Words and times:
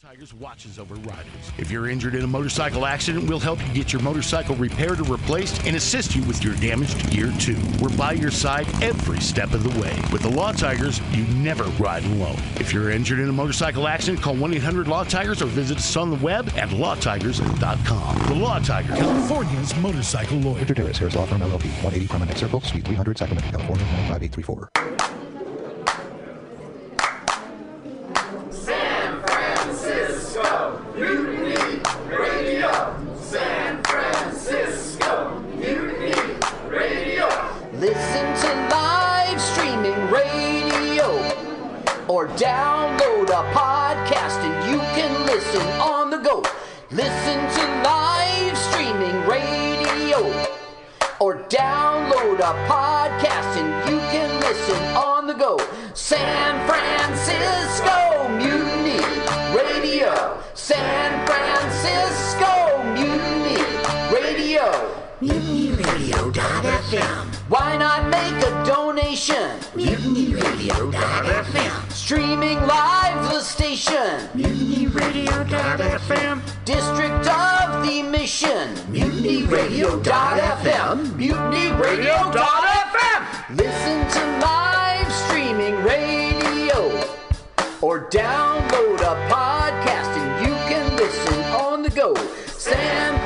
Tigers 0.00 0.32
watches 0.32 0.78
over 0.78 0.94
riders. 0.94 1.52
If 1.58 1.72
you're 1.72 1.88
injured 1.88 2.14
in 2.14 2.22
a 2.22 2.26
motorcycle 2.26 2.86
accident, 2.86 3.28
we'll 3.28 3.40
help 3.40 3.58
you 3.66 3.74
get 3.74 3.92
your 3.92 4.00
motorcycle 4.00 4.54
repaired 4.54 5.00
or 5.00 5.02
replaced 5.02 5.66
and 5.66 5.74
assist 5.74 6.14
you 6.14 6.22
with 6.22 6.44
your 6.44 6.54
damaged 6.56 7.10
gear 7.10 7.32
too. 7.40 7.58
We're 7.80 7.96
by 7.96 8.12
your 8.12 8.30
side 8.30 8.68
every 8.80 9.18
step 9.18 9.52
of 9.54 9.64
the 9.64 9.80
way. 9.80 10.00
With 10.12 10.22
the 10.22 10.30
Law 10.30 10.52
Tigers, 10.52 11.00
you 11.10 11.24
never 11.34 11.64
ride 11.82 12.04
alone. 12.04 12.36
If 12.60 12.72
you're 12.72 12.90
injured 12.90 13.18
in 13.18 13.28
a 13.28 13.32
motorcycle 13.32 13.88
accident, 13.88 14.22
call 14.22 14.36
1-800-LAW 14.36 15.02
Tigers 15.04 15.42
or 15.42 15.46
visit 15.46 15.78
us 15.78 15.96
on 15.96 16.10
the 16.10 16.24
web 16.24 16.48
at 16.50 16.68
lawtigers.com. 16.68 18.28
The 18.28 18.34
Law 18.34 18.60
Tigers, 18.60 18.96
California's 18.96 19.76
motorcycle 19.78 20.38
lawyer. 20.38 20.58
Victor 20.60 20.74
Terrace, 20.74 20.98
Harris 20.98 21.16
Law 21.16 21.26
Firm 21.26 21.40
LLP, 21.40 21.66
180 21.82 22.06
Promenade 22.06 22.38
Circle, 22.38 22.60
Suite 22.60 22.84
300, 22.84 23.18
Sacramento, 23.18 23.50
California, 23.50 23.84
95834. 23.84 25.17
A 52.48 52.52
podcast 52.66 53.60
and 53.60 53.68
you 53.90 53.98
can 54.08 54.40
listen 54.40 54.80
on 54.96 55.26
the 55.26 55.34
go. 55.34 55.58
San 55.92 56.66
Francisco 56.66 58.26
Mutiny 58.38 58.98
Radio. 59.54 60.40
San 60.54 61.26
Francisco 61.26 62.82
Mutiny 62.94 63.60
Radio. 64.10 64.64
MutinyRadio.fm. 65.20 67.34
Why 67.50 67.76
not 67.76 68.08
make 68.08 68.42
a 68.42 68.50
donation? 68.64 69.60
MutinyRadio.fm. 69.74 71.87
Streaming 72.08 72.56
live 72.66 73.20
the 73.30 73.42
station. 73.42 74.18
MutinyRadio.fm. 74.32 76.40
District 76.64 77.28
of 77.28 77.84
the 77.86 78.02
Mission. 78.02 78.74
MutinyRadio.fm. 78.90 81.04
MutinyRadio.fm. 81.18 83.54
Listen 83.54 84.08
to 84.08 84.20
live 84.40 85.12
streaming 85.12 85.74
radio 85.84 87.04
or 87.82 88.08
download 88.08 89.02
a 89.02 89.14
podcast 89.28 90.16
and 90.16 90.46
you 90.46 90.54
can 90.66 90.96
listen 90.96 91.44
on 91.52 91.82
the 91.82 91.90
go. 91.90 92.14
San 92.46 93.17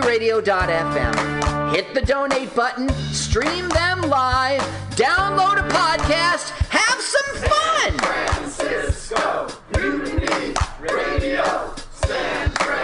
mutinyradio.fm? 0.00 1.74
Hit 1.74 1.94
the 1.94 2.00
donate 2.02 2.54
button, 2.54 2.88
stream 3.12 3.68
them 3.70 4.02
live, 4.02 4.60
download 4.90 5.58
a 5.58 5.68
podcast, 5.68 6.50
have 6.68 7.00
some 7.00 7.36
fun. 7.36 7.98
San 7.98 8.48
Francisco 8.48 9.48
Mutiny 9.76 10.54
Radio. 10.80 11.74
San 11.90 12.50
Francisco 12.50 12.81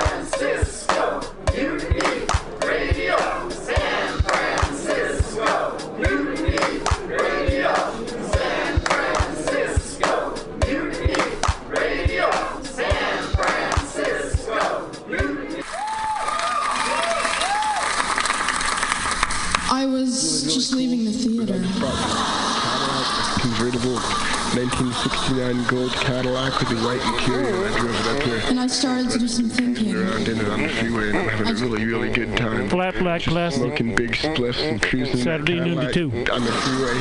1969 24.78 25.64
gold 25.66 25.90
Cadillac 25.92 26.60
with 26.60 26.68
the 26.68 26.76
white 26.86 27.02
interior. 27.18 27.66
I 27.66 27.78
drove 27.80 27.98
it 27.98 28.06
up 28.16 28.22
here 28.22 28.40
And 28.46 28.60
I 28.60 28.68
started 28.68 29.10
to 29.10 29.18
do 29.18 29.26
some 29.26 29.48
thinking. 29.48 29.96
around 29.96 30.28
in 30.28 30.38
it 30.38 30.48
on 30.48 30.62
the 30.62 30.68
freeway 30.68 31.08
and 31.08 31.18
I'm 31.18 31.28
having 31.28 31.48
a 31.48 31.54
really, 31.66 31.84
really 31.84 32.10
good 32.12 32.36
time. 32.36 32.68
Flat 32.68 32.94
black 33.00 33.22
plastic. 33.22 33.60
Smoking 33.64 33.96
big 33.96 34.12
spliffs 34.12 34.62
and 34.62 34.80
cruising 34.80 35.16
that 35.16 35.22
Saturday 35.24 35.58
noon 35.58 35.78
to 35.78 35.92
two. 35.92 36.10
on 36.32 36.44
the 36.44 36.52
freeway. 36.52 36.94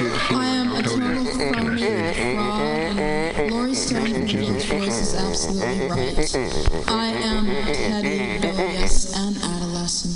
Good 0.00 0.18
to 0.18 0.34
I 0.34 0.46
am 0.46 0.72
a 0.72 0.76
you. 0.78 0.82
total 0.82 1.24
phony, 1.26 1.78
fraud, 2.34 2.98
and 2.98 3.52
Laurie 3.52 3.74
Stone's 3.74 4.64
voice 4.64 5.00
is 5.00 5.14
absolutely 5.14 5.86
right. 5.88 6.34
I 6.88 7.06
am 7.22 7.46
petty, 7.46 8.38
bilious, 8.40 9.14
and 9.16 9.36
adolescent. 9.36 10.15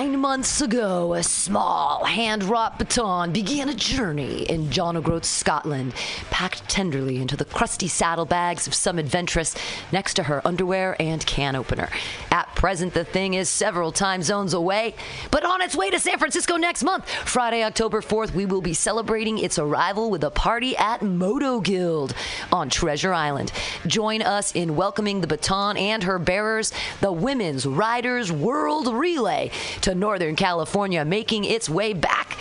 Nine 0.00 0.18
months 0.18 0.62
ago, 0.62 1.12
a 1.12 1.22
small 1.22 2.04
hand-wrought 2.04 2.78
baton 2.78 3.32
began 3.32 3.68
a 3.68 3.74
journey 3.74 4.44
in 4.44 4.70
John 4.70 4.96
O'Groats, 4.96 5.28
Scotland, 5.28 5.92
packed 6.30 6.66
tenderly 6.70 7.18
into 7.18 7.36
the 7.36 7.44
crusty 7.44 7.86
saddlebags 7.86 8.66
of 8.66 8.72
some 8.72 8.98
adventuress 8.98 9.54
next 9.92 10.14
to 10.14 10.22
her 10.22 10.40
underwear 10.46 10.96
and 10.98 11.26
can 11.26 11.54
opener. 11.54 11.90
At 12.30 12.54
present, 12.54 12.94
the 12.94 13.04
thing 13.04 13.34
is 13.34 13.50
several 13.50 13.92
time 13.92 14.22
zones 14.22 14.54
away, 14.54 14.94
but 15.30 15.44
on 15.44 15.60
its 15.60 15.76
way 15.76 15.90
to 15.90 16.00
San 16.00 16.18
Francisco 16.18 16.56
next 16.56 16.82
month. 16.82 17.06
Friday, 17.10 17.62
October 17.62 18.00
4th, 18.00 18.32
we 18.32 18.46
will 18.46 18.62
be 18.62 18.72
celebrating 18.72 19.36
its 19.36 19.58
arrival 19.58 20.10
with 20.10 20.24
a 20.24 20.30
party 20.30 20.74
at 20.78 21.02
Moto 21.02 21.60
Guild 21.60 22.14
on 22.50 22.70
Treasure 22.70 23.12
Island. 23.12 23.52
Join 23.86 24.22
us 24.22 24.52
in 24.52 24.76
welcoming 24.76 25.20
the 25.20 25.26
baton 25.26 25.76
and 25.76 26.04
her 26.04 26.18
bearers, 26.18 26.72
the 27.02 27.12
Women's 27.12 27.66
Riders 27.66 28.32
World 28.32 28.88
Relay, 28.88 29.50
to 29.82 29.89
Northern 29.94 30.36
California, 30.36 31.04
making 31.04 31.44
its 31.44 31.68
way 31.68 31.92
back 31.92 32.38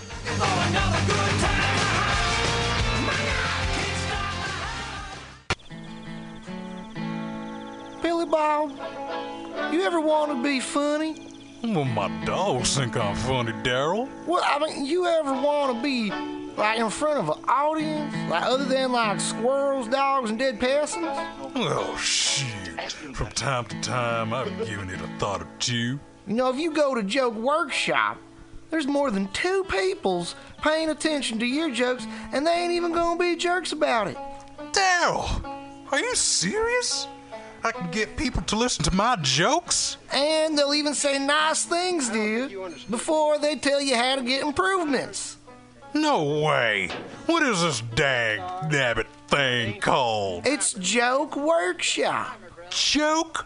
Billy 8.01 8.25
Bob, 8.25 8.71
you 9.73 9.81
ever 9.81 9.99
want 9.99 10.31
to 10.31 10.43
be 10.43 10.59
funny? 10.59 11.31
Well, 11.63 11.85
my 11.85 12.09
dogs 12.25 12.77
think 12.77 12.95
I'm 12.95 13.15
funny, 13.15 13.51
Daryl. 13.63 14.07
Well, 14.27 14.43
I 14.45 14.59
mean, 14.59 14.85
you 14.85 15.07
ever 15.07 15.33
want 15.33 15.75
to 15.75 15.81
be 15.81 16.11
like 16.55 16.79
in 16.79 16.89
front 16.89 17.19
of 17.19 17.29
an 17.29 17.43
audience, 17.47 18.13
like 18.29 18.43
other 18.43 18.65
than 18.65 18.91
like 18.91 19.19
squirrels, 19.19 19.87
dogs, 19.87 20.29
and 20.29 20.37
dead 20.37 20.59
peasants? 20.59 21.07
Oh, 21.55 21.95
shoot. 21.97 22.91
From 23.15 23.27
time 23.31 23.65
to 23.65 23.81
time, 23.81 24.33
I've 24.33 24.55
given 24.67 24.89
it 24.89 25.01
a 25.01 25.07
thought 25.19 25.41
or 25.41 25.47
two. 25.59 25.99
You 26.27 26.33
know, 26.33 26.49
if 26.49 26.59
you 26.59 26.71
go 26.71 26.93
to 26.95 27.03
Joke 27.03 27.35
Workshop, 27.35 28.17
there's 28.69 28.87
more 28.87 29.11
than 29.11 29.27
two 29.29 29.63
peoples 29.65 30.35
paying 30.61 30.89
attention 30.89 31.39
to 31.39 31.45
your 31.45 31.71
jokes, 31.71 32.05
and 32.33 32.45
they 32.45 32.51
ain't 32.51 32.73
even 32.73 32.91
gonna 32.91 33.19
be 33.19 33.35
jerks 33.35 33.71
about 33.71 34.07
it. 34.07 34.17
Daryl, 34.71 35.43
are 35.91 35.99
you 35.99 36.15
serious? 36.15 37.07
I 37.63 37.71
can 37.71 37.89
get 37.89 38.15
people 38.15 38.43
to 38.43 38.55
listen 38.55 38.83
to 38.85 38.93
my 38.93 39.15
jokes? 39.21 39.97
And 40.13 40.57
they'll 40.57 40.73
even 40.73 40.93
say 40.93 41.17
nice 41.17 41.65
things 41.65 42.09
to 42.09 42.21
you 42.21 42.75
before 42.89 43.39
they 43.39 43.55
tell 43.55 43.81
you 43.81 43.95
how 43.95 44.17
to 44.17 44.21
get 44.21 44.43
improvements. 44.43 45.37
No 45.95 46.41
way. 46.41 46.89
What 47.25 47.41
is 47.41 47.61
this 47.61 47.81
dag 47.95 48.39
nabbit 48.69 49.07
thing 49.29 49.79
called? 49.79 50.45
It's 50.45 50.73
Joke 50.73 51.35
Workshop. 51.35 52.37
Joke 52.69 53.45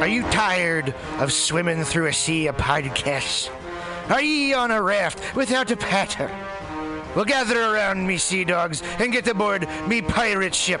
Are 0.00 0.08
you 0.08 0.22
tired 0.30 0.94
of 1.18 1.32
swimming 1.32 1.84
through 1.84 2.06
a 2.06 2.12
sea 2.12 2.48
of 2.48 2.56
podcasts? 2.56 3.50
Are 4.10 4.20
ye 4.20 4.52
on 4.52 4.72
a 4.72 4.82
raft 4.82 5.36
without 5.36 5.70
a 5.70 5.76
paddle? 5.76 6.28
Well, 7.14 7.24
gather 7.24 7.60
around 7.60 8.04
me, 8.04 8.16
sea 8.16 8.44
dogs, 8.44 8.82
and 8.98 9.12
get 9.12 9.28
aboard 9.28 9.68
me 9.86 10.02
pirate 10.02 10.56
ship 10.56 10.80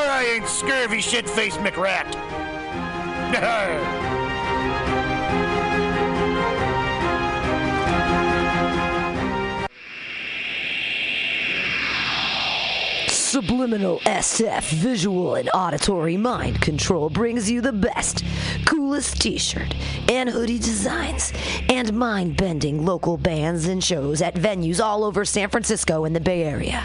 or 0.00 0.08
I 0.08 0.24
ain't 0.24 0.48
scurvy 0.48 1.00
shit 1.00 1.28
faced 1.28 1.58
McRat. 1.58 2.08
Subliminal 13.08 14.00
SF 14.00 14.72
visual 14.72 15.36
and 15.36 15.48
auditory 15.54 16.16
mind 16.16 16.60
control 16.60 17.08
brings 17.08 17.48
you 17.48 17.60
the 17.60 17.72
best, 17.72 18.24
coolest 18.66 19.20
t 19.20 19.38
shirt 19.38 19.72
and 20.08 20.28
hoodie 20.28 20.58
designs 20.58 21.32
and 21.68 21.92
mind 21.92 22.36
bending 22.36 22.84
local 22.84 23.16
bands 23.16 23.68
and 23.68 23.84
shows 23.84 24.20
at 24.20 24.34
venues 24.34 24.82
all 24.82 25.04
over 25.04 25.24
San 25.24 25.48
Francisco 25.48 26.04
and 26.04 26.16
the 26.16 26.20
Bay 26.20 26.42
Area. 26.42 26.84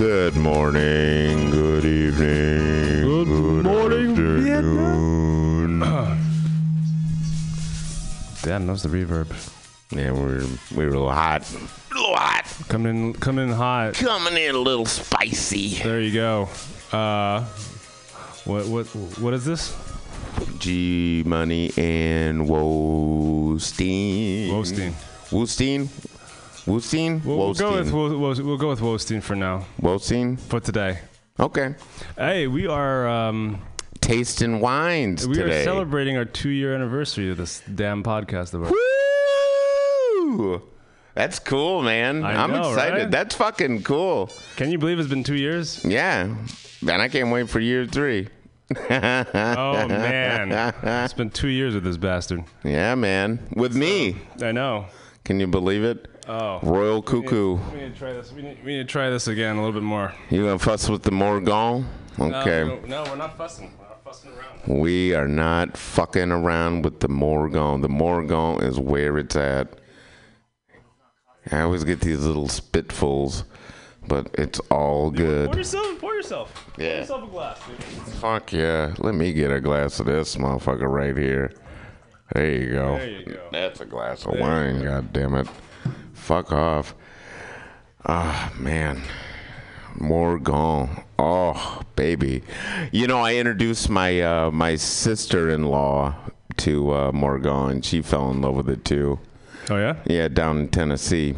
Good 0.00 0.34
morning, 0.34 1.50
good 1.50 1.84
evening, 1.84 3.04
good, 3.04 3.64
morning, 3.64 4.14
good 4.14 4.48
afternoon. 4.48 5.80
Damn, 8.40 8.66
that 8.66 8.72
was 8.72 8.82
the 8.82 8.88
reverb. 8.88 9.30
Yeah, 9.90 10.12
we're 10.12 10.46
we're 10.74 10.88
a 10.88 10.90
little 10.90 11.10
hot. 11.10 11.42
A 11.52 11.94
little 11.94 12.16
hot. 12.16 12.46
Coming 12.68 13.08
in, 13.08 13.12
coming 13.12 13.50
in 13.50 13.54
hot. 13.54 13.92
Coming 13.92 14.38
in 14.38 14.54
a 14.54 14.58
little 14.58 14.86
spicy. 14.86 15.74
There 15.74 16.00
you 16.00 16.14
go. 16.14 16.48
Uh, 16.90 17.44
what 18.46 18.66
what 18.68 18.86
what 18.86 19.34
is 19.34 19.44
this? 19.44 19.76
G 20.58 21.24
Money 21.26 21.72
and 21.76 22.48
Wostein. 22.48 24.48
Wostein. 24.48 24.92
Wostein. 25.28 26.09
Wostein. 26.70 27.24
We'll, 27.24 27.36
we'll 27.36 27.54
go 27.54 27.72
with 27.72 27.92
we'll, 27.92 28.16
we'll, 28.16 28.34
we'll 28.44 28.56
go 28.56 28.68
with 28.68 28.78
Wostein 28.80 29.20
for 29.20 29.34
now. 29.34 29.66
Wostein. 29.82 30.38
For 30.38 30.60
today. 30.60 31.00
Okay. 31.38 31.74
Hey, 32.16 32.46
we 32.46 32.68
are 32.68 33.08
um, 33.08 33.60
tasting 34.00 34.60
wines 34.60 35.26
we 35.26 35.34
today. 35.34 35.62
are 35.62 35.64
celebrating 35.64 36.16
our 36.16 36.24
two 36.24 36.50
year 36.50 36.72
anniversary 36.74 37.28
of 37.30 37.38
this 37.38 37.60
damn 37.74 38.04
podcast 38.04 38.54
of 38.54 38.62
ours. 38.62 38.72
Woo! 40.28 40.62
That's 41.14 41.40
cool, 41.40 41.82
man. 41.82 42.22
I 42.24 42.40
I'm 42.40 42.52
know, 42.52 42.70
excited. 42.70 42.98
right? 42.98 43.10
That's 43.10 43.34
fucking 43.34 43.82
cool. 43.82 44.30
Can 44.54 44.70
you 44.70 44.78
believe 44.78 45.00
it's 45.00 45.08
been 45.08 45.24
two 45.24 45.34
years? 45.34 45.84
Yeah. 45.84 46.36
And 46.82 47.02
I 47.02 47.08
can't 47.08 47.32
wait 47.32 47.50
for 47.50 47.58
year 47.58 47.84
three. 47.84 48.28
Oh 48.88 49.88
man, 49.88 50.52
it's 51.04 51.14
been 51.14 51.30
two 51.30 51.48
years 51.48 51.74
with 51.74 51.82
this 51.82 51.96
bastard. 51.96 52.44
Yeah, 52.62 52.94
man. 52.94 53.40
With 53.56 53.74
me. 53.74 54.14
I 54.40 54.52
know. 54.52 54.86
Can 55.24 55.40
you 55.40 55.48
believe 55.48 55.82
it? 55.82 56.06
Oh, 56.30 56.60
Royal 56.62 57.02
Cuckoo. 57.02 57.56
We 57.56 57.60
need, 57.60 57.72
we 57.72 57.80
need 57.80 57.92
to 57.92 57.98
try 57.98 58.12
this. 58.12 58.32
We 58.32 58.42
need, 58.42 58.64
we 58.64 58.76
need 58.76 58.82
to 58.86 58.92
try 58.92 59.10
this 59.10 59.26
again 59.26 59.56
a 59.56 59.58
little 59.58 59.72
bit 59.72 59.82
more. 59.82 60.14
You 60.30 60.44
gonna 60.44 60.60
fuss 60.60 60.88
with 60.88 61.02
the 61.02 61.10
Morgon? 61.10 61.84
Okay. 62.20 62.64
No, 62.86 63.02
no, 63.02 63.10
we're 63.10 63.16
not 63.16 63.36
fussing. 63.36 63.72
We're 63.80 63.88
not 63.88 64.04
fussing 64.04 64.30
around. 64.30 64.80
We 64.80 65.12
are 65.12 65.26
not 65.26 65.76
fucking 65.76 66.30
around 66.30 66.84
with 66.84 67.00
the 67.00 67.08
Morgon. 67.08 67.82
The 67.82 67.88
Morgon 67.88 68.62
is 68.62 68.78
where 68.78 69.18
it's 69.18 69.34
at. 69.34 69.80
I 71.50 71.62
always 71.62 71.82
get 71.82 72.00
these 72.00 72.20
little 72.24 72.46
spitfuls, 72.46 73.42
but 74.06 74.30
it's 74.34 74.60
all 74.70 75.10
good. 75.10 75.48
Pour 75.48 75.56
yourself. 75.58 75.98
Pour 75.98 76.14
yourself. 76.14 76.72
Pour 76.74 76.84
Yeah. 76.84 76.98
yourself 77.00 77.24
a 77.24 77.26
glass, 77.26 77.58
dude. 77.66 77.82
Fuck 78.14 78.52
yeah. 78.52 78.94
Let 78.98 79.16
me 79.16 79.32
get 79.32 79.50
a 79.50 79.60
glass 79.60 79.98
of 79.98 80.06
this 80.06 80.36
motherfucker 80.36 80.88
right 80.88 81.16
here. 81.16 81.52
There 82.34 82.48
you 82.48 82.72
go. 82.72 82.98
There 82.98 83.08
you 83.10 83.24
go. 83.24 83.48
That's 83.50 83.80
a 83.80 83.84
glass 83.84 84.24
of 84.24 84.34
There 84.34 84.42
wine, 84.42 84.84
god 84.84 85.12
damn 85.12 85.34
it. 85.34 85.48
Fuck 86.20 86.52
off. 86.52 86.94
Ah, 88.06 88.52
man. 88.58 89.02
Morgon. 89.98 91.02
Oh, 91.18 91.80
baby. 91.96 92.42
You 92.92 93.06
know, 93.06 93.18
I 93.20 93.34
introduced 93.36 93.88
my 93.88 94.20
uh, 94.20 94.50
my 94.50 94.76
sister-in-law 94.76 96.14
to 96.58 96.90
uh, 96.92 97.12
Morgon. 97.12 97.82
She 97.82 98.02
fell 98.02 98.30
in 98.30 98.42
love 98.42 98.54
with 98.54 98.68
it 98.68 98.84
too. 98.84 99.18
Oh 99.70 99.76
yeah. 99.76 99.96
Yeah, 100.04 100.28
down 100.28 100.58
in 100.58 100.68
Tennessee. 100.68 101.34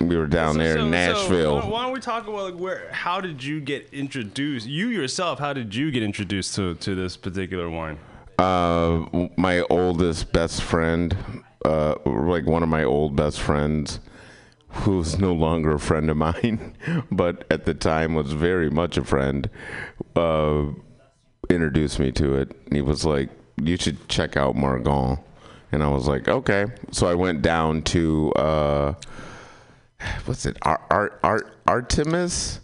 We 0.00 0.16
were 0.16 0.26
down 0.26 0.58
there 0.58 0.78
in 0.78 0.90
Nashville. 0.90 1.56
why, 1.60 1.66
why 1.66 1.82
don't 1.84 1.92
we 1.92 2.00
talk 2.00 2.26
about 2.28 2.52
like 2.52 2.60
where? 2.60 2.90
How 2.92 3.20
did 3.20 3.42
you 3.42 3.60
get 3.60 3.88
introduced? 3.92 4.66
You 4.66 4.88
yourself, 4.88 5.38
how 5.38 5.52
did 5.52 5.74
you 5.74 5.90
get 5.90 6.02
introduced 6.02 6.54
to 6.56 6.74
to 6.74 6.94
this 6.94 7.16
particular 7.16 7.70
wine? 7.70 7.98
Uh, 8.38 9.28
my 9.36 9.60
oldest 9.70 10.32
best 10.32 10.62
friend, 10.62 11.16
uh, 11.64 11.96
like 12.04 12.46
one 12.46 12.62
of 12.62 12.68
my 12.68 12.84
old 12.84 13.16
best 13.16 13.40
friends, 13.40 14.00
who's 14.68 15.18
no 15.18 15.32
longer 15.32 15.72
a 15.72 15.78
friend 15.78 16.10
of 16.10 16.16
mine, 16.16 16.76
but 17.10 17.44
at 17.50 17.64
the 17.64 17.74
time 17.74 18.14
was 18.14 18.32
very 18.32 18.70
much 18.70 18.96
a 18.96 19.04
friend, 19.04 19.48
uh, 20.16 20.64
introduced 21.48 21.98
me 21.98 22.10
to 22.12 22.34
it. 22.34 22.52
He 22.72 22.80
was 22.80 23.04
like, 23.04 23.30
"You 23.56 23.76
should 23.76 24.08
check 24.08 24.36
out 24.36 24.56
Morgon," 24.56 25.18
and 25.72 25.82
I 25.82 25.88
was 25.88 26.08
like, 26.08 26.28
"Okay." 26.28 26.66
So 26.90 27.06
I 27.06 27.14
went 27.14 27.42
down 27.42 27.82
to 27.82 28.32
uh, 28.32 28.94
what's 30.24 30.46
it? 30.46 30.56
Art 30.62 30.82
Art 30.90 31.18
Art 31.22 31.56
Artemis, 31.66 32.60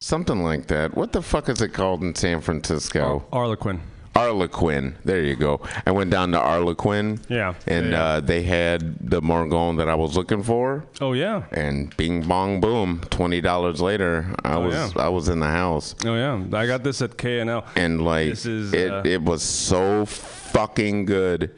something 0.00 0.42
like 0.42 0.66
that. 0.66 0.96
What 0.96 1.12
the 1.12 1.22
fuck 1.22 1.48
is 1.48 1.60
it 1.62 1.72
called 1.72 2.02
in 2.02 2.14
San 2.14 2.40
Francisco? 2.40 3.24
Arlequin. 3.32 3.80
Arlequin. 4.18 4.94
There 5.04 5.22
you 5.22 5.36
go. 5.36 5.60
I 5.86 5.90
went 5.92 6.10
down 6.10 6.32
to 6.32 6.38
Arlequin. 6.38 7.20
Yeah. 7.28 7.54
And 7.66 7.90
Yeah. 7.92 8.04
Uh, 8.04 8.20
they 8.20 8.42
had 8.42 9.08
the 9.10 9.20
Morgon 9.22 9.76
that 9.78 9.88
I 9.88 9.94
was 9.94 10.16
looking 10.16 10.42
for. 10.42 10.84
Oh 11.00 11.12
yeah. 11.12 11.44
And 11.52 11.96
bing 11.96 12.22
bong 12.22 12.60
boom. 12.60 13.00
Twenty 13.10 13.40
dollars 13.40 13.80
later, 13.80 14.34
I 14.44 14.54
Oh, 14.54 14.60
was 14.66 14.74
yeah. 14.74 15.02
I 15.02 15.08
was 15.08 15.28
in 15.28 15.40
the 15.40 15.46
house. 15.62 15.94
Oh 16.04 16.14
yeah. 16.14 16.42
I 16.52 16.66
got 16.66 16.82
this 16.84 17.00
at 17.02 17.16
K&L. 17.16 17.64
And 17.76 18.02
like 18.04 18.30
This 18.30 18.46
is, 18.46 18.72
it, 18.72 18.90
uh, 18.90 19.02
it 19.04 19.22
was 19.22 19.42
so 19.42 20.04
fucking 20.06 21.04
good. 21.06 21.54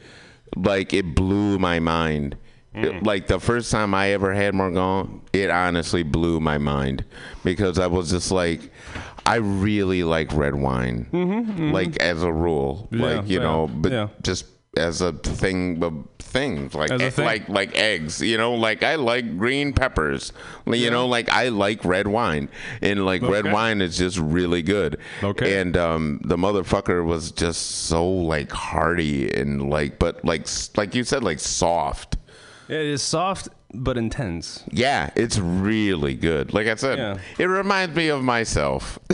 Like 0.55 0.93
it 0.93 1.15
blew 1.15 1.57
my 1.59 1.79
mind. 1.79 2.35
Mm. 2.75 2.83
It- 2.85 3.03
like 3.03 3.27
the 3.27 3.39
first 3.39 3.71
time 3.71 3.93
I 3.93 4.09
ever 4.11 4.33
had 4.33 4.53
Morgon, 4.53 5.21
it 5.33 5.49
honestly 5.49 6.03
blew 6.03 6.39
my 6.39 6.57
mind 6.57 7.03
because 7.43 7.79
I 7.79 7.87
was 7.87 8.11
just 8.11 8.31
like, 8.31 8.71
I 9.25 9.35
really 9.35 10.03
like 10.03 10.33
red 10.33 10.55
wine. 10.55 11.07
Mhm, 11.11 11.71
Like 11.71 11.97
as 11.97 12.23
a 12.23 12.31
rule, 12.31 12.87
Yeah, 12.91 13.01
like 13.05 13.27
you 13.29 13.37
yeah, 13.39 13.43
know, 13.43 13.67
but 13.73 13.91
yeah. 13.91 14.07
just 14.21 14.45
as 14.77 15.01
a 15.01 15.11
thing 15.11 15.83
of 15.83 15.93
things 16.19 16.73
like 16.73 16.89
thing. 17.11 17.25
like 17.25 17.49
like 17.49 17.77
eggs 17.77 18.21
you 18.21 18.37
know 18.37 18.53
like 18.53 18.83
i 18.83 18.95
like 18.95 19.37
green 19.37 19.73
peppers 19.73 20.31
you 20.65 20.89
know 20.89 21.05
like 21.05 21.27
i 21.27 21.49
like 21.49 21.83
red 21.83 22.07
wine 22.07 22.47
and 22.81 23.05
like 23.05 23.21
red 23.21 23.51
wine 23.51 23.81
is 23.81 23.97
just 23.97 24.17
really 24.17 24.61
good 24.61 24.97
Okay. 25.21 25.59
and 25.59 25.75
um 25.75 26.21
the 26.23 26.37
motherfucker 26.37 27.03
was 27.03 27.33
just 27.33 27.61
so 27.89 28.07
like 28.09 28.49
hearty 28.53 29.29
and 29.33 29.69
like 29.69 29.99
but 29.99 30.23
like 30.23 30.47
like 30.77 30.95
you 30.95 31.03
said 31.03 31.21
like 31.21 31.39
soft 31.41 32.15
It 32.69 32.77
is 32.79 33.01
soft 33.03 33.49
but 33.73 33.97
intense. 33.97 34.63
yeah 34.71 35.09
it's 35.15 35.37
really 35.39 36.13
good 36.15 36.53
like 36.53 36.67
i 36.67 36.75
said 36.75 36.97
Yeah. 36.97 37.17
it 37.37 37.45
reminds 37.45 37.95
me 37.95 38.09
of 38.09 38.23
myself 38.23 38.99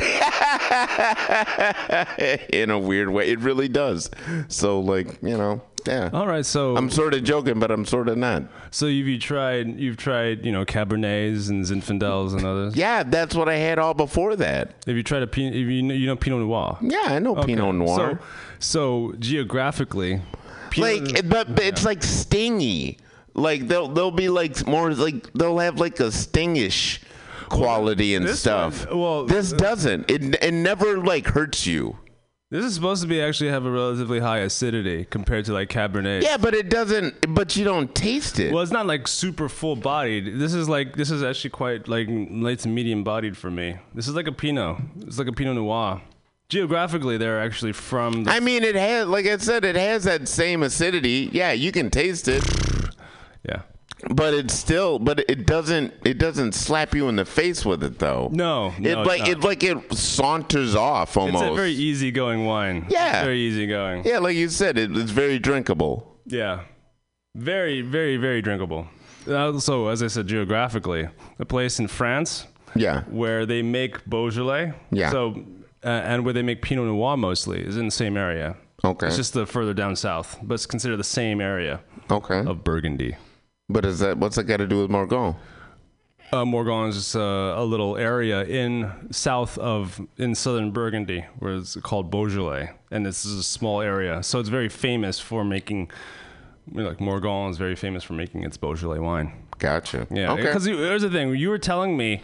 in 2.50 2.70
a 2.72 2.80
weird 2.80 3.10
way 3.10 3.30
it 3.30 3.40
really 3.40 3.68
does 3.68 4.10
so 4.48 4.80
like 4.80 5.22
you 5.22 5.38
know 5.38 5.62
yeah 5.86 6.10
All 6.12 6.28
right, 6.28 6.46
so 6.46 6.76
i'm 6.76 6.90
sort 6.90 7.14
of 7.14 7.24
joking 7.24 7.60
but 7.60 7.72
i'm 7.72 7.86
sort 7.86 8.10
of 8.10 8.18
not 8.18 8.44
so 8.72 8.88
you've 8.88 9.08
you 9.08 9.20
tried 9.20 9.80
you've 9.80 9.98
tried 9.98 10.46
you 10.46 10.52
know 10.52 10.66
Cabernets 10.66 11.50
and 11.50 11.64
Zinfandels 11.66 12.34
and 12.36 12.46
others. 12.46 12.76
Yeah, 12.76 13.04
that's 13.04 13.34
what 13.34 13.48
I 13.48 13.56
had 13.56 13.80
all 13.80 13.94
before 13.94 14.36
that. 14.36 14.74
Have 14.86 14.96
you 14.98 15.04
tried 15.04 15.24
a 15.24 15.28
Pinot? 15.28 15.54
You 15.56 15.82
know, 15.82 15.94
you 15.94 16.06
know 16.06 16.16
Pinot 16.18 16.40
Noir? 16.42 16.78
Yeah, 16.82 17.04
I 17.06 17.20
know 17.20 17.36
Pinot 17.36 17.76
Noir. 17.76 18.20
So, 18.60 19.12
so 19.12 19.16
geographically, 19.20 20.22
Pinot 20.70 21.04
like, 21.04 21.20
it- 21.20 21.30
but, 21.30 21.56
but 21.56 21.64
it's 21.64 21.86
like 21.86 22.04
stingy. 22.04 22.98
Like 23.38 23.68
they'll 23.68 23.88
they'll 23.88 24.12
be 24.12 24.30
like 24.30 24.66
more 24.68 24.92
like 24.94 25.32
they'll 25.34 25.60
have 25.60 25.80
like 25.80 26.00
a 26.00 26.12
stingish 26.12 27.00
quality 27.50 28.16
and 28.16 28.26
this 28.26 28.40
stuff. 28.42 28.88
one- 28.88 29.00
well, 29.00 29.26
this 29.26 29.54
uh, 29.54 29.58
doesn't. 29.58 30.10
It 30.12 30.44
it 30.44 30.54
never 30.54 30.98
like 30.98 31.28
hurts 31.28 31.66
you. 31.66 31.98
This 32.50 32.64
is 32.64 32.74
supposed 32.76 33.02
to 33.02 33.10
be 33.10 33.22
actually 33.22 33.50
have 33.50 33.66
a 33.66 33.70
relatively 33.72 34.20
high 34.20 34.40
acidity 34.40 35.04
compared 35.04 35.44
to 35.46 35.54
like 35.54 35.70
Cabernet. 35.70 36.24
Yeah, 36.24 36.38
but 36.38 36.54
it 36.54 36.70
doesn't. 36.70 37.34
But 37.36 37.58
you 37.58 37.66
don't 37.66 37.94
taste 37.94 38.40
it. 38.40 38.54
Well, 38.54 38.64
it's 38.64 38.72
not 38.72 38.86
like 38.88 39.06
super 39.08 39.50
full 39.50 39.76
bodied. 39.76 40.40
This 40.40 40.54
is 40.54 40.70
like 40.70 40.96
this 40.96 41.12
is 41.12 41.24
actually 41.24 41.50
quite 41.50 41.88
like 41.90 42.08
light 42.10 42.60
to 42.60 42.70
medium 42.70 43.04
bodied 43.04 43.36
for 43.38 43.52
me. 43.52 43.78
This 43.94 44.08
is 44.08 44.16
like 44.16 44.28
a 44.28 44.32
Pinot. 44.32 44.78
It's 45.02 45.20
like 45.20 45.28
a 45.28 45.34
Pinot 45.34 45.56
Noir. 45.56 46.02
Geographically, 46.50 47.18
they're 47.18 47.42
actually 47.42 47.74
from. 47.74 48.24
The, 48.24 48.32
I 48.32 48.40
mean, 48.40 48.64
it 48.64 48.76
has 48.76 49.08
like 49.08 49.26
I 49.26 49.36
said, 49.38 49.66
it 49.66 49.76
has 49.76 50.06
that 50.06 50.30
same 50.30 50.64
acidity. 50.64 51.30
Yeah, 51.34 51.52
you 51.52 51.74
can 51.74 51.90
taste 51.92 52.30
it. 52.30 52.44
Yeah. 53.48 53.62
But 54.12 54.36
it's 54.36 54.54
still, 54.54 55.00
but 55.00 55.20
it 55.28 55.48
doesn't, 55.48 55.92
it 56.06 56.20
doesn't 56.20 56.54
slap 56.54 56.94
you 56.94 57.10
in 57.10 57.16
the 57.16 57.26
face 57.26 57.66
with 57.66 57.84
it 57.84 57.98
though. 57.98 58.30
No, 58.32 58.68
it 58.78 58.82
no, 58.82 59.02
it's 59.02 59.08
like 59.08 59.28
it 59.28 59.40
like 59.40 59.64
it 59.64 59.94
saunters 59.94 60.76
off 60.76 61.18
almost. 61.18 61.44
It's 61.44 61.52
a 61.52 61.56
very 61.56 61.72
easygoing 61.72 62.46
wine. 62.46 62.86
Yeah. 62.90 63.18
It's 63.18 63.26
very 63.26 63.40
easygoing. 63.40 64.06
yeah, 64.06 64.20
like 64.20 64.36
you 64.36 64.50
said, 64.50 64.78
it, 64.78 64.96
it's 64.96 65.10
very 65.12 65.40
drinkable. 65.40 66.20
Yeah. 66.26 66.66
Very, 67.36 67.82
very, 67.82 68.18
very 68.18 68.42
drinkable. 68.42 68.88
Also, 69.28 69.88
as 69.88 70.04
I 70.04 70.08
said, 70.08 70.28
geographically, 70.28 71.10
a 71.40 71.46
place 71.46 71.80
in 71.80 71.88
France. 71.88 72.46
Yeah. 72.76 73.02
Where 73.06 73.46
they 73.46 73.62
make 73.64 74.06
Beaujolais. 74.06 74.74
Yeah. 74.92 75.10
So, 75.12 75.44
uh, 75.84 75.88
and 75.88 76.24
where 76.24 76.34
they 76.34 76.44
make 76.44 76.62
Pinot 76.62 76.86
Noir 76.86 77.18
mostly 77.18 77.62
is 77.62 77.78
in 77.78 77.86
the 77.86 77.92
same 77.92 78.16
area. 78.16 78.58
Okay. 78.84 79.08
It's 79.08 79.16
just 79.18 79.34
the 79.34 79.46
further 79.48 79.74
down 79.74 79.96
south, 79.96 80.38
but 80.44 80.54
it's 80.56 80.66
considered 80.68 80.98
the 80.98 81.04
same 81.04 81.42
area. 81.42 81.82
Okay. 82.12 82.40
Of 82.40 82.64
Burgundy. 82.64 83.16
But 83.70 83.86
is 83.86 84.00
that 84.00 84.18
what's 84.18 84.38
that 84.38 84.46
got 84.46 84.58
to 84.58 84.68
do 84.68 84.82
with 84.82 84.90
Morgon? 84.90 85.36
Uh, 86.32 86.44
Morgon 86.46 86.90
is 86.90 86.96
just 86.96 87.16
uh, 87.16 87.20
a 87.58 87.64
little 87.66 87.98
area 87.98 88.44
in 88.44 88.92
south 89.12 89.58
of 89.58 90.00
in 90.18 90.36
southern 90.36 90.72
Burgundy, 90.72 91.26
where 91.40 91.56
it's 91.56 91.76
called 91.78 92.10
Beaujolais, 92.10 92.72
and 92.92 93.06
this 93.06 93.26
is 93.26 93.38
a 93.38 93.44
small 93.44 93.82
area, 93.82 94.24
so 94.24 94.40
it's 94.40 94.50
very 94.50 94.70
famous 94.70 95.20
for 95.20 95.44
making. 95.44 95.92
you 96.74 96.82
know, 96.82 96.90
Like 96.90 97.00
Morgon 97.00 97.50
is 97.52 97.58
very 97.58 97.76
famous 97.76 98.04
for 98.04 98.14
making 98.14 98.44
its 98.44 98.56
Beaujolais 98.58 99.00
wine. 99.00 99.34
Gotcha. 99.60 100.08
Yeah, 100.12 100.32
Okay. 100.34 100.44
because 100.44 100.66
here's 100.66 101.02
the 101.02 101.10
thing: 101.10 101.36
you 101.36 101.50
were 101.50 101.58
telling 101.60 101.98
me 101.98 102.22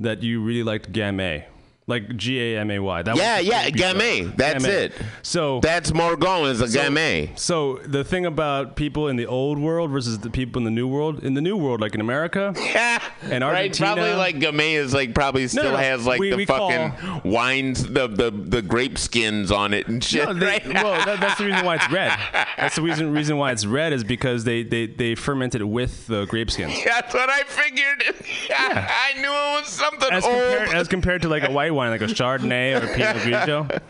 that 0.00 0.22
you 0.22 0.42
really 0.42 0.62
liked 0.62 0.92
Gamay, 0.92 1.44
like 1.88 2.16
G 2.16 2.40
A 2.54 2.60
M 2.60 2.70
A 2.70 2.78
Y. 2.80 3.02
That 3.02 3.14
was 3.14 3.22
Yeah, 3.22 3.38
yeah, 3.38 3.70
Gamay. 3.70 4.34
That's 4.36 4.64
Gamay. 4.64 4.68
it. 4.68 4.92
So 5.22 5.60
That's 5.60 5.92
Morgon 5.92 6.50
is 6.50 6.60
a 6.60 6.66
so, 6.68 6.78
Gamay. 6.80 7.38
So 7.38 7.76
the 7.84 8.02
thing 8.02 8.26
about 8.26 8.74
people 8.74 9.06
in 9.08 9.14
the 9.16 9.26
old 9.26 9.58
world 9.58 9.90
versus 9.92 10.18
the 10.18 10.30
people 10.30 10.58
in 10.58 10.64
the 10.64 10.70
new 10.72 10.88
world, 10.88 11.22
in 11.22 11.34
the 11.34 11.40
new 11.40 11.56
world, 11.56 11.80
like 11.80 11.94
in 11.94 12.00
America 12.00 12.52
yeah, 12.58 13.00
and 13.22 13.44
Right, 13.44 13.76
probably 13.76 14.14
like 14.14 14.36
Gamay 14.36 14.74
is 14.74 14.92
like 14.92 15.14
probably 15.14 15.46
still 15.46 15.70
no, 15.72 15.76
has 15.76 16.04
like 16.06 16.18
we- 16.18 16.30
the 16.30 16.36
we 16.36 16.44
fucking 16.46 16.90
call- 16.92 17.20
wines, 17.24 17.84
the, 17.86 18.08
the 18.08 18.30
the 18.32 18.62
grape 18.62 18.98
skins 18.98 19.52
on 19.52 19.72
it 19.72 19.86
and 19.86 20.02
shit. 20.02 20.26
No, 20.26 20.34
they, 20.34 20.46
right? 20.46 20.66
well, 20.66 21.04
that, 21.06 21.20
that's 21.20 21.38
the 21.38 21.46
reason 21.46 21.64
why 21.64 21.76
it's 21.76 21.90
red. 21.90 22.18
That's 22.56 22.74
the 22.74 22.82
reason 22.82 23.12
reason 23.12 23.36
why 23.36 23.52
it's 23.52 23.66
red 23.66 23.92
is 23.92 24.02
because 24.02 24.44
they 24.44 24.62
they, 24.62 24.86
they 24.86 25.14
fermented 25.14 25.60
it 25.60 25.64
with 25.66 26.06
the 26.06 26.24
grape 26.24 26.50
skins. 26.50 26.72
That's 26.84 27.12
what 27.12 27.28
I 27.28 27.42
figured. 27.42 28.02
I 28.50 29.12
knew 29.16 29.28
it 29.28 29.60
was 29.60 29.68
something 29.68 30.08
As 30.10 30.24
old. 30.24 30.32
compared, 30.34 30.68
as 30.70 30.88
compared 30.88 31.22
to 31.22 31.28
like 31.28 31.42
a 31.44 31.50
white 31.50 31.72
wine, 31.76 31.90
like 31.90 32.00
a 32.00 32.06
Chardonnay 32.06 32.80
or 32.80 32.84
a 32.84 32.94
Pinot 32.94 33.16
Grigio. 33.22 33.80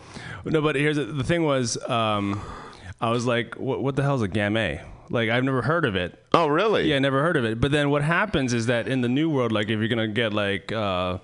No, 0.45 0.61
but 0.61 0.75
here's 0.75 0.97
the, 0.97 1.05
the 1.05 1.23
thing 1.23 1.43
was, 1.43 1.77
um, 1.89 2.41
I 3.01 3.09
was 3.09 3.25
like, 3.25 3.55
what, 3.55 3.81
what 3.81 3.95
the 3.95 4.03
hell 4.03 4.15
is 4.15 4.21
a 4.21 4.27
Gamay? 4.27 4.83
Like 5.09 5.29
I've 5.29 5.43
never 5.43 5.61
heard 5.61 5.85
of 5.85 5.95
it. 5.95 6.21
Oh, 6.33 6.47
really? 6.47 6.89
Yeah, 6.89 6.99
never 6.99 7.21
heard 7.21 7.37
of 7.37 7.45
it. 7.45 7.59
But 7.61 7.71
then 7.71 7.89
what 7.89 8.03
happens 8.03 8.53
is 8.53 8.65
that 8.67 8.87
in 8.87 9.01
the 9.01 9.09
new 9.09 9.29
world, 9.29 9.51
like 9.51 9.69
if 9.69 9.79
you're 9.79 9.87
gonna 9.87 10.07
get 10.07 10.33
like 10.33 10.71
uh, 10.71 11.19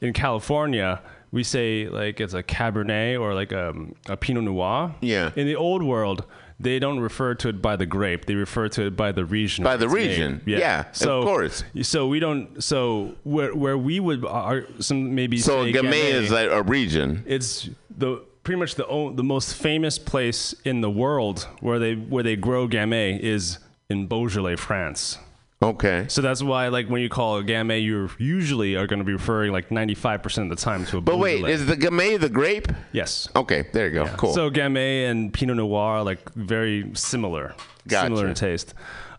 in 0.00 0.12
California, 0.12 1.00
we 1.30 1.44
say 1.44 1.88
like 1.88 2.20
it's 2.20 2.34
a 2.34 2.42
Cabernet 2.42 3.20
or 3.20 3.34
like 3.34 3.52
a, 3.52 3.74
a 4.08 4.16
Pinot 4.16 4.44
Noir. 4.44 4.94
Yeah. 5.00 5.30
In 5.36 5.46
the 5.46 5.56
old 5.56 5.82
world, 5.82 6.24
they 6.60 6.78
don't 6.78 7.00
refer 7.00 7.34
to 7.36 7.48
it 7.48 7.62
by 7.62 7.76
the 7.76 7.86
grape; 7.86 8.26
they 8.26 8.34
refer 8.34 8.68
to 8.70 8.86
it 8.86 8.96
by 8.96 9.12
the 9.12 9.24
region. 9.24 9.64
By 9.64 9.76
the 9.76 9.88
region. 9.88 10.42
Yeah, 10.44 10.88
of 10.88 10.96
so, 10.96 11.22
course. 11.22 11.62
So 11.82 12.06
we 12.08 12.20
don't. 12.20 12.62
So 12.62 13.14
where 13.24 13.54
where 13.54 13.78
we 13.78 14.00
would 14.00 14.24
are 14.24 14.64
some 14.80 15.14
maybe 15.14 15.38
so 15.38 15.64
Gamay 15.64 16.10
is 16.12 16.30
like 16.30 16.50
a 16.50 16.62
region. 16.62 17.22
it's 17.26 17.68
the 17.96 18.22
pretty 18.42 18.58
much 18.58 18.74
the 18.76 18.86
o- 18.86 19.12
the 19.12 19.22
most 19.22 19.54
famous 19.54 19.98
place 19.98 20.54
in 20.64 20.80
the 20.80 20.90
world 20.90 21.46
where 21.60 21.78
they 21.78 21.94
where 21.94 22.22
they 22.22 22.36
grow 22.36 22.66
Gamay 22.66 23.18
is 23.20 23.58
in 23.88 24.06
Beaujolais, 24.06 24.56
France. 24.56 25.18
Okay. 25.60 26.06
So 26.08 26.22
that's 26.22 26.40
why, 26.42 26.68
like, 26.68 26.88
when 26.88 27.02
you 27.02 27.08
call 27.08 27.38
a 27.38 27.42
Gamay, 27.42 27.82
you 27.82 28.08
usually 28.18 28.76
are 28.76 28.86
going 28.86 29.00
to 29.00 29.04
be 29.04 29.12
referring 29.12 29.50
like 29.50 29.70
95% 29.70 30.44
of 30.44 30.48
the 30.50 30.56
time 30.56 30.84
to 30.86 30.98
a 30.98 31.00
But 31.00 31.18
wait, 31.18 31.44
is 31.48 31.66
the 31.66 31.76
Gamay 31.76 32.18
the 32.20 32.28
grape? 32.28 32.68
yes. 32.92 33.28
Okay, 33.34 33.64
there 33.72 33.88
you 33.88 33.94
go. 33.94 34.06
Cool. 34.16 34.34
So 34.34 34.50
Gamay 34.50 35.10
and 35.10 35.32
Pinot 35.34 35.56
Noir 35.56 35.96
are 35.98 36.04
like 36.04 36.32
very 36.34 36.90
similar, 36.94 37.54
Gotcha. 37.88 38.06
similar 38.06 38.28
in 38.28 38.34
taste. 38.34 38.74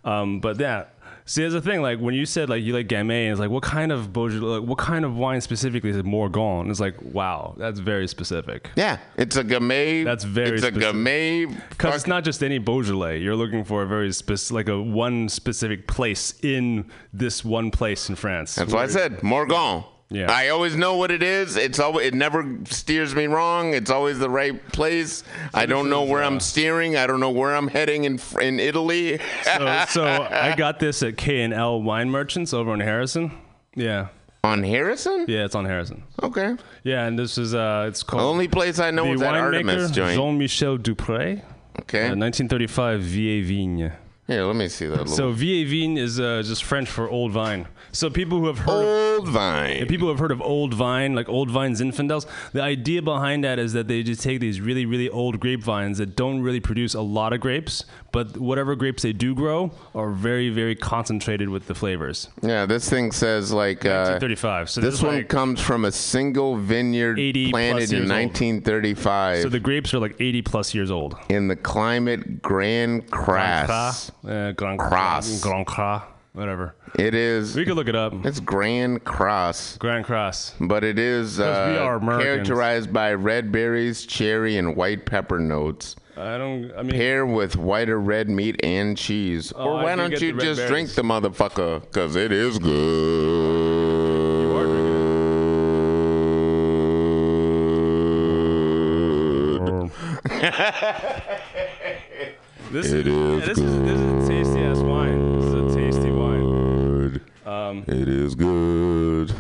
Um, 0.06 0.40
but 0.40 0.58
yeah, 0.58 0.86
see, 1.30 1.42
there's 1.42 1.54
a 1.54 1.62
thing 1.62 1.82
like 1.82 2.00
when 2.00 2.16
you 2.16 2.26
said 2.26 2.50
like 2.50 2.64
you 2.64 2.74
like 2.74 2.88
Gamay, 2.88 3.30
it's 3.32 3.40
like 3.40 3.50
what 3.52 3.64
kind 3.64 3.92
of 3.92 4.12
Beaujolais, 4.12 4.60
like, 4.60 4.68
what 4.68 4.78
kind 4.80 5.06
of 5.06 5.16
wine 5.16 5.42
specifically 5.42 5.92
is 5.92 5.98
it 5.98 6.06
Morgon? 6.06 6.70
It's 6.70 6.80
like 6.80 6.96
wow, 7.02 7.54
that's 7.58 7.80
very 7.80 8.08
specific. 8.08 8.70
yeah, 8.76 8.98
it's 9.18 9.36
a 9.36 9.44
Gamay. 9.44 10.04
That's 10.04 10.24
very 10.24 10.56
It's 10.58 10.64
a 10.64 10.68
specific. 10.68 10.96
Gamay. 10.96 11.70
Because 11.70 11.96
it's 11.96 12.08
not 12.08 12.24
just 12.24 12.44
any 12.44 12.58
Beaujolais. 12.58 13.20
You're 13.20 13.36
looking 13.36 13.64
for 13.64 13.84
a 13.84 13.88
very 13.88 14.12
specific, 14.12 14.56
like 14.56 14.70
a 14.70 14.82
one 14.82 15.30
specific 15.30 15.88
place 15.88 16.34
in 16.42 16.90
this 17.14 17.46
one 17.46 17.70
place 17.72 18.10
in 18.10 18.16
France. 18.16 18.56
That's 18.56 18.74
why 18.74 18.84
I 18.84 18.88
said 18.88 19.20
Morgon. 19.24 19.86
Yeah. 20.12 20.32
I 20.32 20.50
always 20.50 20.76
know 20.76 20.96
what 20.96 21.12
it 21.12 21.22
is. 21.22 21.56
It's 21.56 21.80
always 21.80 22.08
it 22.08 22.14
never 22.16 22.58
steers 22.66 23.14
me 23.14 23.28
wrong. 23.28 23.76
It's 23.76 23.92
always 23.92 24.18
the 24.18 24.30
right 24.30 24.66
place. 24.72 25.24
I 25.54 25.68
don't 25.68 25.90
know 25.90 26.04
where 26.04 26.24
I'm 26.24 26.40
steering. 26.40 26.98
I 26.98 27.06
don't 27.06 27.20
know 27.20 27.30
where 27.30 27.56
I'm 27.56 27.68
heading 27.68 28.06
in 28.06 28.20
in 28.42 28.60
Italy. 28.60 29.20
so, 29.44 29.86
so 29.88 30.06
I 30.06 30.56
got 30.58 30.80
this 30.80 31.04
at 31.04 31.16
K 31.18 31.42
and 31.42 31.54
L 31.54 31.82
Wine 31.82 32.10
Merchants 32.10 32.54
over 32.54 32.74
in 32.74 32.80
Harrison. 32.80 33.32
Yeah. 33.76 34.08
On 34.44 34.64
Harrison? 34.64 35.26
Yeah, 35.28 35.46
it's 35.46 35.54
on 35.54 35.66
Harrison. 35.66 36.04
Okay. 36.24 36.56
Yeah, 36.84 37.06
and 37.06 37.20
this 37.20 37.38
is 37.38 37.54
uh, 37.54 37.86
it's 37.88 38.02
called. 38.04 38.22
The 38.22 38.26
only 38.28 38.48
place 38.48 38.80
I 38.80 38.90
know 38.90 39.06
the 39.06 39.12
is 39.12 39.20
that 39.20 39.34
winemaker, 39.36 39.42
Artemis 39.44 39.92
joint. 39.92 40.16
Jean-Michel 40.16 40.78
Dupré. 40.80 41.44
Okay. 41.82 42.08
Uh, 42.08 42.16
1935 42.16 43.02
Vieille 43.02 43.44
Vigne. 43.46 43.92
Here, 44.30 44.44
let 44.44 44.56
me 44.56 44.68
see 44.70 44.86
that. 44.86 44.98
Little 45.00 45.16
So 45.16 45.32
Vieille 45.32 45.68
Vigne 45.68 45.98
is 45.98 46.20
uh, 46.20 46.44
just 46.46 46.64
French 46.64 46.88
for 46.88 47.10
old 47.10 47.32
vine. 47.32 47.68
So 47.92 48.12
people 48.12 48.38
who 48.38 48.46
have 48.46 48.60
heard 48.60 49.18
old 49.18 49.28
vine. 49.28 49.78
Yeah, 49.78 49.86
people 49.86 50.06
who 50.06 50.10
have 50.10 50.20
heard 50.20 50.32
of 50.32 50.40
old 50.42 50.76
vine, 50.76 51.16
like 51.16 51.28
old 51.28 51.50
vine 51.50 51.74
Zinfandels. 51.74 52.28
The 52.52 52.62
idea 52.62 53.02
behind 53.02 53.44
that 53.44 53.58
is 53.58 53.74
that 53.74 53.88
they 53.88 54.04
just 54.04 54.22
take 54.22 54.40
these 54.40 54.62
really, 54.62 54.86
really 54.86 55.10
old 55.10 55.40
grapevines 55.40 55.98
that 55.98 56.16
don't 56.16 56.42
really 56.42 56.60
produce 56.60 56.94
a 56.94 57.02
lot 57.02 57.34
of 57.34 57.40
grapes, 57.40 57.86
but 58.12 58.38
whatever 58.38 58.76
grapes 58.76 59.02
they 59.02 59.14
do 59.14 59.34
grow 59.34 59.72
are 59.96 60.12
very, 60.12 60.50
very 60.52 60.76
concentrated 60.76 61.50
with 61.50 61.66
the 61.66 61.74
flavors. 61.74 62.30
Yeah, 62.44 62.68
this 62.68 62.88
thing 62.88 63.12
says 63.12 63.52
like 63.52 63.84
uh, 63.84 64.20
1935. 64.20 64.70
So 64.70 64.82
this 64.82 64.94
this 64.96 65.02
one 65.04 65.16
like 65.16 65.28
comes 65.30 65.60
from 65.60 65.86
a 65.86 65.92
single 65.92 66.56
vineyard 66.56 67.16
planted 67.16 67.92
in 67.92 68.04
years 68.04 68.12
old. 68.12 68.20
1935 68.20 69.42
So 69.42 69.50
the 69.50 69.60
grapes 69.60 69.92
are 69.96 70.00
like 70.00 70.16
80 70.20 70.42
plus 70.44 70.76
years 70.76 70.92
old. 70.92 71.18
in 71.30 71.48
the 71.48 71.56
climate 71.56 72.44
Grand 72.44 73.10
Cras. 73.10 74.12
Uh, 74.28 74.52
Grand 74.52 74.80
Cross. 74.80 75.42
Grand 75.42 75.66
Cross. 75.66 76.04
Whatever. 76.34 76.76
It 76.98 77.16
is. 77.16 77.56
We 77.56 77.66
could 77.66 77.76
look 77.76 77.88
it 77.88 77.96
up. 77.96 78.14
It's 78.24 78.40
Grand 78.40 79.04
Cross. 79.04 79.78
Grand 79.78 80.06
Cross. 80.06 80.56
But 80.60 80.84
it 80.84 81.00
is 81.00 81.40
uh, 81.40 82.00
characterized 82.02 82.94
by 82.94 83.14
red 83.14 83.52
berries, 83.52 84.06
cherry, 84.06 84.58
and 84.58 84.76
white 84.76 85.06
pepper 85.06 85.40
notes. 85.40 85.96
I 86.16 86.38
don't. 86.38 86.72
I 86.78 86.84
mean, 86.84 86.92
Pair 86.92 87.26
with 87.26 87.56
white 87.56 87.90
or 87.90 88.00
red 88.00 88.30
meat 88.30 88.60
and 88.64 88.98
cheese. 88.98 89.54
Oh, 89.56 89.70
or 89.70 89.84
why 89.84 89.96
do 89.96 90.02
don't 90.02 90.22
you 90.22 90.34
just 90.40 90.68
drink 90.68 90.94
the 90.94 91.02
motherfucker? 91.02 91.82
Because 91.82 92.16
it 92.16 92.32
is 92.32 92.60
good. 92.60 93.80
You 102.72 102.78
are 102.78 102.82
This 102.82 102.92
It 102.92 103.08
is, 103.08 103.14
is 103.14 103.40
yeah, 103.40 103.46
this 103.46 103.58
is 103.58 103.80
this 103.82 104.00
is 104.00 104.24
a 104.24 104.28
tasty 104.32 104.60
ass 104.62 104.78
wine. 104.78 105.40
This 105.40 105.46
is 105.46 105.54
a 105.54 105.76
tasty 105.80 106.12
wine. 106.12 106.44
good. 106.44 107.22
Um, 107.46 107.84
It 107.88 108.08
is 108.08 108.36
good. 108.36 109.34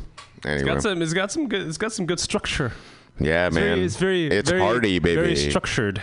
It's 0.45 0.63
got 0.63 0.81
some. 0.81 1.01
It's 1.01 1.13
got 1.13 1.31
some 1.31 1.47
good. 1.47 1.67
It's 1.67 1.77
got 1.77 1.91
some 1.91 2.05
good 2.05 2.19
structure. 2.19 2.71
yeah, 3.19 3.47
It's 3.47 3.55
man. 3.55 3.63
very. 3.63 3.83
It's 3.85 3.95
very. 3.97 4.27
It's 4.27 4.49
very, 4.49 4.61
hearty, 4.61 4.99
baby. 4.99 5.15
Very 5.15 5.35
structured. 5.35 6.01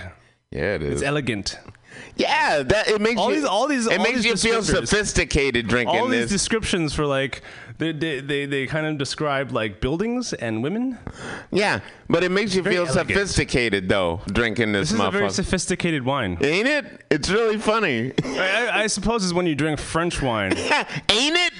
Yeah, 0.52 0.74
it 0.74 0.82
is. 0.82 0.92
It's 0.94 1.02
elegant. 1.02 1.58
yeah, 2.16 2.62
that 2.62 2.88
it 2.88 3.00
makes 3.00 3.18
All 3.20 3.30
you. 3.30 3.36
these- 3.36 3.44
all 3.44 3.66
these- 3.66 3.86
It 3.86 3.98
all 3.98 4.04
makes 4.04 4.22
these 4.22 4.26
you 4.44 4.50
feel 4.52 4.62
sophisticated 4.62 5.66
drinking 5.66 5.96
All 5.98 6.06
these 6.08 6.22
this. 6.24 6.30
descriptions 6.30 6.94
for 6.94 7.06
like 7.06 7.42
they, 7.78 7.92
they 7.92 8.20
they 8.20 8.46
they 8.46 8.66
kind 8.66 8.86
of 8.86 8.98
describe 8.98 9.52
like 9.52 9.80
buildings 9.80 10.32
and 10.32 10.62
women. 10.62 10.98
yeah, 11.50 11.80
but 12.08 12.22
it 12.24 12.30
makes 12.30 12.54
you 12.54 12.62
Very 12.62 12.76
feel 12.76 12.86
elegant. 12.86 13.08
sophisticated 13.10 13.88
though 13.88 14.20
drinking 14.28 14.72
this, 14.72 14.90
This 14.90 14.98
is 15.00 15.04
a 15.06 15.10
very 15.10 15.30
sophisticated 15.30 16.04
wine. 16.04 16.38
Ain't 16.40 16.66
it? 16.68 17.02
It's 17.10 17.28
really 17.30 17.58
funny. 17.58 18.12
I, 18.24 18.68
I, 18.72 18.82
I 18.82 18.86
suppose 18.86 19.24
is 19.24 19.34
when 19.34 19.46
you 19.46 19.54
drink 19.54 19.78
French 19.78 20.22
wine. 20.22 20.52
Ain't 21.10 21.36
it? 21.36 21.52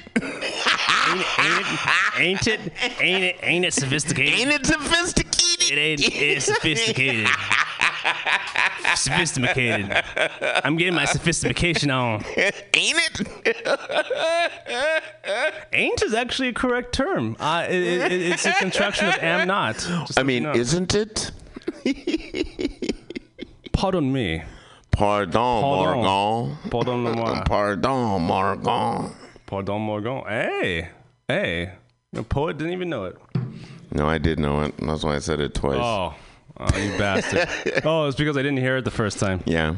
Ain't 2.19 2.47
it? 2.47 2.61
Ain't 3.01 3.25
it? 3.25 3.37
Ain't 3.43 3.65
it 3.65 3.75
sophisticated? 3.75 4.41
Ain't 4.41 4.51
it 4.51 4.67
sophisticated? 4.67 5.37
It 5.71 5.79
ain't. 5.79 6.01
It's 6.03 6.45
sophisticated. 6.47 7.29
sophisticated. 8.97 9.91
I'm 10.65 10.77
getting 10.77 10.95
my 10.95 11.05
sophistication 11.05 11.91
on. 11.91 12.25
Ain't 12.37 12.55
it? 12.75 13.29
Ain't 15.73 16.03
is 16.03 16.15
actually 16.15 16.49
a 16.49 16.53
correct 16.53 16.93
term. 16.95 17.37
Uh, 17.39 17.67
it, 17.69 17.83
it, 17.83 18.13
it- 18.13 18.23
it's 18.33 18.47
a 18.47 18.53
contraction 18.55 19.09
of 19.09 19.15
am 19.23 19.47
not. 19.47 19.77
Just 19.77 20.19
I 20.19 20.23
you 20.23 20.27
mean, 20.27 20.43
know. 20.45 20.53
isn't 20.53 20.95
it? 20.95 21.31
pardon 23.73 24.13
me. 24.13 24.43
Pardon, 24.93 25.33
Pardon. 25.33 26.03
Morgan. 26.05 26.71
Pardon-moi. 26.71 27.43
Pardon, 27.45 28.23
Morgan. 28.23 29.13
Pardon, 29.47 29.81
Morgan. 29.83 30.23
Hey, 30.27 30.89
hey. 31.29 31.73
The 32.13 32.23
poet 32.23 32.57
didn't 32.57 32.73
even 32.73 32.89
know 32.89 33.05
it. 33.05 33.17
No, 33.93 34.09
I 34.09 34.17
did 34.19 34.39
know 34.39 34.63
it. 34.63 34.75
That's 34.79 35.05
why 35.05 35.17
I 35.17 35.19
said 35.19 35.41
it 35.41 35.55
twice. 35.55 35.79
Oh, 35.81 36.15
oh 36.59 36.77
you 36.79 36.91
bastard. 36.99 37.49
oh, 37.85 38.07
it's 38.07 38.17
because 38.17 38.37
I 38.37 38.43
didn't 38.43 38.59
hear 38.59 38.77
it 38.79 38.85
the 38.85 38.91
first 38.91 39.19
time. 39.19 39.43
Yeah. 39.47 39.77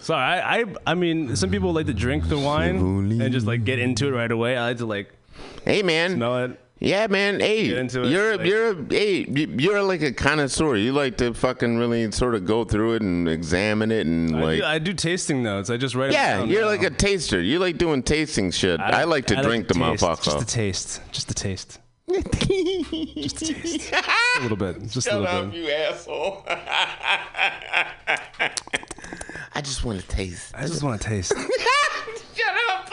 Sorry, 0.00 0.22
I, 0.22 0.60
I, 0.60 0.64
I 0.86 0.94
mean, 0.94 1.34
some 1.34 1.50
people 1.50 1.72
like 1.72 1.86
to 1.86 1.94
drink 1.94 2.28
the 2.28 2.38
wine 2.38 2.76
and 3.20 3.32
just 3.32 3.46
like 3.46 3.64
get 3.64 3.78
into 3.80 4.06
it 4.06 4.10
right 4.12 4.30
away. 4.30 4.56
I 4.56 4.68
like 4.68 4.76
to 4.78 4.86
like 4.86 5.12
Hey, 5.64 5.82
man. 5.82 6.14
smell 6.14 6.44
it. 6.44 6.60
Yeah, 6.78 7.06
man. 7.08 7.40
Hey, 7.40 7.68
it, 7.70 7.94
you're 7.94 8.36
like- 8.36 8.46
you're 8.46 8.74
hey 8.90 9.24
you- 9.28 9.54
you're 9.58 9.82
like 9.82 10.02
a 10.02 10.12
connoisseur. 10.12 10.76
You 10.76 10.92
like 10.92 11.16
to 11.18 11.32
fucking 11.34 11.78
really 11.78 12.12
sort 12.12 12.34
of 12.34 12.44
go 12.44 12.64
through 12.64 12.94
it 12.96 13.02
and 13.02 13.26
examine 13.28 13.90
it 13.90 14.06
and 14.06 14.36
I, 14.36 14.42
like. 14.42 14.58
do, 14.58 14.64
I 14.64 14.78
do 14.78 14.92
tasting 14.92 15.42
notes. 15.42 15.70
I 15.70 15.76
just 15.78 15.94
write. 15.94 16.12
yeah, 16.12 16.44
you're 16.44 16.60
now. 16.60 16.66
like 16.68 16.82
a 16.82 16.90
taster. 16.90 17.40
You 17.40 17.58
like 17.58 17.78
doing 17.78 18.02
tasting 18.02 18.50
shit. 18.50 18.78
I, 18.78 19.04
like 19.04 19.24
to 19.26 19.42
drink 19.42 19.68
the 19.68 19.74
taste, 19.74 20.02
motherfucker. 20.04 20.24
Just 20.24 20.42
a 20.42 20.46
taste. 20.46 21.00
Just 21.12 21.30
a 21.30 21.34
taste. 21.34 21.80
Just 22.08 23.42
a 23.42 23.54
taste. 23.54 23.92
a 23.92 24.40
little 24.42 24.56
bit. 24.56 24.80
Just 24.82 24.96
a 24.96 25.00
Shut 25.02 25.20
little 25.20 25.26
up, 25.46 25.50
bit. 25.50 25.60
you 25.64 25.70
asshole. 25.70 26.44
I 29.54 29.60
just 29.62 29.84
want 29.84 30.00
to 30.00 30.06
taste. 30.08 30.54
I 30.54 30.66
just 30.66 30.82
want 30.82 31.00
to 31.00 31.08
taste. 31.08 31.32
Shut 32.34 32.54
up. 32.70 32.92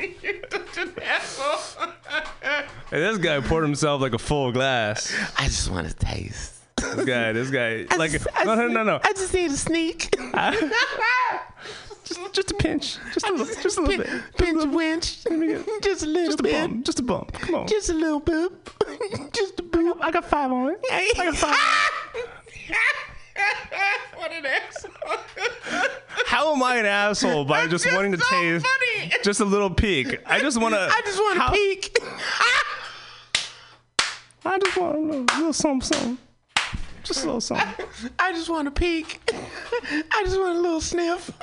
You're 0.22 0.34
such 0.50 0.78
an 0.78 0.92
asshole. 1.02 1.88
And 2.90 3.02
this 3.02 3.18
guy 3.18 3.40
poured 3.40 3.64
himself 3.64 4.00
like 4.00 4.14
a 4.14 4.18
full 4.18 4.52
glass. 4.52 5.12
I 5.36 5.44
just 5.44 5.70
want 5.70 5.88
to 5.88 5.94
taste. 5.94 6.57
This 6.80 7.04
guy, 7.04 7.32
this 7.32 7.50
guy, 7.50 7.86
like 7.96 8.12
no, 8.44 8.54
no, 8.54 8.68
no, 8.68 8.82
no. 8.82 9.00
I 9.02 9.12
just 9.12 9.32
need 9.34 9.50
a 9.50 9.56
sneak. 9.56 10.16
just, 12.04 12.32
just 12.32 12.50
a 12.50 12.54
pinch, 12.54 12.98
just 13.12 13.26
a 13.26 13.32
little, 13.32 13.46
just 13.62 13.78
a 13.78 13.80
little 13.82 14.04
bit. 14.04 14.22
Pinch 14.36 14.64
winch. 14.66 15.24
Just 15.82 16.02
a 16.02 16.06
little 16.06 16.26
Just 16.26 16.40
a 16.40 16.42
bit. 16.42 16.52
bump, 16.52 16.84
just 16.84 16.98
a 16.98 17.02
bump. 17.02 17.32
Come 17.32 17.54
on. 17.54 17.66
Just 17.66 17.88
a 17.90 17.94
little 17.94 18.20
bit. 18.20 18.52
Just 19.32 19.60
a 19.60 19.62
bit. 19.62 19.96
I 20.00 20.10
got 20.10 20.24
five 20.24 20.50
on 20.50 20.70
it. 20.70 20.80
I 20.90 21.12
got 21.16 21.36
five. 21.36 21.56
what 24.16 24.32
an 24.32 24.44
asshole. 24.46 24.90
How 26.26 26.54
am 26.54 26.62
I 26.62 26.76
an 26.76 26.86
asshole 26.86 27.44
by 27.44 27.66
just 27.68 27.90
wanting 27.92 28.12
to 28.12 28.18
taste 28.18 28.66
just 29.24 29.40
a 29.40 29.44
little 29.44 29.70
peek? 29.70 30.18
I 30.26 30.40
just 30.40 30.60
want 30.60 30.74
to. 30.74 30.80
I 30.80 31.00
just 31.04 31.18
want 31.18 31.40
to 31.40 31.52
peek. 31.52 31.98
I 34.44 34.58
just 34.58 34.76
want 34.76 34.96
a 34.96 34.98
little, 35.00 35.24
little 35.24 35.52
something, 35.52 35.96
something. 35.96 36.18
Just 37.08 37.22
a 37.22 37.26
little 37.26 37.40
something. 37.40 37.86
I 38.18 38.32
just 38.32 38.50
want 38.50 38.66
to 38.66 38.70
peek. 38.70 39.18
I 39.32 40.22
just 40.24 40.38
want 40.38 40.58
a 40.58 40.60
little 40.60 40.80
sniff. 40.82 41.30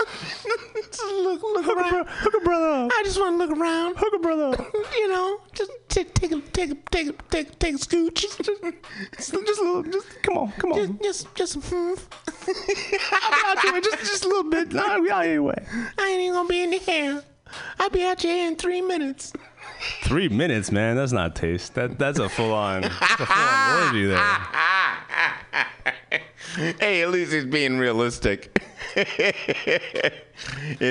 just 0.92 1.04
look, 1.04 1.42
look 1.42 1.66
Hook 1.66 1.76
a, 1.76 1.80
around. 1.80 1.90
bro- 1.90 2.04
hook 2.06 2.34
a 2.40 2.46
brother 2.46 2.68
up. 2.68 2.92
I 2.94 3.02
just 3.04 3.20
want 3.20 3.34
to 3.34 3.46
look 3.48 3.58
around. 3.60 3.96
Hook 3.98 4.14
a 4.14 4.20
brother 4.20 4.44
up. 4.50 4.74
You 4.96 5.08
know, 5.08 5.40
just 5.54 5.72
take, 5.90 6.14
take 6.14 6.32
a, 6.34 6.40
take 6.40 6.70
a, 6.70 6.76
take 6.92 7.08
a, 7.08 7.14
take, 7.32 7.58
take 7.58 7.76
a 7.76 7.78
scooch. 7.80 8.14
Just, 8.14 8.38
just 8.44 9.30
a 9.34 9.64
little. 9.64 9.84
Just 9.84 10.22
come 10.22 10.38
on, 10.38 10.52
come 10.52 10.74
on. 10.74 11.00
Just, 11.02 11.34
just, 11.36 11.56
just, 11.56 11.70
hmm. 11.74 11.94
I'll 13.12 13.56
do 13.56 13.76
it. 13.76 13.84
Just, 13.84 13.98
just 14.00 14.26
a 14.26 14.28
little 14.28 14.50
bit. 14.52 14.72
Nah, 14.72 15.00
we 15.00 15.10
out 15.10 15.26
anyway. 15.26 15.66
I 15.98 16.10
ain't 16.10 16.22
even 16.22 16.34
gonna 16.34 16.48
be 16.48 16.62
in 16.62 16.70
the 16.70 16.78
hair. 16.78 17.24
I'll 17.80 17.90
be 17.90 18.04
out 18.06 18.24
your 18.24 18.34
hair 18.34 18.48
in 18.48 18.56
three 18.56 18.82
minutes. 18.82 19.34
Three 20.04 20.30
minutes, 20.30 20.72
man. 20.72 20.96
That's 20.96 21.12
not 21.12 21.36
taste. 21.36 21.74
That 21.76 22.00
that's 22.00 22.20
a 22.20 22.30
full 22.30 22.54
on. 22.54 22.84
Full 22.84 23.28
on 23.30 23.88
orgy 23.88 24.06
there. 24.06 24.18
hey, 26.80 27.02
at 27.02 27.10
least 27.12 27.34
he's 27.34 27.46
being 27.46 27.78
realistic. 27.78 28.58
it 28.96 30.16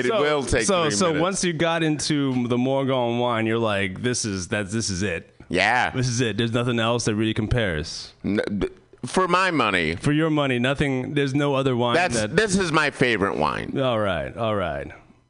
So- 0.05 0.21
will 0.21 0.43
take 0.43 0.65
So 0.65 0.89
so 0.89 1.07
minutes. 1.07 1.21
once 1.21 1.43
you 1.43 1.53
got 1.53 1.83
into 1.83 2.47
the 2.47 2.57
Morgon 2.57 3.19
wine, 3.19 3.45
you're 3.45 3.57
like, 3.59 4.01
this 4.01 4.25
is 4.25 4.49
that. 4.49 4.69
This 4.69 4.89
is 4.89 5.03
it. 5.03 5.29
yeah. 5.49 5.91
This 5.91 6.07
is 6.07 6.21
it. 6.21 6.37
There's 6.37 6.53
nothing 6.53 6.79
else 6.79 7.05
that 7.05 7.15
really 7.15 7.33
compares. 7.33 8.13
N- 8.23 8.39
b- 8.59 8.69
For 9.05 9.27
my 9.27 9.51
money, 9.51 9.95
For 9.95 10.11
your 10.11 10.29
money, 10.29 10.59
nothing. 10.59 11.13
There's 11.13 11.33
no 11.35 11.55
other 11.55 11.75
wine 11.75 11.95
that's 11.95 12.21
that. 12.21 12.35
this 12.35 12.57
is 12.57 12.71
my 12.71 12.89
favorite 12.91 13.37
wine. 13.37 13.79
All 13.79 13.99
right. 13.99 14.35
All 14.37 14.55
right. 14.55 14.87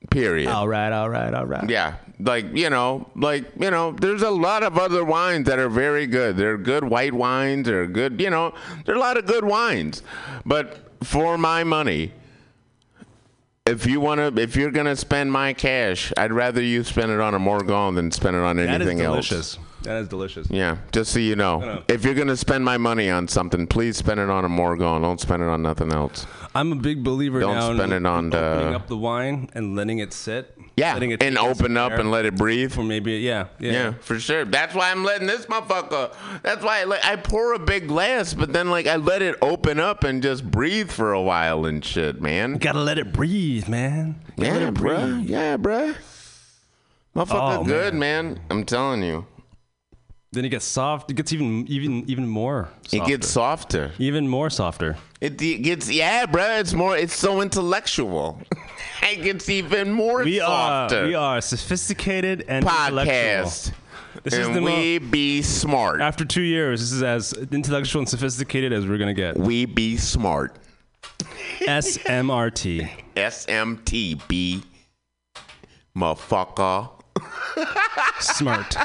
Period. 0.09 0.49
All 0.49 0.67
right. 0.67 0.91
All 0.91 1.09
right. 1.09 1.33
All 1.33 1.45
right. 1.45 1.69
Yeah, 1.69 1.95
like 2.19 2.53
you 2.53 2.69
know, 2.69 3.09
like 3.15 3.45
you 3.59 3.71
know, 3.71 3.91
there's 3.91 4.21
a 4.21 4.29
lot 4.29 4.63
of 4.63 4.77
other 4.77 5.03
wines 5.03 5.47
that 5.47 5.59
are 5.59 5.69
very 5.69 6.07
good. 6.07 6.37
They're 6.37 6.57
good 6.57 6.83
white 6.83 7.13
wines. 7.13 7.65
They're 7.67 7.87
good, 7.87 8.21
you 8.21 8.29
know, 8.29 8.53
there 8.85 8.95
are 8.95 8.97
a 8.97 9.01
lot 9.01 9.17
of 9.17 9.25
good 9.25 9.43
wines. 9.43 10.03
But 10.45 11.03
for 11.03 11.37
my 11.37 11.63
money, 11.63 12.13
if 13.65 13.85
you 13.85 13.99
want 13.99 14.35
to, 14.35 14.41
if 14.41 14.55
you're 14.55 14.71
gonna 14.71 14.95
spend 14.95 15.31
my 15.31 15.53
cash, 15.53 16.13
I'd 16.17 16.31
rather 16.31 16.61
you 16.61 16.83
spend 16.83 17.11
it 17.11 17.19
on 17.19 17.33
a 17.33 17.39
Morgon 17.39 17.95
than 17.95 18.11
spend 18.11 18.35
it 18.35 18.39
on 18.39 18.57
That 18.57 18.81
is 18.81 18.87
anything 18.87 19.01
else. 19.01 19.57
That 19.85 20.01
is 20.01 20.07
delicious. 20.07 20.47
Yeah, 20.49 20.77
just 20.91 21.11
so 21.13 21.19
you 21.19 21.35
know, 21.35 21.59
know. 21.59 21.83
if 21.87 22.03
you're 22.03 22.13
gonna 22.13 22.35
spend 22.35 22.65
my 22.65 22.77
money 22.77 23.09
on 23.09 23.27
something, 23.27 23.67
please 23.67 23.97
spend 23.97 24.19
it 24.19 24.29
on 24.29 24.43
a 24.43 24.49
Morgon. 24.49 25.01
Don't 25.01 25.19
spend 25.21 25.41
it 25.41 25.47
on 25.47 25.61
nothing 25.61 25.91
else. 25.93 26.25
I'm 26.53 26.71
a 26.71 26.75
big 26.75 27.03
believer 27.03 27.39
Don't 27.39 27.55
now 27.55 27.71
in 27.71 27.77
spend 27.77 27.93
it 27.93 28.05
on 28.05 28.33
uh, 28.33 28.37
opening 28.37 28.71
the- 28.71 28.75
up 28.77 28.87
the 28.87 28.97
wine 28.97 29.49
and 29.53 29.75
letting 29.75 29.99
it 29.99 30.13
sit. 30.13 30.57
Yeah, 30.77 30.93
letting 30.93 31.11
it 31.11 31.23
and 31.23 31.37
open 31.37 31.77
up 31.77 31.93
air 31.93 31.99
and 32.01 32.11
let 32.11 32.25
it 32.25 32.35
breathe. 32.35 32.73
for 32.73 32.83
maybe 32.83 33.13
yeah 33.13 33.47
yeah. 33.59 33.71
Yeah. 33.71 33.93
for 34.01 34.19
sure. 34.19 34.43
That's 34.43 34.73
why 34.75 34.91
I'm 34.91 35.03
letting 35.03 35.27
this 35.27 35.45
motherfucker. 35.45 36.13
That's 36.43 36.63
why 36.63 36.81
I, 36.81 36.83
like, 36.83 37.05
I 37.05 37.15
pour 37.15 37.53
a 37.53 37.59
big 37.59 37.87
glass, 37.87 38.33
but 38.33 38.51
then 38.51 38.69
like 38.69 38.85
I 38.87 38.97
let 38.97 39.21
it 39.21 39.35
open 39.41 39.79
up 39.79 40.03
and 40.03 40.21
just 40.21 40.49
breathe 40.49 40.91
for 40.91 41.13
a 41.13 41.21
while 41.21 41.65
and 41.65 41.83
shit, 41.85 42.21
man. 42.21 42.57
Gotta 42.57 42.81
let 42.81 42.97
it 42.97 43.13
breathe, 43.13 43.69
man. 43.69 44.19
Yeah, 44.37 44.67
it 44.67 44.73
bruh. 44.73 45.27
Yeah, 45.27 45.55
bruh. 45.57 45.95
Motherfucker, 47.15 47.59
Oh, 47.59 47.63
good, 47.63 47.93
man. 47.93 48.39
I'm 48.49 48.65
telling 48.65 49.01
you. 49.03 49.25
Then 50.35 50.45
it 50.45 50.49
gets 50.49 50.65
soft. 50.65 51.09
It 51.09 51.15
gets 51.15 51.33
even 51.33 51.65
even 51.67 52.03
even 52.09 52.27
more. 52.27 52.69
Softer. 52.83 52.97
It 52.97 53.07
gets 53.07 53.27
softer. 53.27 53.91
even 53.97 54.27
more 54.27 54.49
softer. 54.49 54.97
It 55.21 55.37
de- 55.37 55.57
gets 55.57 55.89
yeah, 55.89 56.25
bruh. 56.25 56.59
It's 56.59 56.73
more. 56.73 56.95
It's 56.97 57.15
so 57.15 57.41
intellectual. 57.41 58.41
it 59.03 59.23
gets 59.23 59.49
even 59.49 59.91
more 59.91 60.23
We 60.23 60.39
are 60.41 60.89
we 61.05 61.15
are 61.15 61.41
sophisticated 61.41 62.45
and 62.47 62.65
intellectual. 62.65 63.15
podcast. 63.15 63.73
This 64.23 64.33
is 64.33 64.47
and 64.47 64.55
the 64.55 64.61
mo- 64.61 64.75
we 64.75 64.97
be 64.99 65.41
smart. 65.41 66.01
After 66.01 66.23
two 66.25 66.41
years, 66.41 66.79
this 66.81 66.91
is 66.91 67.03
as 67.03 67.33
intellectual 67.33 68.01
and 68.01 68.09
sophisticated 68.09 68.71
as 68.73 68.85
we're 68.85 68.97
gonna 68.97 69.13
get. 69.13 69.37
we 69.37 69.65
be 69.65 69.97
smart. 69.97 70.57
S 71.67 71.97
M 72.05 72.29
R 72.29 72.49
T. 72.51 72.87
S 73.15 73.45
M 73.47 73.81
T 73.85 74.19
B. 74.27 74.63
Motherfucker. 75.97 76.89
Smart. 78.19 78.75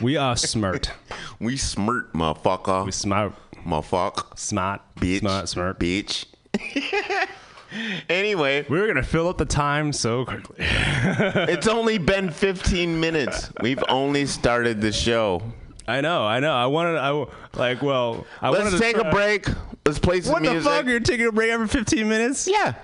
We 0.00 0.16
are 0.16 0.36
smart. 0.36 0.90
We 1.40 1.56
smart, 1.56 2.12
motherfucker. 2.12 2.84
We 2.86 2.92
smart. 2.92 3.32
motherfucker. 3.64 4.38
Smart. 4.38 4.80
Bitch. 4.96 5.20
Smart. 5.20 5.48
Smart. 5.48 5.78
Bitch. 5.80 6.24
anyway, 8.08 8.64
We're 8.68 8.86
gonna 8.86 9.02
fill 9.02 9.28
up 9.28 9.38
the 9.38 9.44
time 9.44 9.92
so 9.92 10.24
quickly. 10.24 10.56
it's 10.58 11.68
only 11.68 11.98
been 11.98 12.30
15 12.30 12.98
minutes. 13.00 13.50
We've 13.60 13.82
only 13.88 14.26
started 14.26 14.80
the 14.80 14.92
show. 14.92 15.42
I 15.88 16.00
know. 16.00 16.24
I 16.24 16.40
know. 16.40 16.52
I 16.52 16.66
wanted. 16.66 16.98
I 16.98 17.26
like. 17.54 17.82
Well, 17.82 18.26
I 18.40 18.50
wanted 18.50 18.64
Let's 18.64 18.76
to 18.76 18.80
take 18.80 18.96
a 18.96 19.10
break. 19.10 19.46
Let's 19.84 19.98
play 20.00 20.20
some 20.20 20.32
What 20.32 20.42
the 20.42 20.50
music. 20.52 20.70
fuck? 20.70 20.86
You're 20.86 20.98
taking 21.00 21.26
a 21.26 21.32
break 21.32 21.50
every 21.50 21.68
15 21.68 22.08
minutes? 22.08 22.48
Yeah. 22.48 22.74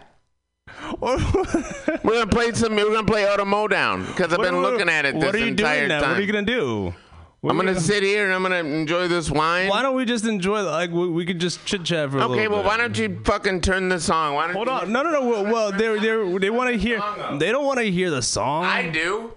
We're 1.00 1.16
gonna 1.18 2.26
play 2.26 2.52
some. 2.52 2.74
We're 2.74 2.92
gonna 2.92 3.04
play 3.06 3.26
Auto 3.28 3.44
Modown 3.44 4.06
because 4.06 4.32
I've 4.32 4.38
What 4.38 4.50
been 4.50 4.62
looking 4.62 4.88
at 4.88 5.04
it 5.04 5.14
this 5.14 5.24
What 5.24 5.34
are 5.34 5.38
you 5.38 5.46
entire 5.46 5.78
doing 5.80 5.88
now? 5.88 6.00
time. 6.00 6.10
What 6.10 6.18
are 6.18 6.22
you 6.22 6.32
gonna 6.32 6.46
do? 6.46 6.94
What 7.40 7.50
I'm 7.50 7.56
you 7.56 7.64
gonna 7.64 7.80
sit 7.80 8.02
here 8.04 8.24
and 8.26 8.32
I'm 8.34 8.42
gonna 8.42 8.56
enjoy 8.56 9.08
this 9.08 9.30
wine. 9.30 9.68
Why 9.68 9.82
don't 9.82 9.96
we 9.96 10.04
just 10.04 10.24
enjoy? 10.26 10.62
Like 10.62 10.90
we, 10.90 11.08
we 11.08 11.24
could 11.26 11.40
just 11.40 11.64
chit 11.64 11.82
chat 11.84 12.10
for 12.10 12.18
a 12.18 12.20
okay, 12.20 12.28
little 12.28 12.34
Okay, 12.34 12.48
well, 12.48 12.58
bit. 12.62 12.66
why 12.66 12.76
don't 12.76 12.96
you 12.96 13.20
fucking 13.24 13.62
turn 13.62 13.88
the 13.88 13.98
song? 13.98 14.34
Why 14.34 14.46
don't 14.46 14.54
Hold 14.54 14.68
you 14.68 14.72
on. 14.74 14.92
No, 14.92 15.02
no, 15.02 15.10
no. 15.10 15.28
Well, 15.28 15.44
well 15.44 15.72
they 15.72 15.98
they 15.98 16.38
they 16.38 16.50
want 16.50 16.70
to 16.70 16.78
hear. 16.78 17.02
They 17.38 17.50
don't 17.50 17.64
want 17.66 17.78
to 17.80 17.90
hear 17.90 18.10
the 18.10 18.22
song. 18.22 18.64
I 18.64 18.88
do. 18.90 19.32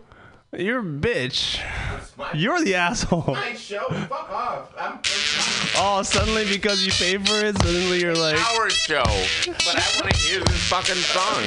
You're 0.53 0.79
a 0.79 0.84
bitch. 0.84 1.60
You're 2.34 2.63
the 2.63 2.75
asshole. 2.75 3.23
My 3.27 3.53
show. 3.55 3.88
Fuck 3.89 4.29
off. 4.31 4.73
I'm 4.79 4.99
Oh, 5.77 6.01
suddenly 6.03 6.45
because 6.47 6.86
you 6.86 6.91
pay 6.93 7.17
for 7.17 7.45
it, 7.45 7.58
suddenly 7.58 7.99
you're 7.99 8.15
like. 8.15 8.38
our 8.58 8.69
show, 8.69 9.03
but 9.03 9.75
I 9.75 9.84
want 10.01 10.13
to 10.13 10.17
hear 10.17 10.39
this 10.39 10.69
fucking 10.69 10.95
song. 10.95 11.43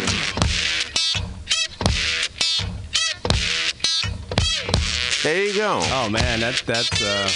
There 5.22 5.44
you 5.44 5.54
go. 5.54 5.80
Oh 5.82 6.08
man, 6.10 6.40
that's 6.40 6.62
that's 6.62 7.02
uh, 7.02 7.28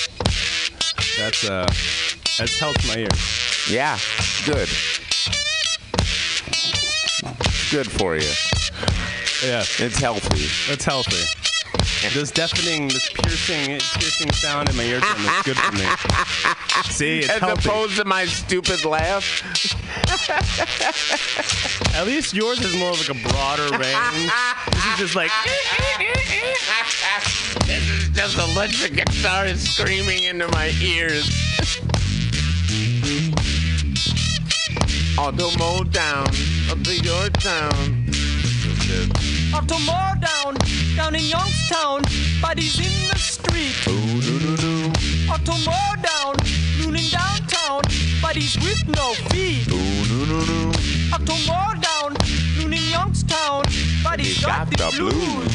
that's 1.18 1.48
uh, 1.48 1.66
that's 2.38 2.58
helped 2.58 2.86
my 2.86 2.98
ears. 2.98 3.68
Yeah, 3.70 3.98
good. 4.44 4.68
Good 7.70 7.90
for 7.90 8.16
you. 8.16 8.30
Yeah, 9.42 9.64
It's 9.78 9.98
healthy. 9.98 10.46
It's 10.72 10.84
healthy. 10.84 11.41
This 12.14 12.32
deafening, 12.32 12.88
this 12.88 13.08
piercing, 13.10 13.78
piercing 13.78 14.32
sound 14.32 14.68
in 14.68 14.76
my 14.76 14.82
eardrum 14.82 15.20
is 15.24 15.42
good 15.44 15.56
for 15.56 15.72
me. 15.72 15.86
See, 16.90 17.20
it's 17.20 17.28
As 17.28 17.38
healthy. 17.40 17.68
opposed 17.68 17.96
to 17.96 18.04
my 18.04 18.24
stupid 18.26 18.84
laugh. 18.84 19.24
At 21.94 22.06
least 22.06 22.34
yours 22.34 22.60
is 22.60 22.76
more 22.76 22.90
of 22.90 22.98
like 22.98 23.16
a 23.16 23.28
broader 23.28 23.68
range. 23.78 24.32
This 24.72 24.84
is 24.86 24.98
just 24.98 25.14
like. 25.14 25.30
this 27.66 27.88
is 27.88 28.08
just 28.10 28.36
electric 28.36 28.94
guitar 28.94 29.48
screaming 29.54 30.24
into 30.24 30.48
my 30.48 30.72
ears. 30.82 31.30
Auto 35.16 35.56
mow 35.56 35.84
down 35.84 36.26
up 36.68 36.82
to 36.82 36.96
your 37.00 37.28
town. 37.30 38.06
Auto 39.54 39.78
mow 39.80 40.14
down, 40.18 40.54
down 40.96 41.14
in 41.14 41.24
Youngstown, 41.24 42.02
bodies 42.40 42.78
in 42.78 43.08
the 43.10 43.18
street. 43.18 43.76
Auto 45.28 45.52
mow 45.66 45.94
down, 46.00 46.36
nooning 46.80 47.10
downtown, 47.10 47.82
bodies 48.22 48.56
with 48.64 48.82
no 48.88 49.12
feet. 49.28 49.68
Auto 51.12 51.34
mow 51.46 51.74
down, 51.80 52.14
nooning 52.56 52.90
Youngstown, 52.90 53.62
bodies 54.02 54.42
got 54.42 54.70
the 54.70 54.90
blues. 54.96 55.52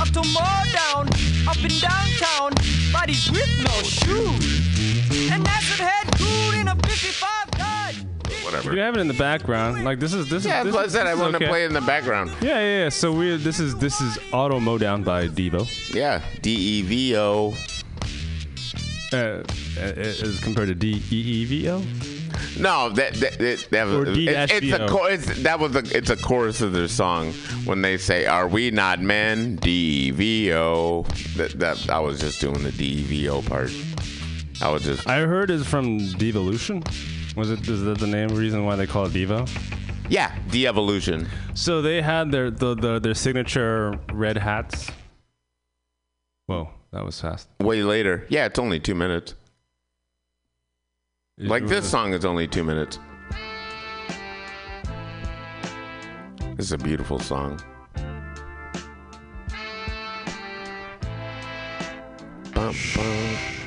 Auto 0.00 0.22
mow 0.32 0.62
down, 0.72 1.08
up 1.48 1.58
in 1.58 1.74
downtown, 1.80 2.52
bodies 2.92 3.28
with 3.32 3.50
no 3.64 3.82
shoes. 3.82 5.30
And 5.32 5.46
acid 5.48 5.80
head 5.80 6.06
cool 6.16 6.52
in 6.60 6.68
a 6.68 6.76
55 6.76 7.42
Dodge. 7.50 7.51
Whatever. 8.44 8.74
You 8.74 8.80
have 8.80 8.96
it 8.96 9.00
in 9.00 9.08
the 9.08 9.14
background. 9.14 9.84
Like 9.84 10.00
this 10.00 10.12
is 10.12 10.28
this 10.28 10.44
Yeah, 10.44 10.60
is. 10.60 10.66
This, 10.66 10.74
plus 10.74 10.94
I 10.94 10.98
said 10.98 11.06
I 11.06 11.12
is 11.12 11.18
wanted 11.18 11.32
to 11.32 11.36
okay. 11.44 11.48
play 11.48 11.64
it 11.64 11.66
in 11.66 11.72
the 11.72 11.80
background. 11.80 12.32
Yeah, 12.40 12.58
yeah, 12.60 12.82
yeah. 12.84 12.88
So 12.88 13.12
we 13.12 13.36
this 13.36 13.60
is 13.60 13.76
this 13.76 14.00
is 14.00 14.18
Auto 14.32 14.58
Modown 14.60 15.04
by 15.04 15.28
Devo. 15.28 15.66
Yeah, 15.94 16.22
D 16.40 16.54
E 16.54 16.82
V 16.82 17.16
O. 17.16 17.54
Uh, 19.12 19.42
as 19.78 20.40
compared 20.40 20.68
to 20.68 20.74
D 20.74 21.02
E 21.10 21.16
E 21.16 21.44
V 21.44 21.68
O. 21.70 21.82
No, 22.58 22.90
that 22.90 23.14
that, 23.14 23.38
that, 23.38 23.66
that 23.70 23.86
was 23.86 24.08
it, 24.08 24.28
it's 24.50 24.72
a 24.72 24.84
O. 24.84 24.88
chor- 24.88 25.10
it's, 25.10 25.42
that 25.42 25.60
was 25.60 25.76
a 25.76 25.96
it's 25.96 26.10
a 26.10 26.16
chorus 26.16 26.60
of 26.60 26.72
their 26.72 26.88
song 26.88 27.32
when 27.64 27.82
they 27.82 27.96
say 27.96 28.26
"Are 28.26 28.48
we 28.48 28.70
not 28.70 29.00
men?" 29.00 29.56
D 29.56 30.10
V 30.10 30.52
O. 30.54 31.02
That 31.36 31.58
that 31.60 31.90
I 31.90 31.98
was 32.00 32.20
just 32.20 32.40
doing 32.40 32.62
the 32.62 32.72
D 32.72 33.02
V 33.02 33.28
O 33.28 33.42
part. 33.42 33.70
I 34.60 34.70
was 34.70 34.82
just 34.84 35.06
I 35.08 35.20
heard 35.20 35.50
is 35.50 35.66
from 35.66 35.98
Devolution. 36.12 36.82
Was 37.36 37.50
it? 37.50 37.66
Is 37.66 37.82
that 37.84 37.98
the 37.98 38.06
name 38.06 38.28
reason 38.28 38.64
why 38.64 38.76
they 38.76 38.86
call 38.86 39.06
it 39.06 39.12
Devo? 39.12 39.48
yeah, 40.08 40.36
the 40.50 40.66
evolution. 40.66 41.26
So 41.54 41.80
they 41.80 42.02
had 42.02 42.30
their 42.30 42.50
the, 42.50 42.74
the 42.74 42.98
their 42.98 43.14
signature 43.14 43.98
red 44.12 44.36
hats. 44.36 44.90
Whoa, 46.46 46.68
that 46.92 47.04
was 47.04 47.18
fast. 47.20 47.48
Way 47.60 47.82
later, 47.82 48.26
yeah, 48.28 48.44
it's 48.46 48.58
only 48.58 48.78
two 48.80 48.94
minutes. 48.94 49.34
Like 51.38 51.66
this 51.66 51.90
song 51.90 52.12
is 52.12 52.24
only 52.24 52.46
two 52.46 52.62
minutes. 52.62 52.98
This 56.56 56.66
is 56.66 56.72
a 56.72 56.78
beautiful 56.78 57.18
song. 57.18 57.58
Bum, 62.52 62.74
bum. 62.94 63.61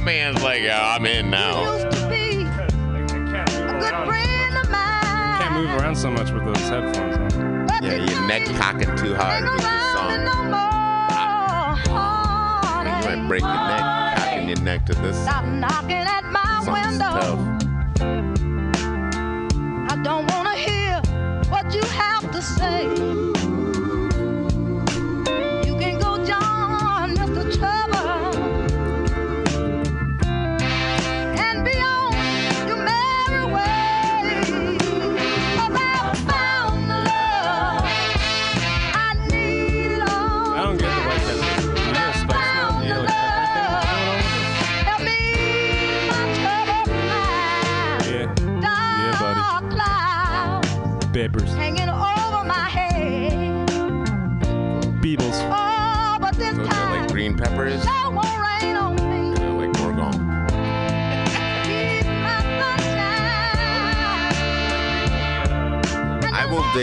My 0.00 0.06
man's 0.06 0.42
like, 0.42 0.62
yeah, 0.62 0.94
I'm 0.96 1.04
in 1.04 1.28
now. 1.28 1.74
Used 1.74 1.90
to 1.90 2.08
be 2.08 2.44
a 2.44 2.56
good 3.78 3.94
friend 4.06 4.56
of 4.56 4.70
mine. 4.70 5.42
Can't 5.42 5.52
move 5.52 5.70
around 5.78 5.94
so 5.94 6.10
much 6.10 6.30
with 6.30 6.42
those 6.46 6.56
headphones 6.56 7.16
on. 7.36 7.68
Yeah, 7.82 7.96
your 7.96 8.26
neck 8.26 8.46
cocking 8.56 8.96
too 8.96 9.14
hard 9.14 9.44
with 9.44 9.56
this 9.60 9.92
song. 9.92 10.10
You 12.86 13.16
might 13.16 13.28
break 13.28 13.42
your 13.42 13.50
neck, 13.50 14.16
cocking 14.16 14.48
your 14.48 14.60
neck 14.62 14.86
to 14.86 14.94
this. 14.94 15.16
Stop 15.22 15.44
knocking 15.44 15.96
at 15.96 16.24
my 16.24 16.62
Song's 16.64 16.92
window. 16.92 17.20
tough. 17.20 17.40
I 19.90 19.96
don't 20.02 20.26
wanna 20.32 20.54
hear 20.54 21.02
what 21.50 21.74
you 21.74 21.82
have 21.82 22.30
to 22.32 22.40
say. 22.40 23.19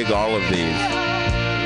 Dig 0.04 0.12
all 0.12 0.36
of 0.36 0.44
these. 0.52 0.78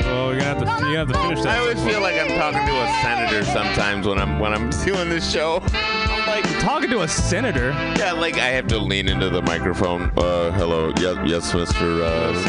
Oh, 0.07 0.31
gonna 0.31 0.43
have 0.43 0.79
to, 0.79 0.87
you 0.87 0.95
have 0.95 1.09
to 1.09 1.13
finish 1.15 1.41
that. 1.41 1.57
I 1.57 1.59
always 1.59 1.83
feel 1.83 1.99
like 1.99 2.15
I'm 2.15 2.29
talking 2.29 2.65
to 2.65 2.81
a 2.81 2.87
senator 3.01 3.43
sometimes 3.43 4.07
when 4.07 4.19
I'm 4.19 4.39
when 4.39 4.53
I'm 4.53 4.69
doing 4.85 5.09
this 5.09 5.29
show. 5.29 5.61
I'm 5.73 6.27
like 6.27 6.45
talking 6.61 6.89
to 6.91 7.01
a 7.01 7.07
senator. 7.09 7.71
Yeah, 7.97 8.13
like 8.13 8.35
I 8.35 8.47
have 8.47 8.67
to 8.67 8.77
lean 8.77 9.09
into 9.09 9.29
the 9.29 9.41
microphone. 9.41 10.13
Uh, 10.15 10.51
hello, 10.51 10.93
yes, 10.97 11.17
yes, 11.25 11.53
Mister. 11.53 12.03
Uh, 12.03 12.31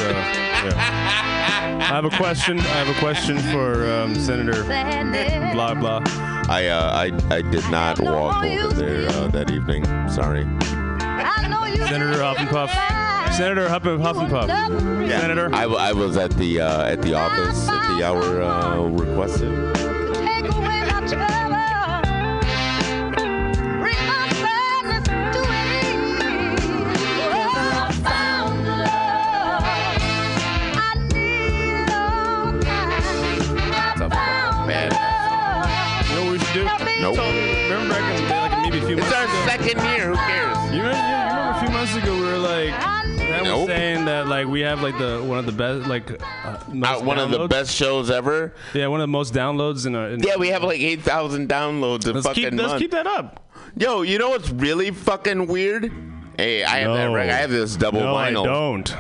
I 0.77 1.95
have 1.97 2.05
a 2.05 2.11
question. 2.11 2.61
I 2.61 2.63
have 2.63 2.97
a 2.97 2.99
question 3.01 3.39
for 3.39 3.85
um, 3.91 4.15
Senator 4.15 4.63
blah 5.53 5.75
blah. 5.75 6.01
I 6.49 6.69
uh, 6.69 6.93
I 6.93 7.35
I 7.35 7.43
did 7.43 7.69
not 7.71 7.99
walk 7.99 8.45
over 8.45 8.73
there 8.73 9.09
uh, 9.11 9.27
that 9.29 9.51
evening. 9.51 9.85
Sorry. 10.09 10.45
Senator 11.89 12.23
Huff 12.23 12.39
and 12.39 12.49
Puff. 12.49 13.02
Senator 13.33 13.69
Huff 13.69 13.85
and 13.87 14.01
Huff 14.03 14.17
and 14.19 14.31
Puff. 14.31 14.47
Senator. 14.49 15.49
I, 15.55 15.63
w- 15.63 15.79
I 15.81 15.93
was 15.93 16.17
at 16.17 16.31
the 16.33 16.61
uh, 16.61 16.85
at 16.85 17.01
the 17.03 17.15
office 17.15 17.67
at 17.69 17.97
the 17.97 18.05
hour 18.05 18.43
uh, 18.43 18.83
requested. 18.89 19.75
Take 20.15 20.45
away 20.53 20.83
my 20.85 21.01
trouble. 21.09 21.63
Bring 23.81 24.03
my 24.07 24.29
sadness 24.43 25.05
to 25.09 25.13
an 25.43 25.69
end. 25.85 26.21
I 27.33 27.91
found 28.05 28.67
the 28.67 28.71
love 28.71 29.65
I 30.77 30.95
needed 31.13 31.91
all 31.91 32.53
time. 32.61 33.03
It's 33.93 34.01
a 34.01 34.09
bad. 34.09 34.93
You 36.09 36.15
know 36.17 36.23
what 36.27 36.33
we 36.33 36.39
do? 36.53 36.63
Nope. 37.01 37.17
Remember 37.19 37.95
back 37.95 38.05
in 38.21 38.29
like 38.29 38.55
maybe 38.71 38.79
a 38.79 38.87
few 38.87 38.97
It's 38.99 39.11
months 39.11 39.17
our 39.17 39.25
ago. 39.25 39.47
second 39.47 39.77
year. 39.97 40.07
Who 40.11 40.17
cares? 40.17 40.59
You 40.73 40.83
yeah, 40.83 41.27
you 41.27 41.32
Nope. 43.67 43.77
saying 43.77 44.05
that 44.07 44.27
like 44.29 44.47
we 44.47 44.61
have 44.61 44.83
like 44.83 44.97
the 44.99 45.23
one 45.25 45.39
of 45.39 45.47
the 45.47 45.53
best 45.53 45.89
like 45.89 46.11
uh, 46.11 46.59
most 46.73 47.03
Uh, 47.03 47.05
one 47.05 47.19
of 47.19 47.31
the 47.31 47.39
downloads. 47.39 47.49
best 47.51 47.75
shows 47.77 48.11
ever. 48.11 48.55
Yeah, 48.75 48.87
one 48.89 49.01
of 49.01 49.05
the 49.05 49.09
most 49.13 49.33
downloads 49.35 49.87
in 49.87 49.95
a. 49.95 50.09
In 50.09 50.21
Yeah, 50.23 50.37
we 50.37 50.49
have 50.49 50.63
like 50.63 50.81
eight 50.81 51.03
thousand 51.03 51.49
downloads 51.49 52.07
a 52.07 52.13
Let's 52.13 52.27
fucking 52.27 52.43
keep- 52.51 52.53
let's 52.55 52.69
month. 52.71 52.81
keep 52.81 52.91
that 52.93 53.07
up. 53.07 53.53
Yo, 53.77 54.03
you 54.03 54.19
know 54.19 54.31
what's 54.31 54.51
really 54.51 54.91
fucking 54.91 55.47
weird? 55.47 55.91
Hey, 56.37 56.63
I 56.65 56.79
have 56.79 56.95
that. 56.95 57.05
No. 57.09 57.15
rec- 57.15 57.31
I 57.31 57.35
have 57.37 57.51
this 57.51 57.77
double 57.77 58.01
vinyl. 58.01 58.33
no, 58.33 58.43
vinyl. 58.43 58.43
I 58.43 58.45
don't. 58.45 58.97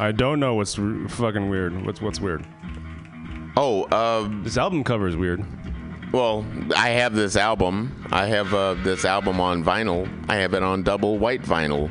I 0.00 0.12
don't 0.12 0.40
know 0.40 0.54
what's 0.54 0.78
r- 0.78 1.08
fucking 1.08 1.48
weird. 1.50 1.84
What's 1.86 2.00
what's 2.00 2.20
weird? 2.20 2.44
Oh, 3.56 3.86
um, 3.92 4.42
this 4.44 4.56
album 4.56 4.84
cover 4.84 5.06
is 5.08 5.16
weird. 5.16 5.44
Well, 6.12 6.44
I 6.76 6.90
have 6.90 7.14
this 7.14 7.36
album. 7.36 8.06
I 8.10 8.26
have 8.26 8.52
uh, 8.54 8.74
this 8.74 9.04
album 9.04 9.40
on 9.40 9.62
vinyl. 9.62 10.08
I 10.28 10.36
have 10.36 10.54
it 10.54 10.62
on 10.62 10.82
double 10.82 11.18
white 11.18 11.42
vinyl. 11.42 11.90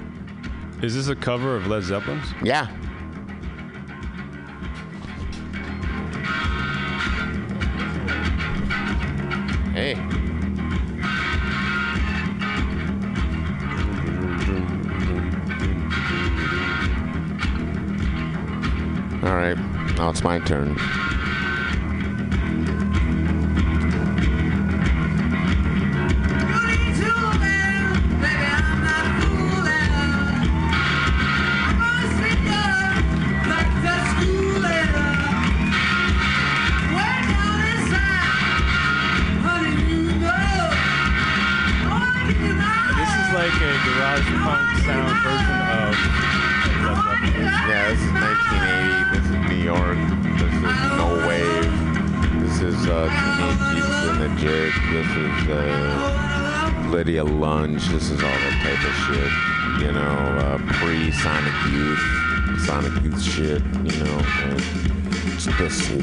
Is 0.82 0.96
this 0.96 1.10
a 1.10 1.16
cover 1.16 1.58
of 1.58 1.68
Led 1.68 1.84
Zeppelin's? 1.84 2.34
Yeah. 2.42 2.68
Hey. 9.74 9.96
All 19.22 19.36
right, 19.36 19.58
now 19.98 20.10
it's 20.10 20.24
my 20.24 20.40
turn. 20.40 20.78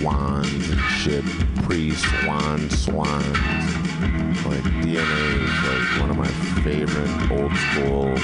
Swans 0.06 0.70
and 0.70 0.80
shit. 1.00 1.24
Pre-Swan 1.64 2.70
Swans. 2.70 3.38
Like 4.46 4.62
DNA 4.84 5.42
is 5.42 5.50
like 5.66 6.00
one 6.00 6.10
of 6.10 6.16
my 6.16 6.28
favorite 6.62 7.10
old 7.32 7.52
school 7.56 8.14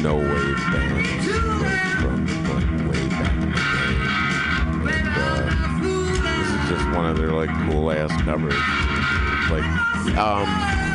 no 0.00 0.16
wave 0.16 0.56
bands 0.72 1.26
like 1.60 1.80
from 1.98 2.26
like 2.44 2.90
way 2.92 3.08
back 3.08 3.32
in 3.32 3.50
the 3.50 3.56
day. 3.56 3.94
And 4.92 5.08
uh, 5.16 5.42
this 6.22 6.48
is 6.48 6.70
just 6.70 6.96
one 6.96 7.06
of 7.06 7.16
their 7.16 7.32
like 7.32 7.50
cool 7.68 7.90
ass 7.90 8.12
covers. 8.22 8.54
Like, 9.50 10.16
um, 10.16 10.46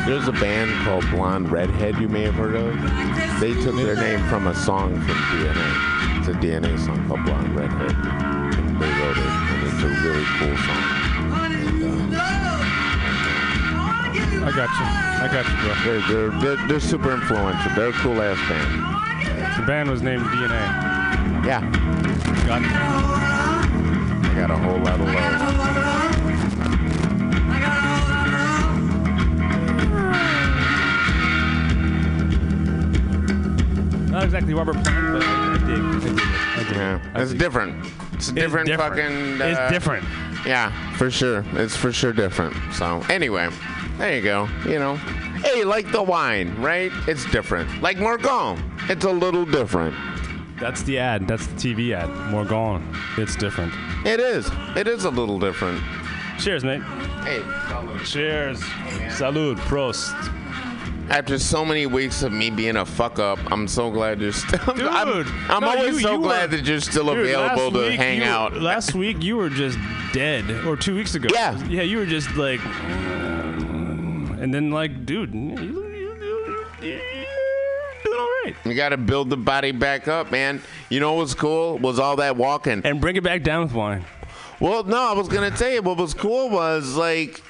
there's 0.06 0.26
a 0.26 0.32
band 0.32 0.70
called 0.86 1.04
Blonde 1.10 1.50
Redhead 1.50 1.98
you 1.98 2.08
may 2.08 2.22
have 2.22 2.34
heard 2.34 2.54
of. 2.54 3.40
They 3.40 3.52
took 3.62 3.76
their 3.76 3.94
name 3.94 4.26
from 4.28 4.46
a 4.46 4.54
song 4.54 4.94
from 4.94 5.16
DNA. 5.16 6.18
It's 6.18 6.28
a 6.28 6.32
DNA 6.32 6.78
song 6.82 7.06
called 7.08 7.24
Blonde 7.24 7.54
Redhead. 7.54 7.92
And 7.92 8.80
they 8.80 8.90
wrote 8.90 9.18
it, 9.18 9.47
it's 9.80 9.86
a 9.86 9.88
really 10.02 10.24
cool 10.38 10.56
song. 10.56 10.82
And, 11.52 12.12
uh, 12.12 12.18
I 14.44 14.50
got 14.50 14.70
you. 14.74 14.86
I 15.22 15.28
got 15.30 15.44
you, 15.46 15.54
bro. 15.62 15.72
they're, 15.84 16.02
they're, 16.08 16.30
they're, 16.40 16.66
they're 16.66 16.80
super 16.80 17.12
influential. 17.12 17.70
They're 17.76 17.90
a 17.90 17.92
cool 17.92 18.20
ass 18.20 18.38
band. 18.48 19.60
The 19.60 19.66
band 19.66 19.88
was 19.88 20.02
named 20.02 20.22
DNA. 20.24 21.46
Yeah. 21.46 21.60
Got 22.46 22.62
it. 22.62 22.68
I 24.26 24.34
got 24.34 24.50
a 24.50 24.56
whole 24.56 24.78
lot 24.78 25.00
of 25.00 25.06
love. 25.06 25.38
Not 34.10 34.24
exactly 34.24 34.54
Robert 34.54 34.74
Plant, 34.82 35.12
but 35.12 35.22
I, 35.22 35.54
I 35.54 35.58
dig. 35.58 35.68
I 35.68 35.98
dig 36.00 36.12
it. 36.12 36.22
I 36.24 36.62
dig 36.64 36.76
Yeah, 36.76 36.96
it. 36.96 37.02
I 37.14 37.22
it's 37.22 37.30
dig 37.30 37.38
different. 37.38 37.86
It's 37.86 37.94
a 37.94 37.97
It's 38.18 38.32
different, 38.32 38.66
different. 38.66 38.96
fucking. 38.96 39.40
It's 39.40 39.58
uh, 39.58 39.70
different. 39.70 40.04
Yeah, 40.44 40.72
for 40.96 41.08
sure. 41.08 41.44
It's 41.52 41.76
for 41.76 41.92
sure 41.92 42.12
different. 42.12 42.56
So 42.72 43.00
anyway, 43.08 43.48
there 43.96 44.16
you 44.16 44.22
go. 44.22 44.48
You 44.66 44.80
know, 44.80 44.96
hey, 45.44 45.62
like 45.62 45.92
the 45.92 46.02
wine, 46.02 46.52
right? 46.60 46.90
It's 47.06 47.24
different. 47.30 47.80
Like 47.80 47.98
Morgon, 47.98 48.60
it's 48.90 49.04
a 49.04 49.12
little 49.12 49.44
different. 49.44 49.94
That's 50.58 50.82
the 50.82 50.98
ad. 50.98 51.28
That's 51.28 51.46
the 51.46 51.54
TV 51.54 51.94
ad. 51.94 52.08
Morgon. 52.32 52.82
It's 53.18 53.36
different. 53.36 53.72
It 54.04 54.18
is. 54.18 54.50
It 54.76 54.88
is 54.88 55.04
a 55.04 55.10
little 55.10 55.38
different. 55.38 55.80
Cheers, 56.40 56.64
mate. 56.64 56.82
Hey, 57.22 57.40
Cheers. 58.04 58.60
Salud. 59.16 59.58
Prost. 59.58 60.34
After 61.10 61.38
so 61.38 61.64
many 61.64 61.86
weeks 61.86 62.22
of 62.22 62.32
me 62.32 62.50
being 62.50 62.76
a 62.76 62.84
fuck 62.84 63.18
up, 63.18 63.38
I'm 63.50 63.66
so 63.66 63.90
glad 63.90 64.20
you're 64.20 64.32
still. 64.32 64.58
Dude, 64.74 64.86
I'm, 64.86 65.24
I'm 65.50 65.62
no, 65.62 65.68
always 65.70 65.94
you- 65.94 66.00
so 66.00 66.12
you 66.12 66.18
glad 66.18 66.50
were- 66.50 66.56
that 66.58 66.66
you're 66.66 66.80
still 66.80 67.06
Dude, 67.06 67.20
available 67.20 67.72
to 67.72 67.88
week 67.88 67.98
hang 67.98 68.18
you- 68.18 68.24
out. 68.24 68.54
Last 68.60 68.94
week 68.94 69.22
you 69.22 69.36
were 69.36 69.48
just 69.48 69.78
dead, 70.12 70.50
or 70.66 70.76
two 70.76 70.94
weeks 70.94 71.14
ago. 71.14 71.28
Yeah. 71.32 71.56
Yeah, 71.66 71.82
you 71.82 71.96
were 71.98 72.06
just 72.06 72.34
like, 72.36 72.60
and 74.40 74.52
then 74.52 74.70
like, 74.70 75.06
dude, 75.06 75.32
you, 75.32 75.40
you, 75.40 75.84
you, 76.82 76.98
doing 78.04 78.18
all 78.18 78.28
right. 78.44 78.54
You 78.64 78.74
got 78.74 78.90
to 78.90 78.96
build 78.98 79.30
the 79.30 79.36
body 79.36 79.72
back 79.72 80.08
up, 80.08 80.30
man. 80.30 80.60
You 80.90 81.00
know 81.00 81.14
what's 81.14 81.34
cool 81.34 81.78
was 81.78 81.98
all 81.98 82.16
that 82.16 82.36
walking. 82.36 82.82
And 82.84 83.00
bring 83.00 83.16
it 83.16 83.22
back 83.24 83.42
down 83.42 83.64
with 83.64 83.72
wine. 83.72 84.04
Well, 84.60 84.82
no, 84.84 84.98
I 85.10 85.12
was 85.14 85.28
gonna 85.28 85.50
tell 85.52 85.70
you 85.70 85.80
what 85.82 85.96
was 85.98 86.14
cool 86.14 86.50
was 86.50 86.96
like 86.96 87.42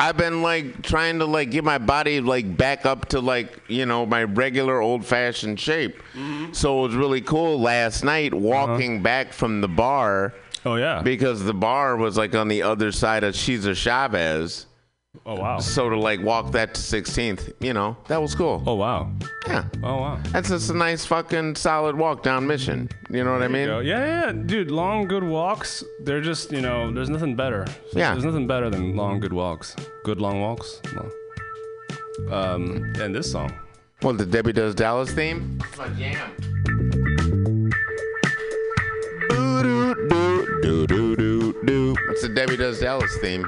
I've 0.00 0.16
been 0.16 0.42
like 0.42 0.82
trying 0.82 1.18
to 1.18 1.24
like 1.24 1.50
get 1.50 1.64
my 1.64 1.78
body 1.78 2.20
like 2.20 2.56
back 2.56 2.86
up 2.86 3.06
to 3.06 3.20
like 3.20 3.60
you 3.66 3.84
know 3.84 4.06
my 4.06 4.22
regular 4.22 4.80
old 4.80 5.04
fashioned 5.04 5.58
shape. 5.58 6.00
Mm-hmm. 6.14 6.52
So 6.52 6.78
it 6.78 6.88
was 6.88 6.94
really 6.94 7.20
cool 7.20 7.60
last 7.60 8.04
night 8.04 8.32
uh-huh. 8.32 8.40
walking 8.40 9.02
back 9.02 9.32
from 9.32 9.60
the 9.60 9.68
bar. 9.68 10.34
Oh 10.64 10.76
yeah. 10.76 11.02
Because 11.02 11.42
the 11.42 11.54
bar 11.54 11.96
was 11.96 12.16
like 12.16 12.34
on 12.36 12.46
the 12.46 12.62
other 12.62 12.92
side 12.92 13.24
of 13.24 13.34
Cesar 13.34 13.74
Chavez. 13.74 14.66
Oh 15.24 15.36
wow. 15.36 15.58
So 15.58 15.88
to 15.88 15.96
like 15.98 16.22
walk 16.22 16.52
that 16.52 16.74
to 16.74 16.80
16th, 16.80 17.52
you 17.60 17.72
know, 17.72 17.96
that 18.08 18.20
was 18.20 18.34
cool. 18.34 18.62
Oh 18.66 18.74
wow. 18.74 19.10
Yeah. 19.46 19.64
Oh 19.82 19.96
wow. 19.96 20.20
That's 20.28 20.48
just 20.48 20.70
a 20.70 20.74
nice 20.74 21.04
fucking 21.06 21.56
solid 21.56 21.96
walk 21.96 22.22
down 22.22 22.46
Mission. 22.46 22.88
You 23.10 23.24
know 23.24 23.32
what 23.32 23.42
I 23.42 23.48
mean? 23.48 23.68
Yeah, 23.68 23.80
yeah, 23.82 24.32
dude. 24.32 24.70
Long, 24.70 25.08
good 25.08 25.24
walks. 25.24 25.82
They're 26.04 26.20
just, 26.20 26.52
you 26.52 26.60
know, 26.60 26.90
there's 26.92 27.10
nothing 27.10 27.36
better. 27.36 27.66
Yeah. 27.94 28.12
There's 28.12 28.24
nothing 28.24 28.46
better 28.46 28.70
than 28.70 28.96
long, 28.96 29.20
good 29.20 29.32
walks. 29.32 29.74
Good 30.04 30.20
long 30.20 30.40
walks. 30.40 30.80
Um, 32.30 32.92
and 33.00 33.14
this 33.14 33.30
song. 33.30 33.52
Well, 34.02 34.14
the 34.14 34.26
Debbie 34.26 34.52
Does 34.52 34.74
Dallas 34.74 35.10
theme? 35.12 35.60
It's 35.68 35.78
my 35.78 35.88
jam. 35.90 36.30
Do 40.62 40.86
do 40.86 40.86
do 40.86 41.16
do 41.16 41.64
do. 41.64 41.96
It's 42.10 42.22
the 42.22 42.28
Debbie 42.28 42.56
Does 42.56 42.80
Dallas 42.80 43.16
theme. 43.18 43.46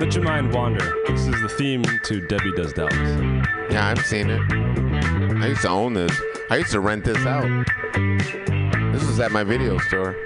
Let 0.00 0.14
your 0.14 0.24
mind 0.24 0.54
wander. 0.54 0.94
This 1.08 1.26
is 1.26 1.42
the 1.42 1.48
theme 1.48 1.84
to 2.04 2.22
Debbie 2.22 2.52
Does 2.52 2.72
Dallas. 2.72 2.94
Yeah, 3.70 3.86
I've 3.86 4.02
seen 4.06 4.30
it. 4.30 4.40
I 5.42 5.48
used 5.48 5.60
to 5.60 5.68
own 5.68 5.92
this. 5.92 6.18
I 6.48 6.56
used 6.56 6.70
to 6.70 6.80
rent 6.80 7.04
this 7.04 7.18
out. 7.26 7.44
This 8.94 9.06
was 9.06 9.20
at 9.20 9.30
my 9.30 9.44
video 9.44 9.76
store. 9.76 10.16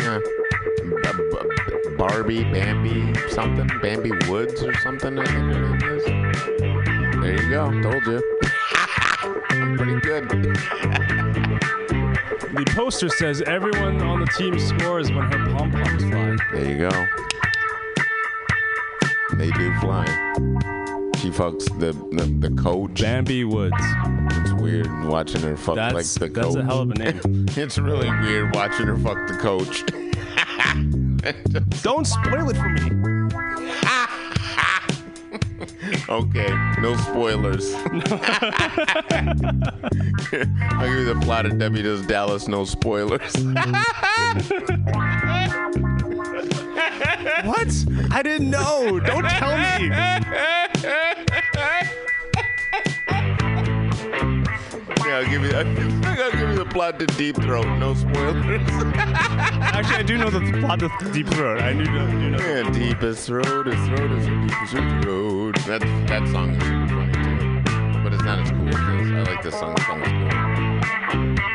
Yeah. 0.00 0.18
Barbie, 1.98 2.44
Bambi, 2.44 3.14
something. 3.28 3.68
Bambi 3.82 4.12
Woods 4.30 4.62
or 4.62 4.74
something, 4.78 5.18
I 5.18 5.26
think 5.26 5.52
her 5.52 5.76
name 5.76 5.98
is. 5.98 6.04
There 7.20 7.42
you 7.42 7.50
go. 7.50 7.82
Told 7.82 8.06
you. 8.06 8.38
I'm 9.50 9.76
pretty 9.76 10.00
good. 10.00 11.00
The 12.64 12.72
poster 12.74 13.08
says 13.08 13.42
everyone 13.42 14.00
on 14.02 14.20
the 14.20 14.26
team 14.38 14.58
scores 14.58 15.10
when 15.12 15.24
her 15.30 15.56
pom 15.56 15.70
poms 15.70 16.02
fly. 16.04 16.36
There 16.52 16.70
you 16.70 16.78
go. 16.78 17.06
They 19.36 19.50
do 19.50 19.74
fly. 19.80 20.04
She 21.18 21.30
fucks 21.30 21.64
the 21.80 21.92
the, 22.16 22.48
the 22.48 22.54
coach. 22.62 23.00
Bambi 23.00 23.44
Woods. 23.44 23.74
It's 23.80 24.52
weird 24.52 24.88
watching 25.04 25.42
her 25.42 25.56
fuck 25.56 25.76
That's- 25.76 25.94
like 26.20 26.32
the 26.34 26.40
coach. 26.40 26.54
that's 26.54 26.56
coach. 26.56 26.64
a 26.64 26.66
hell 26.66 26.80
of 26.80 26.90
a 26.90 26.94
name. 26.94 27.20
it's 27.56 27.78
really 27.78 28.10
weird 28.10 28.54
watching 28.54 28.86
her 28.86 28.96
fuck 28.96 29.26
the 29.26 29.34
coach. 29.36 29.82
Don't 31.82 32.06
spoil 32.06 32.50
it 32.50 32.56
for 32.56 32.68
me. 32.68 33.13
Okay, 36.08 36.48
no 36.80 36.96
spoilers. 36.96 37.74
I'll 37.84 37.90
give 40.88 40.98
you 40.98 41.04
the 41.04 41.20
plot 41.22 41.46
of 41.46 41.58
Debbie 41.58 41.82
Does 41.82 42.06
Dallas, 42.06 42.48
no 42.48 42.64
spoilers. 42.64 43.32
What? 47.44 47.84
I 48.10 48.22
didn't 48.22 48.50
know. 48.50 48.98
Don't 49.00 49.24
tell 49.24 49.56
me. 49.56 49.90
I'll 55.14 55.24
give 55.30 55.44
you 55.44 55.52
I'll 55.52 56.32
give 56.32 56.50
you 56.50 56.56
the 56.56 56.64
plot 56.64 56.98
to 56.98 57.06
Deep 57.06 57.36
Throat, 57.36 57.66
no 57.78 57.94
spoilers. 57.94 58.60
Actually, 58.98 59.96
I 59.96 60.02
do 60.02 60.18
know 60.18 60.28
the 60.28 60.58
plot 60.58 60.82
of 60.82 60.90
Deep 61.12 61.28
Throat. 61.28 61.60
I 61.62 61.72
do 61.72 61.84
know. 61.84 62.10
Do 62.10 62.30
know. 62.30 62.38
Yeah, 62.38 62.68
deepest 62.72 63.26
throat, 63.28 63.66
his 63.66 63.86
throat 63.86 64.10
is 64.10 64.26
the 64.26 64.34
deepest 64.42 64.72
throat. 64.72 65.54
That 65.66 65.82
that 66.08 66.26
song 66.32 66.50
is 66.50 66.62
super 66.64 66.88
funny 66.88 67.12
too, 67.12 68.02
but 68.02 68.12
it's 68.12 68.24
not 68.24 68.40
as 68.40 68.50
cool 68.50 68.68
as 68.68 68.74
this. 68.74 68.82
I 69.12 69.22
like 69.22 69.42
this 69.44 69.54
song. 69.54 69.74
This 69.76 69.86
song 69.86 70.02
is 70.02 70.08
cool. 70.08 70.34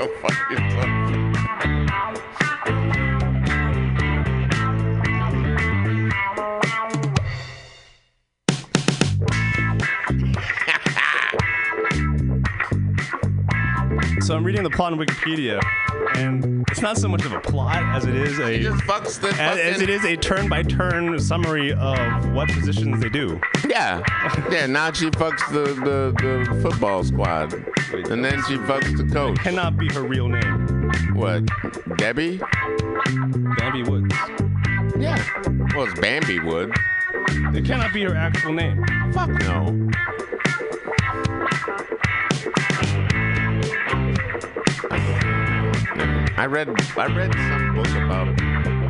Oh, 0.00 0.06
Go 0.48 0.67
I'm 14.38 14.44
reading 14.44 14.62
the 14.62 14.70
plot 14.70 14.92
on 14.92 15.00
Wikipedia, 15.00 15.60
and 16.16 16.64
it's 16.70 16.80
not 16.80 16.96
so 16.96 17.08
much 17.08 17.24
of 17.24 17.32
a 17.32 17.40
plot 17.40 17.82
as 17.82 18.04
it 18.04 18.14
is 18.14 18.38
a 18.38 18.62
just 18.62 18.84
fucks 18.84 19.20
the 19.20 19.30
as, 19.30 19.58
as 19.58 19.80
it 19.80 19.90
is 19.90 20.04
a 20.04 20.14
turn-by-turn 20.16 21.18
summary 21.18 21.72
of 21.72 22.32
what 22.32 22.48
positions 22.48 23.00
they 23.00 23.08
do. 23.08 23.40
Yeah, 23.68 24.00
yeah. 24.48 24.66
Now 24.66 24.92
she 24.92 25.10
fucks 25.10 25.44
the, 25.50 25.74
the, 25.74 26.14
the 26.22 26.60
football 26.62 27.02
squad, 27.02 27.52
and 27.92 28.24
then 28.24 28.40
she 28.44 28.58
fucks 28.58 28.96
the 28.96 29.12
coach. 29.12 29.38
Cannot 29.38 29.76
be 29.76 29.92
her 29.92 30.04
real 30.04 30.28
name. 30.28 30.88
What? 31.14 31.44
Debbie? 31.96 32.40
Bambi 33.58 33.82
Woods. 33.90 34.14
Yeah. 35.00 35.20
Well, 35.74 35.86
it's 35.88 35.98
Bambi 35.98 36.38
Wood. 36.38 36.72
It 37.56 37.64
cannot 37.64 37.92
be 37.92 38.04
her 38.04 38.14
actual 38.14 38.52
name. 38.52 38.84
Fuck 39.12 39.30
no. 39.30 39.90
I 44.80 46.46
read 46.48 46.68
I 46.96 47.06
read 47.06 47.34
some 47.34 47.74
book 47.74 47.90
about 47.96 48.28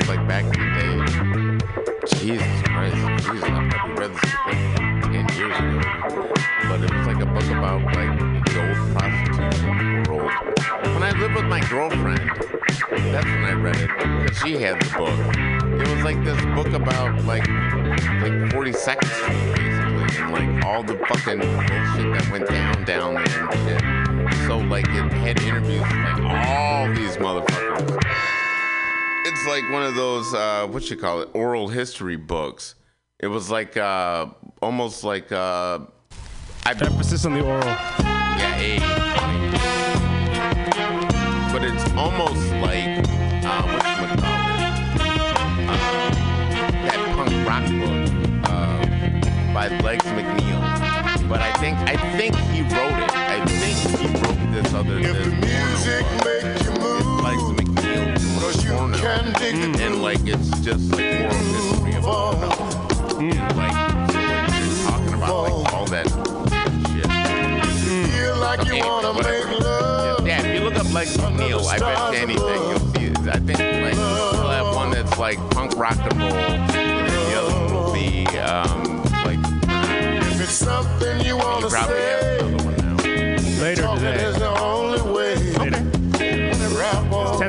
like 0.07 0.29
back 0.29 0.45
in 0.45 0.51
the 0.51 0.69
day. 0.77 0.97
Jesus 2.07 2.63
Christ, 2.65 2.97
Jesus, 3.25 3.45
I 3.45 3.69
probably 3.71 3.95
read 3.95 4.13
this 4.13 4.35
like 4.45 5.03
ten 5.03 5.27
years 5.39 5.57
ago. 5.57 5.81
But 6.69 6.83
it 6.83 6.93
was 6.93 7.07
like 7.07 7.21
a 7.21 7.27
book 7.27 7.49
about 7.51 7.83
like 7.95 8.19
the 8.45 8.57
old 8.69 8.79
prostitution 8.95 10.03
world. 10.13 10.33
When 10.95 11.03
I 11.03 11.13
lived 11.19 11.35
with 11.35 11.47
my 11.47 11.61
girlfriend. 11.71 12.31
That's 12.91 13.27
when 13.27 13.45
I 13.45 13.53
read 13.53 13.77
it 13.77 13.89
because 13.89 14.39
she 14.39 14.57
had 14.61 14.81
the 14.81 14.91
book. 14.99 15.19
It 15.81 15.89
was 15.89 16.05
like 16.05 16.23
this 16.25 16.43
book 16.55 16.73
about 16.75 17.25
like 17.25 17.47
like 17.49 18.33
42nd 18.53 18.75
Street 18.75 19.55
basically, 19.55 20.23
and 20.23 20.33
like 20.33 20.65
all 20.67 20.83
the 20.83 20.99
fucking 21.07 21.39
bullshit 21.39 22.13
that 22.13 22.29
went 22.31 22.49
down 22.49 22.85
down 22.85 23.15
there 23.15 23.49
and 23.49 23.83
shit. 23.83 23.98
So 24.47 24.59
like 24.59 24.87
it 24.89 25.13
had 25.13 25.41
interviews 25.43 25.81
with 25.81 25.91
like 25.91 26.23
all 26.23 26.89
these 26.95 27.17
motherfuckers. 27.17 28.03
It's 29.27 29.47
like 29.47 29.71
one 29.71 29.83
of 29.83 29.95
those 29.95 30.33
uh, 30.35 30.67
what 30.71 30.89
you 30.91 30.97
call 30.97 31.21
it 31.21 31.29
oral 31.35 31.69
history 31.69 32.17
books. 32.17 32.75
It 33.21 33.27
was 33.27 33.51
like 33.51 33.77
uh, 33.77 34.27
almost 34.63 35.05
like 35.05 35.33
uh, 35.33 35.81
I 36.65 36.71
Emphasis 36.71 37.25
on 37.25 37.35
the 37.35 37.45
oral. 37.45 37.65
yeah, 37.67 38.53
hey, 38.55 38.79
but 41.53 41.65
it's 41.65 41.91
almost 41.93 42.53
like 42.63 43.05
uh, 43.45 43.63
what 43.63 43.85
you 43.89 44.07
call 44.21 44.39
it, 44.53 44.63
uh, 45.69 46.11
that 46.85 47.01
punk 47.17 47.33
rock 47.49 47.67
book 47.81 48.51
uh, 48.51 49.55
by 49.55 49.69
Legs 49.83 50.05
McNeil. 50.07 50.61
But 51.29 51.41
I 51.41 51.53
think 51.55 51.77
I 51.79 51.97
think 52.17 52.37
he 52.37 52.63
wrote 52.63 53.03
it. 53.03 53.28
I 54.89 54.91
think 54.91 55.05
he 55.05 55.13
wrote 55.13 55.19
this 55.19 55.21
other 55.21 55.21
this 55.21 55.27
music 55.45 56.05
make 56.25 56.65
you 56.65 56.73
move. 56.81 57.21
Legs 57.21 57.47
McNeil 57.53 58.07
doing 58.63 58.93
porno, 58.95 59.79
and 59.79 60.03
like 60.03 60.27
it's 60.27 60.49
just 60.61 60.91
like 60.93 61.05
oral 61.21 61.35
history 61.35 61.95
of 61.97 62.03
porno. 62.05 62.49
And 63.19 63.33
mm. 63.33 63.57
like, 63.57 63.77
so 64.11 64.19
like 64.19 64.49
they're 64.51 64.73
talking 64.87 65.15
about 65.15 65.35
like 65.43 65.75
all 65.75 65.87
that 65.87 66.07
shit. 66.89 67.05
Mm. 67.05 68.07
Feel 68.09 68.37
like 68.39 68.65
you 68.67 68.75
wanna 68.87 69.13
make 69.15 69.61
love. 69.61 70.27
Yeah, 70.27 70.43
if 70.43 70.55
you 70.55 70.65
look 70.65 70.77
up 70.77 70.93
Legs 70.93 71.17
McNeil, 71.19 71.67
I 71.67 71.79
bet 71.79 72.15
you 72.15 72.19
anything 72.21 72.63
you'll 72.71 72.79
see 72.79 73.05
it. 73.07 73.19
I 73.29 73.39
think 73.39 73.59
like 73.59 73.95
you'll 73.95 74.49
have 74.49 74.75
one 74.75 74.91
that's 74.91 75.19
like 75.19 75.39
punk 75.51 75.77
rock 75.77 75.99
and 75.99 76.17
roll, 76.19 76.33
and 76.33 76.71
then 76.71 77.31
the 77.31 77.39
other 77.39 77.53
one 77.65 77.75
will 77.75 77.93
be 77.93 78.27
um, 78.39 79.03
like. 79.25 79.39
If 80.33 80.41
it's 80.41 80.53
something 80.53 81.21
you 81.27 81.37
wanna 81.37 81.69
probably 81.69 81.97
has 81.97 82.21
say, 82.21 82.39
another 82.39 82.65
one 82.65 82.77
now. 82.77 82.97
Later 83.63 83.83
today. 83.97 84.68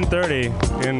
7.30 0.10 0.86
in. 0.86 1.00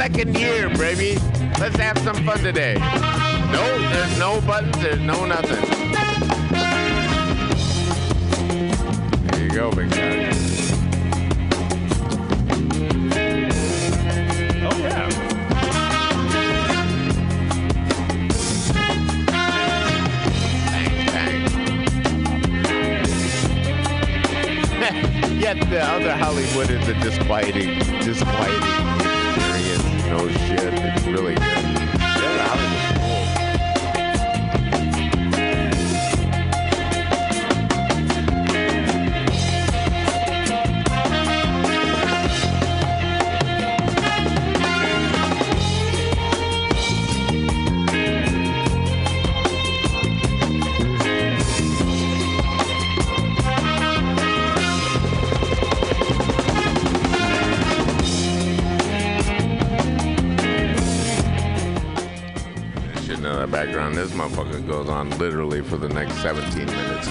Second 0.00 0.34
year, 0.38 0.70
baby. 0.78 1.18
Let's 1.60 1.76
have 1.76 1.98
some 1.98 2.16
fun 2.24 2.38
today. 2.38 2.72
No, 3.52 3.62
there's 3.92 4.18
no 4.18 4.40
buttons. 4.46 4.78
There's 4.78 4.98
no 4.98 5.26
nothing. 5.26 5.59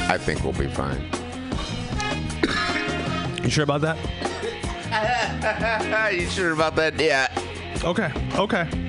I 0.09 0.17
think 0.17 0.43
we'll 0.43 0.53
be 0.53 0.67
fine. 0.67 0.99
You 3.43 3.49
sure 3.51 3.63
about 3.63 3.81
that? 3.81 3.97
you 6.19 6.27
sure 6.29 6.53
about 6.53 6.75
that? 6.77 6.99
Yeah. 6.99 7.27
Okay. 7.83 8.11
Okay. 8.35 8.67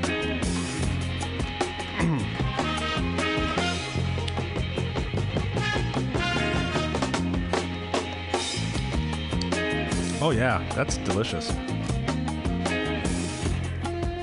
Oh 10.23 10.33
yeah, 10.33 10.62
that's 10.75 10.99
delicious. 10.99 11.49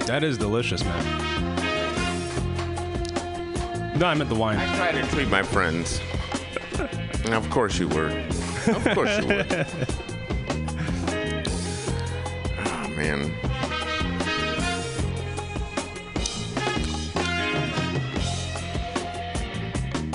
That 0.06 0.24
is 0.24 0.38
delicious, 0.38 0.84
man. 0.84 1.04
No, 3.98 4.06
I 4.06 4.14
meant 4.14 4.30
the 4.30 4.36
wine. 4.36 4.58
I 4.58 4.78
try 4.78 4.92
to 4.92 5.08
treat 5.08 5.28
my 5.28 5.42
friends. 5.42 6.00
Of 7.34 7.50
course 7.50 7.80
you 7.80 7.88
were. 7.90 8.10
Of 8.68 8.88
course 8.94 9.20
you 9.20 9.28
were. 9.28 9.66
Oh, 12.66 12.88
man. 12.96 13.34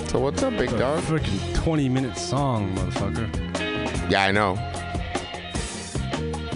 So 0.09 0.19
what's 0.19 0.43
up, 0.43 0.53
big 0.53 0.69
It's 0.69 0.73
dog? 0.75 1.01
Freaking 1.05 1.55
20 1.55 1.89
minute 1.89 2.19
song, 2.19 2.75
motherfucker. 2.77 4.11
Yeah, 4.11 4.25
I 4.25 4.31
know. 4.31 4.57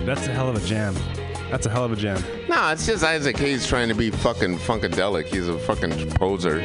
That's 0.04 0.26
a 0.26 0.32
hell 0.32 0.48
of 0.48 0.62
a 0.62 0.66
jam. 0.66 0.94
That's 1.50 1.64
a 1.64 1.70
hell 1.70 1.84
of 1.84 1.92
a 1.92 1.96
jam. 1.96 2.22
No, 2.48 2.70
it's 2.70 2.84
just 2.86 3.02
Isaac 3.02 3.38
Hayes 3.38 3.66
trying 3.66 3.88
to 3.88 3.94
be 3.94 4.11
fucking 4.11 4.59
funkadelic. 4.59 5.24
He's 5.26 5.48
a 5.48 5.59
fucking 5.59 6.11
poser. 6.11 6.61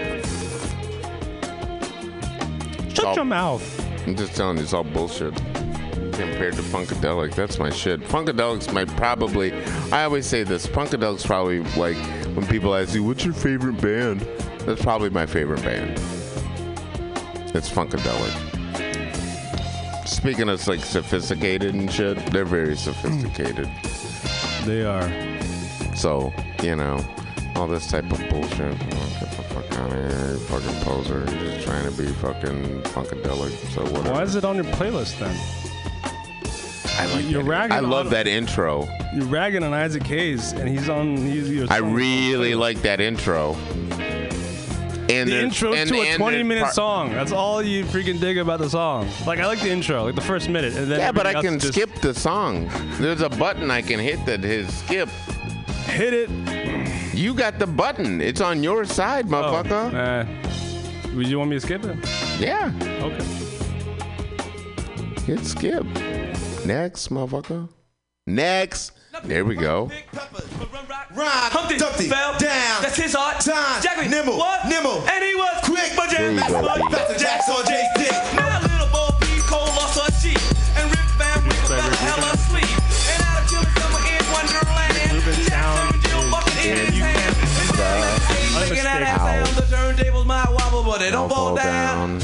Shut 2.93 3.15
your 3.15 3.25
mouth. 3.25 3.80
I'm 4.05 4.15
just 4.15 4.35
telling 4.35 4.57
you, 4.57 4.63
it's 4.63 4.73
all 4.73 4.83
bullshit 4.83 5.35
compared 6.13 6.53
to 6.53 6.61
Funkadelic. 6.61 7.35
That's 7.35 7.59
my 7.59 7.69
shit. 7.69 8.01
Funkadelic's 8.01 8.71
my 8.71 8.85
probably. 8.85 9.53
I 9.91 10.03
always 10.03 10.25
say 10.25 10.43
this. 10.43 10.67
Funkadelic's 10.67 11.25
probably 11.25 11.59
like 11.75 11.97
when 12.35 12.45
people 12.47 12.75
ask 12.75 12.93
you, 12.93 13.03
"What's 13.03 13.25
your 13.25 13.33
favorite 13.33 13.81
band?" 13.81 14.21
That's 14.65 14.81
probably 14.81 15.09
my 15.09 15.25
favorite 15.25 15.63
band. 15.63 15.99
It's 17.55 17.69
Funkadelic. 17.69 18.47
Speaking 20.07 20.49
of 20.49 20.65
like 20.67 20.81
sophisticated 20.81 21.73
and 21.73 21.91
shit, 21.91 22.17
they're 22.27 22.45
very 22.45 22.75
sophisticated. 22.75 23.69
They 24.65 24.83
are. 24.83 25.09
So 25.95 26.33
you 26.63 26.75
know, 26.75 27.03
all 27.55 27.67
this 27.67 27.89
type 27.89 28.11
of 28.11 28.19
bullshit. 28.29 28.77
Fuck 29.53 29.79
out 29.79 29.91
here, 29.91 30.37
fucking 30.47 30.81
poser. 30.83 31.25
Just 31.25 31.65
trying 31.65 31.89
to 31.89 31.97
be 31.97 32.07
fucking 32.13 32.81
Funkadelic. 32.83 33.51
So 33.73 33.83
whatever. 33.83 34.11
Why 34.13 34.23
is 34.23 34.35
it 34.35 34.43
on 34.45 34.55
your 34.55 34.65
playlist 34.65 35.19
then? 35.19 35.35
I 36.99 37.05
like 37.13 37.29
You're 37.29 37.41
that. 37.43 37.49
ragging 37.49 37.71
I 37.77 37.79
love 37.79 38.07
on- 38.07 38.11
that 38.13 38.27
intro. 38.27 38.87
You're 39.15 39.25
ragging 39.25 39.63
on 39.63 39.73
Isaac 39.73 40.03
Hayes, 40.03 40.51
and 40.53 40.69
he's 40.69 40.87
on. 40.89 41.17
He's 41.17 41.49
your 41.49 41.67
I 41.71 41.79
song. 41.79 41.93
really 41.93 42.53
like 42.55 42.81
that 42.83 43.01
intro. 43.01 43.55
And 45.09 45.29
the 45.29 45.41
intro 45.41 45.73
and- 45.73 45.89
to 45.89 45.95
a 45.99 46.05
and 46.05 46.17
20 46.17 46.37
there's 46.37 46.47
minute 46.47 46.61
part- 46.63 46.75
song. 46.75 47.11
That's 47.11 47.33
all 47.33 47.61
you 47.61 47.83
freaking 47.85 48.19
dig 48.21 48.37
about 48.37 48.59
the 48.59 48.69
song. 48.69 49.09
Like 49.27 49.39
I 49.39 49.45
like 49.47 49.59
the 49.59 49.69
intro, 49.69 50.05
like 50.05 50.15
the 50.15 50.21
first 50.21 50.47
minute, 50.47 50.73
and 50.75 50.89
then 50.89 50.99
Yeah, 50.99 51.11
but 51.11 51.25
I 51.27 51.33
can 51.41 51.55
else 51.55 51.67
skip 51.67 51.93
the 52.01 52.13
song. 52.13 52.69
There's 52.99 53.21
a 53.21 53.29
button 53.29 53.69
I 53.71 53.81
can 53.81 53.99
hit 53.99 54.25
that 54.25 54.45
is 54.45 54.73
skip. 54.73 55.09
Hit 55.87 56.13
it. 56.13 56.29
You 57.13 57.33
got 57.33 57.59
the 57.59 57.67
button. 57.67 58.21
It's 58.21 58.41
on 58.41 58.63
your 58.63 58.85
side, 58.85 59.27
motherfucker. 59.27 59.93
Uh, 59.93 61.15
would 61.15 61.27
you 61.27 61.37
want 61.39 61.49
me 61.49 61.57
to 61.57 61.61
skip 61.61 61.83
it? 61.83 61.97
Yeah. 62.39 62.71
Okay. 63.01 63.25
Hit 65.25 65.45
skip. 65.45 65.83
Next, 66.65 67.09
motherfucker. 67.09 67.69
Next. 68.25 68.93
There 69.23 69.43
we 69.45 69.55
go. 69.55 69.91
Humpty, 71.13 71.77
Dumpty 71.77 72.07
fell 72.07 72.37
down. 72.39 72.81
That's 72.81 72.95
his 72.95 73.13
art. 73.13 73.41
Time, 73.41 73.81
Jackie, 73.81 74.07
nimble, 74.09 74.37
what? 74.37 74.67
Nimble, 74.67 75.03
and 75.07 75.23
he 75.23 75.35
was 75.35 75.59
quick, 75.65 75.91
but 75.95 76.09
jam 76.09 76.35
There 76.37 76.45
you 76.45 76.47
go, 76.47 76.61
master, 76.61 76.81
B. 76.81 76.95
Pastor 76.95 77.17
Jack 77.19 77.43
saw 77.43 77.63
Jay's 77.65 77.87
dick. 77.97 78.11
Now 78.35 78.61
little 78.61 78.87
Bo 78.87 79.09
Peep 79.19 79.43
Cole 79.43 79.67
lost 79.75 79.97
Making 88.71 88.85
that 88.85 89.01
ass 89.01 89.19
sound, 89.19 89.57
the 89.57 89.63
turntables 89.63 90.25
might 90.25 90.49
wobble, 90.49 90.83
but 90.83 90.99
they 90.99 91.11
don't 91.11 91.27
fall 91.27 91.57
down. 91.57 92.21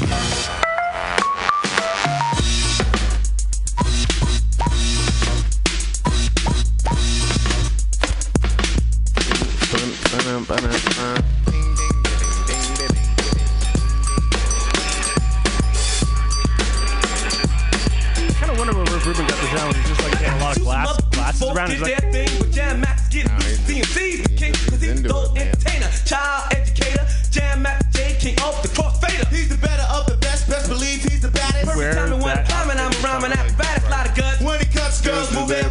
kind 18.32 18.50
of 18.50 18.58
wonder 18.58 18.72
where 18.72 18.84
Rick 18.84 19.04
Rubin 19.04 19.26
got 19.26 19.38
the 19.38 19.46
sound. 19.54 19.76
He's 19.76 19.88
just 19.88 20.02
like 20.02 20.14
had 20.14 20.40
a 20.40 20.42
lot 20.42 20.56
of 20.56 20.62
glass, 20.62 21.07
glasses 21.28 21.56
around. 21.56 21.70
Did 21.70 21.80
like, 21.80 21.96
that 21.96 22.12
thing 22.12 22.38
with 22.38 22.52
Jam 22.52 22.80
Max 22.80 23.08
getting 23.08 23.30
CNC's 23.30 24.26
king, 24.36 24.52
cause 24.52 24.80
he's 24.80 25.02
the 25.02 25.08
dope 25.08 25.36
entertainer, 25.36 25.90
child 26.04 26.52
educator, 26.52 27.06
Jam 27.30 27.62
Master 27.62 27.88
Jay, 27.92 28.16
king 28.18 28.34
of 28.42 28.60
the 28.62 28.68
crossfader. 28.68 29.28
He's 29.28 29.48
the 29.48 29.58
better 29.58 29.86
of 29.92 30.06
the 30.06 30.16
best, 30.18 30.48
best 30.48 30.68
believe 30.68 31.02
he's 31.02 31.20
the 31.20 31.28
baddest. 31.28 31.64
Perfect 31.64 31.76
Where 31.76 31.94
timing 31.94 32.20
when 32.20 32.36
that 32.36 32.48
climbing, 32.48 32.78
I'm 32.78 32.92
rhyming 33.02 33.32
acrobatics, 33.32 33.90
lot 33.90 34.08
of 34.08 34.14
guts. 34.16 34.40
When 34.40 34.60
he 34.60 34.66
cuts 34.66 35.00
girls, 35.00 35.32
move 35.34 35.48
their 35.48 35.70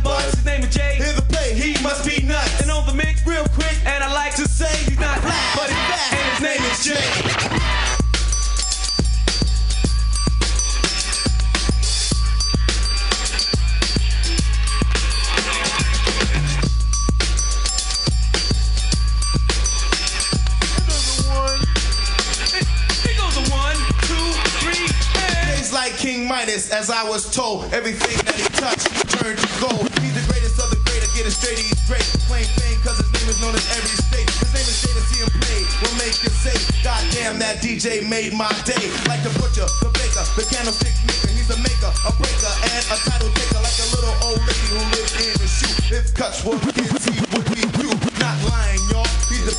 King 26.58 26.74
as 26.74 26.90
I 26.90 27.06
was 27.06 27.30
told, 27.30 27.70
everything 27.70 28.18
that 28.26 28.34
he 28.34 28.50
touched 28.58 28.90
turned 29.14 29.38
to 29.38 29.50
gold. 29.62 29.86
He's 30.02 30.18
the 30.18 30.26
greatest 30.26 30.58
of 30.58 30.74
the 30.74 30.82
great, 30.90 31.06
I 31.06 31.10
get 31.14 31.30
it 31.30 31.36
straight, 31.38 31.62
he's 31.62 31.78
great. 31.86 32.02
Plain 32.26 32.50
fame, 32.58 32.82
cause 32.82 32.98
his 32.98 33.10
name 33.14 33.30
is 33.30 33.38
known 33.38 33.54
as 33.54 33.62
every 33.78 33.94
state. 33.94 34.26
His 34.26 34.50
name 34.58 34.66
is 34.66 34.82
to 34.82 35.04
see 35.06 35.22
him 35.22 35.30
play, 35.38 35.62
will 35.86 35.94
make 36.02 36.18
you 36.26 36.34
say, 36.34 36.58
God 36.82 37.06
damn, 37.14 37.38
that 37.38 37.62
DJ 37.62 38.02
made 38.02 38.34
my 38.34 38.50
day. 38.66 38.90
Like 39.06 39.22
the 39.22 39.30
butcher, 39.38 39.70
the 39.86 39.94
baker, 39.94 40.26
the 40.34 40.46
candlestick 40.50 40.98
maker, 41.06 41.30
he's 41.30 41.50
a 41.54 41.60
maker, 41.62 41.94
a 41.94 42.12
breaker, 42.18 42.54
and 42.74 42.84
a 42.90 42.98
title 43.06 43.30
taker, 43.38 43.62
like 43.62 43.78
a 43.78 43.88
little 43.94 44.16
old 44.26 44.42
lady 44.42 44.68
who 44.74 44.82
lives 44.98 45.14
in 45.14 45.38
a 45.38 45.46
shoe. 45.46 45.78
If 45.94 46.10
cuts 46.18 46.42
were 46.42 46.58
kids, 46.74 47.06
he 47.06 47.22
would 47.38 47.57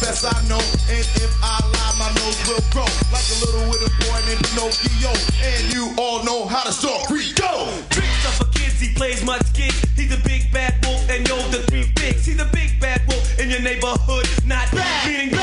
best 0.09 0.25
I 0.25 0.41
know. 0.49 0.61
And 0.89 1.05
if 1.21 1.33
I 1.43 1.61
lie, 1.61 1.95
my 2.01 2.09
nose 2.21 2.41
will 2.49 2.65
grow. 2.73 2.89
Like 3.13 3.29
a 3.29 3.37
little 3.45 3.69
wooden 3.69 3.93
boy 4.09 4.19
named 4.25 4.41
Pinocchio. 4.49 5.13
And 5.45 5.73
you 5.73 5.93
all 5.99 6.25
know 6.25 6.47
how 6.47 6.65
the 6.65 6.73
story 6.73 7.33
go. 7.37 7.69
Tricks 7.91 8.25
are 8.25 8.37
for 8.41 8.49
kids, 8.57 8.81
he 8.81 8.95
plays 8.95 9.23
much 9.25 9.45
gigs. 9.53 9.81
He's 9.97 10.13
a 10.13 10.21
big 10.25 10.51
bad 10.53 10.75
wolf, 10.85 11.09
and 11.11 11.29
yo, 11.29 11.37
the 11.53 11.61
three 11.69 11.85
figs. 11.99 12.25
He's 12.25 12.41
a 12.41 12.49
big 12.57 12.81
bad 12.81 13.03
wolf 13.09 13.39
in 13.39 13.51
your 13.51 13.61
neighborhood. 13.61 14.27
Not 14.47 14.71
bad, 14.73 15.07
meaning 15.07 15.38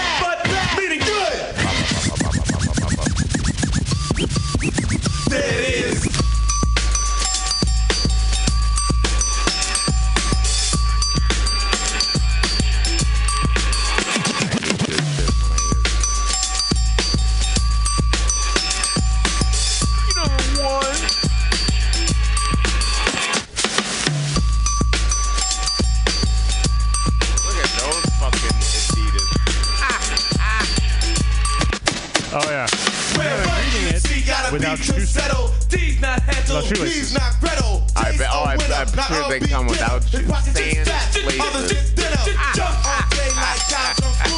it 34.76 34.86
gotta 34.86 34.94
without 34.94 34.96
be 34.96 35.00
shoe 35.00 35.00
to 35.00 35.08
settle. 35.08 35.48
D's 35.70 36.02
not 36.02 36.20
handled. 36.22 36.64
Without 36.64 36.78
shoelaces. 36.78 36.96
He's 36.96 37.14
not 37.14 37.32
Gretel. 37.40 37.88
I 37.96 38.12
Jay's 38.12 38.20
bet- 38.20 38.30
oh, 38.32 38.44
a 38.44 38.46
I- 38.46 38.56
winner, 38.56 38.76
I'm 38.76 38.96
not 38.96 39.08
sure 39.08 39.30
they 39.30 39.40
upbeat 39.40 39.50
come 39.50 39.66
dinner. 39.68 39.72
without 39.72 40.02
His 40.04 40.12
shoe- 40.12 40.28
pockets 40.28 40.60
is 40.60 40.76
sand 40.76 40.88
fat, 40.88 41.16
laces. 41.26 41.40
others 41.42 41.70
just 41.72 41.96
dinner. 41.96 42.16
Ah, 42.16 42.36
ah, 42.36 42.52
Jump 42.56 42.76
ah, 42.76 42.92
on 42.96 43.04
Jay 43.16 43.32
like 43.36 43.62
Kyle 43.72 43.94
Jung 44.04 44.16
Fu. 44.26 44.38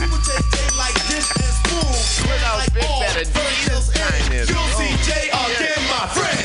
People 0.00 0.20
take 0.28 0.46
Jay 0.52 0.68
like 0.76 0.96
dish 1.08 1.28
and 1.32 1.52
spoon. 1.58 1.92
Look 2.28 2.40
how 2.44 2.56
Like 2.58 2.72
big 2.74 2.84
all 2.84 3.00
that 3.00 3.16
Adidas 3.16 3.32
virgins 3.32 3.84
sign 3.96 4.22
and 4.28 4.34
is. 4.34 4.46
You'll 4.50 4.72
see 4.76 4.92
Oh, 4.92 5.06
Jay 5.08 5.24
yeah. 5.32 5.56
again, 5.56 5.82
my 5.88 6.04
friend. 6.12 6.44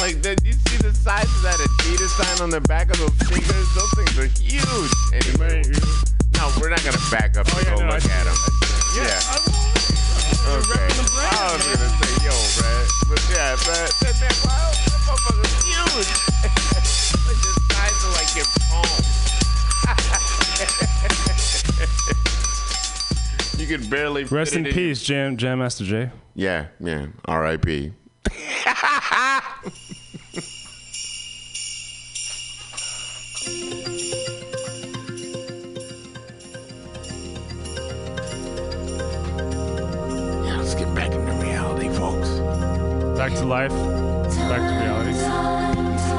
Like, 0.00 0.20
did 0.20 0.40
you 0.44 0.52
see 0.68 0.76
the 0.84 0.92
size 0.92 1.24
of 1.24 1.42
that 1.48 1.56
Adidas 1.56 2.12
sign 2.20 2.42
on 2.42 2.50
the 2.50 2.60
back 2.60 2.90
of 2.90 2.98
those 2.98 3.14
stickers? 3.24 3.66
Those 3.74 3.92
things 3.96 4.18
are 4.20 4.28
huge. 4.36 4.92
Anyway, 5.16 5.62
no, 6.36 6.52
we're 6.60 6.68
not 6.68 6.82
gonna 6.84 6.98
back 7.10 7.36
up 7.38 7.46
oh, 7.48 7.58
and 7.58 7.66
go 7.66 7.76
yeah, 7.80 7.86
no, 7.86 7.88
I 7.88 7.94
look 7.94 8.02
see 8.02 8.12
at 8.12 8.24
them. 8.24 8.36
Yeah. 9.00 9.53
Okay. 10.46 10.76
I 10.76 11.56
was 11.56 11.64
gonna 11.64 11.88
say, 11.88 12.12
yo, 12.24 12.34
man, 12.60 12.84
but 13.08 13.20
yeah, 13.30 13.56
man, 13.64 13.88
that, 14.00 14.14
that, 14.20 14.36
wow, 14.44 14.70
that 14.70 15.00
motherfucker's 15.08 15.56
huge. 15.64 16.10
like 17.24 17.40
the 17.40 17.52
size 17.72 18.00
of 18.04 18.12
like 18.12 18.30
your 18.36 18.44
palm. 18.68 19.00
you 23.58 23.66
can 23.66 23.82
barely. 23.88 24.24
Rest 24.24 24.52
fit 24.52 24.60
in 24.60 24.66
it 24.66 24.74
peace, 24.74 25.02
Jam 25.02 25.36
Jam 25.38 25.60
Master 25.60 25.84
Jay. 25.84 26.10
Yeah, 26.34 26.66
yeah. 26.78 27.06
R.I.P. 27.24 27.92
back 43.28 43.38
to 43.38 43.46
life, 43.46 43.70
back 43.70 44.60
to 44.60 44.84
reality. 44.84 45.18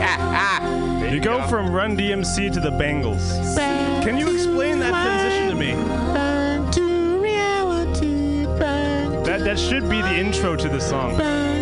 Ah, 0.01 0.59
ah. 0.61 1.03
You, 1.03 1.19
go, 1.19 1.37
go 1.37 1.47
from 1.47 1.71
Run 1.71 1.95
DMC 1.95 2.51
to 2.53 2.59
the 2.59 2.71
Bangles. 2.71 3.55
Back 3.55 4.03
Can 4.03 4.17
you 4.17 4.33
explain 4.33 4.79
that 4.79 4.89
transition 4.89 5.49
to 5.49 5.55
me? 5.55 6.71
To 6.71 7.21
reality, 7.21 8.45
that 9.23 9.43
that 9.43 9.59
should 9.59 9.87
be 9.87 10.01
the 10.01 10.15
intro 10.15 10.55
to 10.55 10.67
the 10.67 10.81
song. 10.81 11.54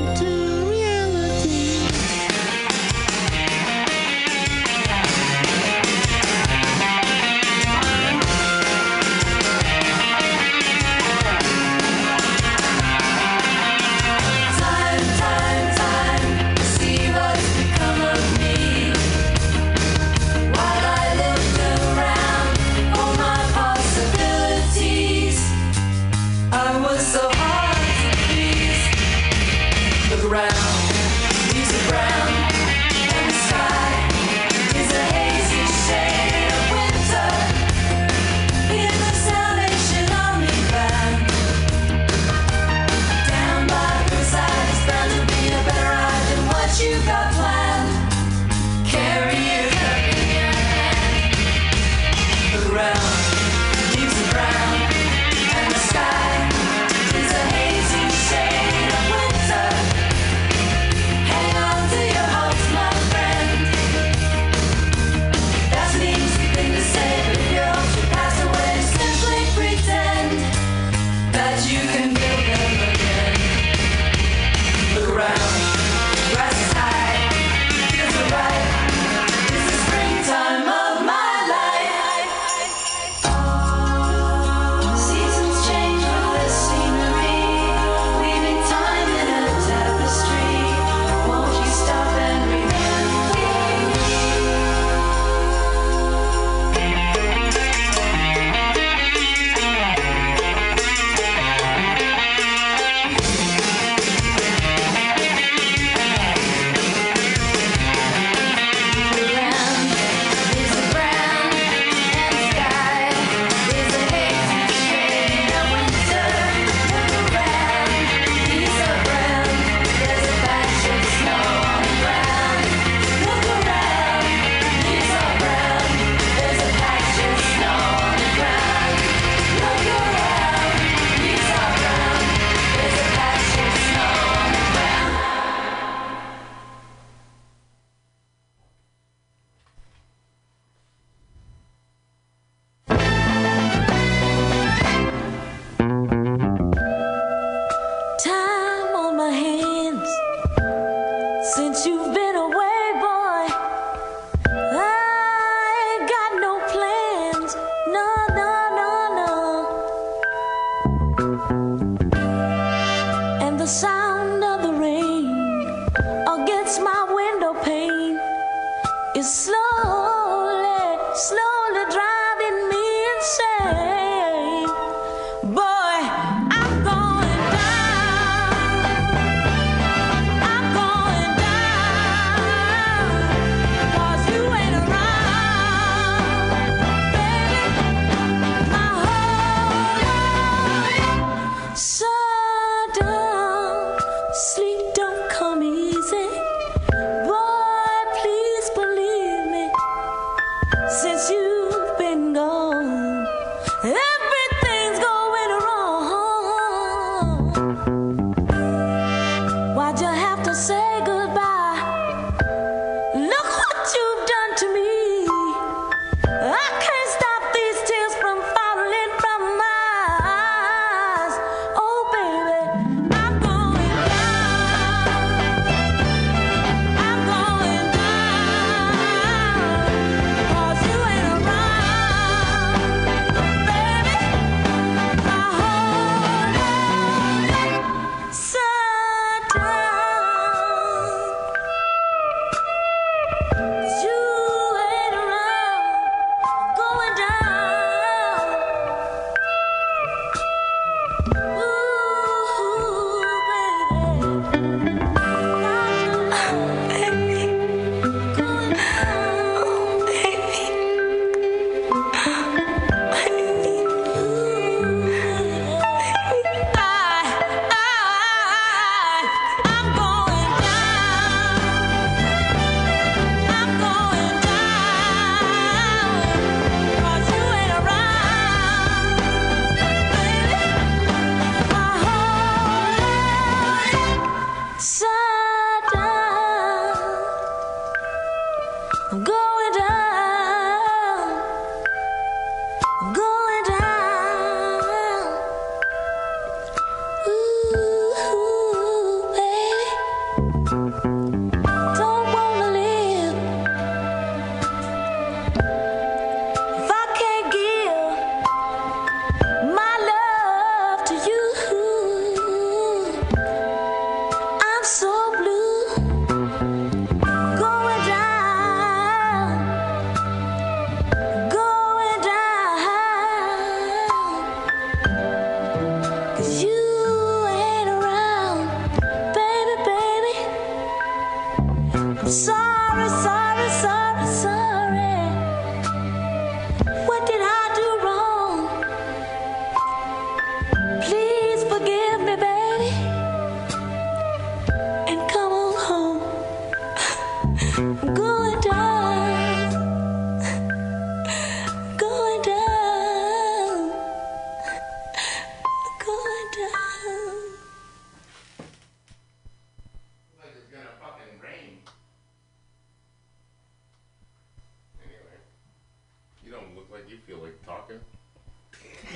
like 366.94 367.10
you 367.10 367.18
feel 367.18 367.40
like 367.40 367.66
talking. 367.66 368.00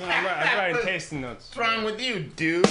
No, 0.00 0.04
I'm, 0.04 0.24
right, 0.24 0.36
I'm 0.36 0.72
trying 0.72 0.84
tasting 0.84 1.20
notes. 1.20 1.48
What's 1.54 1.68
wrong 1.68 1.84
with 1.84 2.00
you, 2.00 2.20
dude? 2.20 2.66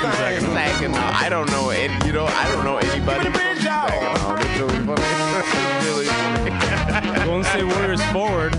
Saginaw. 0.00 0.54
Saginaw. 0.54 0.98
I 0.98 1.28
don't 1.28 1.50
know 1.50 1.70
any, 1.70 1.92
you 2.06 2.12
know, 2.12 2.24
I 2.26 2.48
don't 2.48 2.64
know 2.64 2.78
anybody 2.78 3.24
from 3.24 3.34
Saginaw. 3.34 4.36
It's 4.36 4.58
really 4.58 4.80
funny. 4.86 5.02
it's 5.76 5.86
really 5.86 6.06
funny. 6.06 7.24
Golden 7.24 7.44
State 7.44 7.64
Warriors 7.64 8.02
forward, 8.06 8.52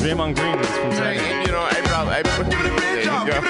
Draymond 0.00 0.36
Green 0.36 0.58
is 0.58 0.68
from 0.78 0.92
Saginaw. 0.92 1.24
And, 1.24 1.46
you 1.46 1.52
know, 1.52 1.62
I 1.62 1.80
probably, 1.84 2.14
I 2.14 2.22
put 2.22 2.46
the 2.46 2.56
there 2.56 3.00
you 3.00 3.24
go. 3.26 3.40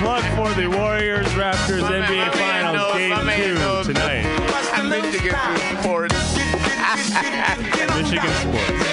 Plug 0.00 0.24
for 0.36 0.50
the 0.60 0.66
Warriors 0.68 1.28
Raptors 1.28 1.80
my 1.80 1.92
NBA 2.00 2.32
Finals 2.32 2.76
knows, 2.76 2.96
game 2.96 3.56
two 3.56 3.92
tonight. 3.92 4.24
I 4.72 5.00
to 5.10 5.18
get 5.18 5.34
through 5.40 5.80
sports. 5.82 6.14
Michigan 7.96 8.32
sports. 8.40 8.89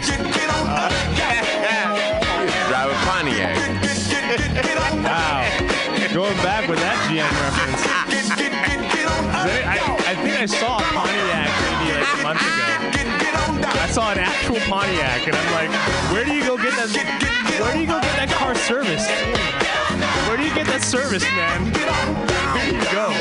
Drive 0.00 0.24
a 2.88 2.96
Pontiac. 3.04 3.52
wow. 5.04 5.44
Going 6.14 6.36
back 6.38 6.64
with 6.68 6.78
that 6.78 6.96
GM 7.04 7.28
reference. 7.28 7.84
I, 9.66 9.76
I, 10.08 10.14
think 10.22 10.36
I 10.40 10.46
saw 10.46 10.78
a 10.78 10.82
Pontiac 10.82 11.50
maybe 11.60 11.92
like 12.00 12.14
a 12.14 12.16
month 12.22 12.40
ago. 12.40 12.48
I 13.78 13.86
saw 13.92 14.10
an 14.12 14.18
actual 14.18 14.60
Pontiac, 14.60 15.26
and 15.26 15.36
I'm 15.36 15.52
like, 15.52 15.70
where 16.12 16.24
do 16.24 16.32
you 16.32 16.42
go 16.46 16.56
get 16.56 16.74
that? 16.76 16.88
Where 17.60 17.72
do 17.74 17.80
you 17.80 17.86
go 17.86 18.00
get 18.00 18.16
that 18.16 18.30
car 18.30 18.54
serviced? 18.54 19.10
Where 20.26 20.38
do 20.38 20.44
you 20.44 20.54
get 20.54 20.66
that 20.68 20.82
service, 20.82 21.24
man? 21.24 21.74
Here 22.56 22.72
you 22.72 22.80
go. 22.90 23.12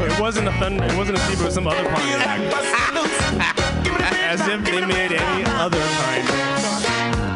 It 0.00 0.20
wasn't 0.20 0.48
a 0.48 0.52
Thunder. 0.52 0.84
It 0.84 0.96
wasn't 0.96 1.18
a 1.18 1.20
T-bird. 1.22 1.40
It 1.40 1.44
was 1.44 1.54
some 1.54 1.66
other 1.66 1.84
Pontiac. 1.84 2.40
As 4.26 4.40
if 4.48 4.64
they 4.64 4.84
made 4.84 5.12
any 5.12 5.44
other 5.46 5.78
kind. 5.78 6.28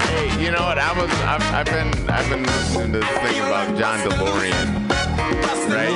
Hey, 0.02 0.44
you 0.44 0.50
know 0.50 0.62
what? 0.62 0.78
I 0.78 0.92
was 1.00 1.10
I've, 1.22 1.42
I've 1.54 1.66
been 1.66 2.10
I've 2.10 2.28
been 2.28 2.42
listening 2.42 2.92
to 2.94 2.98
this 3.00 3.18
thing 3.18 3.40
about 3.40 3.76
John 3.78 3.98
DeLorean. 4.00 4.88
Right? 5.68 5.94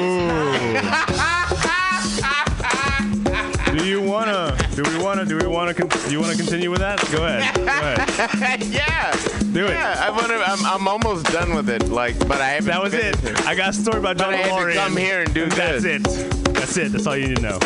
Do 3.78 3.84
you 3.84 4.00
wanna? 4.00 4.51
Do 4.74 4.82
we 4.84 5.02
wanna? 5.04 5.24
Do 5.26 5.36
we 5.36 5.46
wanna? 5.46 5.74
Con- 5.74 5.88
do 5.88 6.10
you 6.10 6.20
wanna 6.20 6.34
continue 6.36 6.70
with 6.70 6.80
that? 6.80 6.98
Go 7.12 7.26
ahead. 7.26 7.54
Go 7.56 7.64
ahead. 7.64 8.62
yeah. 8.64 9.12
Do 9.52 9.66
it. 9.66 9.70
Yeah, 9.72 9.96
I 10.02 10.10
wanna, 10.10 10.34
I'm, 10.46 10.64
I'm 10.64 10.88
almost 10.88 11.26
done 11.26 11.54
with 11.54 11.68
it. 11.68 11.88
Like, 11.90 12.18
but 12.20 12.40
I 12.40 12.48
haven't. 12.48 12.68
That 12.68 12.82
was 12.82 12.94
it. 12.94 13.16
I 13.46 13.54
got 13.54 13.70
a 13.70 13.72
story 13.74 13.98
about 13.98 14.16
John 14.16 14.30
But 14.32 14.34
I 14.34 14.42
had 14.48 14.66
to 14.66 14.74
come 14.74 14.96
here 14.96 15.20
and 15.20 15.34
do 15.34 15.44
this. 15.46 15.54
That's 15.56 15.82
this. 15.82 16.22
it. 16.22 16.54
That's 16.54 16.76
it. 16.78 16.92
That's 16.92 17.06
all 17.06 17.16
you 17.16 17.28
need 17.28 17.36
to 17.36 17.42
know. 17.42 17.58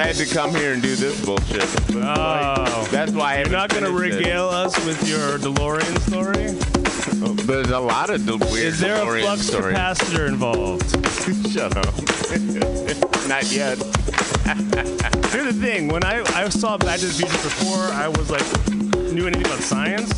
I 0.00 0.06
had 0.06 0.14
to 0.16 0.26
come 0.32 0.54
here 0.54 0.72
and 0.72 0.80
do 0.80 0.94
this 0.94 1.24
bullshit. 1.24 1.64
Oh. 1.96 2.86
That's 2.92 3.10
why 3.12 3.34
I 3.34 3.38
You're 3.38 3.48
haven't 3.48 3.52
not 3.52 3.68
gonna 3.70 3.86
finished 3.86 4.14
it. 4.14 4.18
regale 4.18 4.48
us 4.48 4.86
with 4.86 5.08
your 5.08 5.38
DeLorean 5.38 5.98
story? 6.08 6.46
Oh, 7.24 7.34
there's 7.34 7.70
a 7.70 7.78
lot 7.80 8.08
of 8.10 8.24
de- 8.24 8.36
weird 8.36 8.66
Is 8.66 8.78
there 8.80 8.94
a 8.96 9.00
DeLorean 9.00 9.22
flux 9.22 9.42
stories. 9.42 9.76
capacitor 9.76 10.28
involved? 10.28 10.82
Shut 11.52 11.76
up. 11.76 11.94
Not 13.28 13.50
yet. 13.52 13.78
Here's 15.30 15.54
the 15.54 15.58
thing: 15.60 15.88
when 15.88 16.04
I, 16.04 16.22
I 16.34 16.48
saw 16.48 16.76
Back 16.76 16.98
to 17.00 17.06
the 17.06 17.12
Future 17.12 17.32
before, 17.32 17.84
I 17.94 18.08
was 18.08 18.30
like 18.30 18.42
knew 19.12 19.26
anything 19.26 19.46
about 19.46 19.60
science, 19.60 20.10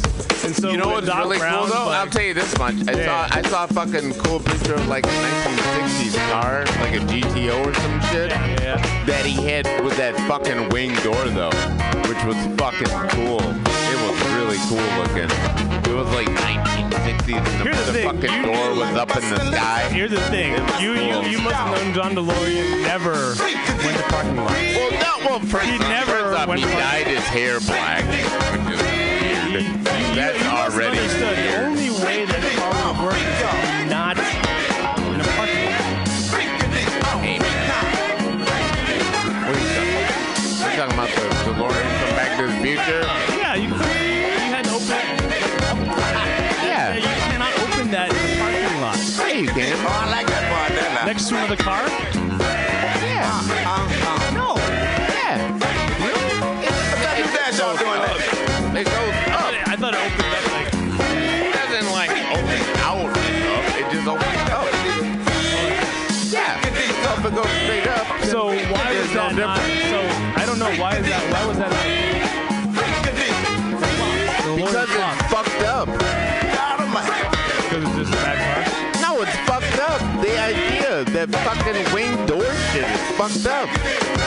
and 0.45 0.55
so 0.55 0.71
you 0.71 0.77
know 0.79 0.89
what's 0.89 1.07
Doc 1.07 1.19
really 1.25 1.39
cool 1.39 1.67
though? 1.67 1.87
like- 1.87 1.99
I'll 1.99 2.07
tell 2.09 2.23
you 2.23 2.33
this 2.35 2.57
much. 2.59 2.75
I 2.89 2.93
Yeah. 2.93 3.29
saw 3.29 3.37
I 3.39 3.43
saw 3.43 3.65
a 3.65 3.69
fucking 3.69 4.15
cool 4.25 4.41
picture 4.41 4.75
of 4.75 4.87
like 4.89 5.05
a 5.05 5.11
1960s 5.11 6.17
car, 6.31 6.65
like 6.81 6.95
a 6.95 7.01
GTO 7.05 7.67
or 7.67 7.75
some 7.75 8.01
shit. 8.11 8.31
Yeah. 8.31 9.05
That 9.07 9.27
he 9.27 9.35
had 9.47 9.67
with 9.85 9.97
that 9.99 10.17
fucking 10.29 10.71
wing 10.71 10.95
door 11.03 11.23
though, 11.27 11.51
which 12.09 12.23
was 12.25 12.37
fucking 12.57 12.89
cool. 13.11 13.41
It 13.43 13.99
was 14.01 14.17
really 14.35 14.59
cool 14.69 14.87
looking. 15.03 15.29
It 15.85 15.95
was 15.95 16.09
like 16.15 16.29
1960s, 16.99 17.37
and 17.37 17.47
the, 17.47 17.65
Here's 17.65 17.87
the 17.87 17.93
thing, 17.93 18.07
fucking 18.11 18.33
you- 18.35 18.43
door 18.47 18.71
was 18.75 18.95
up 18.97 19.17
in 19.17 19.31
the 19.31 19.53
sky. 19.53 19.81
Here's 19.91 20.11
the 20.11 20.21
thing: 20.31 20.53
It 20.55 20.63
was 20.63 20.83
you, 20.83 20.93
you 20.95 21.23
you 21.31 21.39
must 21.41 21.55
have 21.57 21.71
known 21.85 21.95
John 21.95 22.15
DeLorean 22.15 22.83
never 22.83 23.13
went 23.83 23.97
to 23.99 24.03
parking 24.09 24.37
lots. 24.37 24.53
Well, 24.55 24.91
no, 24.93 25.27
well, 25.27 25.41
first, 25.41 25.67
He 25.67 25.79
never 25.79 26.13
first 26.13 26.39
off, 26.41 26.49
went 26.49 26.61
he 26.61 26.65
dyed 26.67 27.07
his 27.07 27.25
hair 27.25 27.61
black, 27.61 28.05
which 28.05 28.75
is 28.77 28.83
weird. 28.83 29.85
That's 30.15 30.39
You 30.43 30.49
must 30.51 30.75
already 30.75 30.99
understood 30.99 31.37
the 31.39 31.57
only 31.65 31.91
way 32.05 32.25
that 32.27 32.43
another 51.55 51.63
car? 51.63 52.04
That 81.27 81.45
fucking 81.45 81.95
wing 81.95 82.27
door 82.27 82.45
shit 82.73 82.85
is 82.85 83.01
fucked 83.17 83.47
up. 83.47 83.69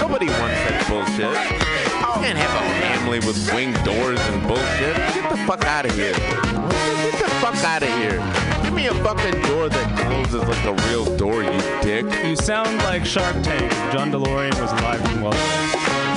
Nobody 0.01 0.27
wants 0.27 0.57
that 0.65 0.85
bullshit. 0.89 1.29
You 1.29 2.23
can't 2.23 2.37
have 2.37 2.53
a 2.53 2.65
family 2.81 3.19
with 3.19 3.37
wing 3.53 3.73
doors 3.83 4.19
and 4.19 4.47
bullshit. 4.47 4.95
Get 5.13 5.29
the 5.29 5.37
fuck 5.45 5.63
out 5.65 5.85
of 5.85 5.95
here. 5.95 6.13
Get 6.13 7.19
the 7.19 7.29
fuck 7.41 7.55
out 7.63 7.83
of 7.83 7.89
here. 7.99 8.17
Give 8.63 8.73
me 8.73 8.87
a 8.87 8.93
fucking 9.03 9.41
door 9.43 9.69
that 9.69 9.87
closes 9.99 10.47
like 10.47 10.65
a 10.65 10.73
real 10.89 11.05
door, 11.17 11.43
you 11.43 11.59
dick. 11.81 12.05
You 12.25 12.35
sound 12.35 12.77
like 12.79 13.05
Shark 13.05 13.35
Tank. 13.43 13.71
John 13.93 14.11
DeLorean 14.11 14.59
was 14.59 14.71
alive 14.71 15.03
and 15.13 15.23
well. 15.23 15.37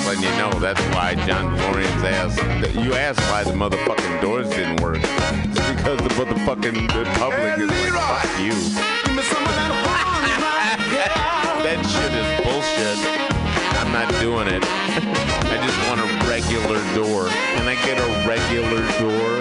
Letting 0.06 0.24
you 0.24 0.30
know 0.38 0.50
that's 0.58 0.80
why 0.94 1.14
John 1.26 1.56
DeLorean's 1.56 2.04
ass. 2.04 2.74
You 2.74 2.94
asked 2.94 3.20
why 3.30 3.44
the 3.44 3.52
motherfucking 3.52 4.20
doors 4.22 4.48
didn't 4.50 4.80
work. 4.80 5.00
It's 5.00 5.72
because 5.72 5.98
the 5.98 6.14
motherfucking 6.14 6.88
the 6.88 7.04
public 7.18 7.58
is 7.58 7.70
like, 7.70 8.22
fuck 8.22 8.40
you. 8.40 8.52
that 8.52 9.79
shit 11.88 12.12
is 12.12 12.28
bullshit. 12.44 12.98
I'm 13.80 13.92
not 13.92 14.08
doing 14.20 14.48
it. 14.48 14.62
I 14.62 15.56
just 15.64 15.78
want 15.88 16.00
a 16.00 16.08
regular 16.28 16.80
door. 16.94 17.28
Can 17.56 17.68
I 17.68 17.74
get 17.86 17.98
a 17.98 18.28
regular 18.28 18.84
door? 19.00 19.40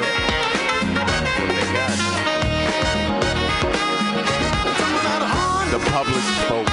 The 5.70 5.80
public 5.91 6.24
spoke. 6.41 6.66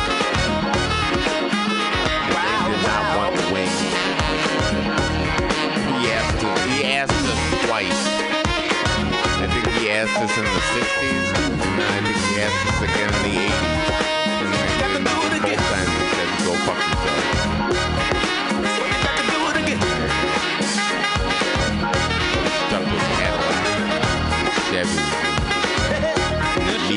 They 2.32 2.56
did 2.70 2.82
not 2.86 3.04
want 3.18 3.34
wings. 3.52 3.80
He 6.00 6.08
asked 6.14 6.44
us, 6.44 6.60
he 6.70 6.84
asked 6.84 7.12
us 7.12 7.66
twice. 7.66 8.02
I 9.38 9.46
think 9.52 9.66
he 9.78 9.90
asked 9.90 10.16
us 10.16 10.32
in 10.38 10.44
the 10.44 10.62
60s, 10.78 11.26
and 11.42 11.82
I 11.82 12.00
think 12.04 12.16
he 12.16 12.40
asked 12.40 12.66
us 12.70 12.80
again 12.82 13.12
in 13.14 13.22
the 13.22 13.36
80s. 13.50 14.05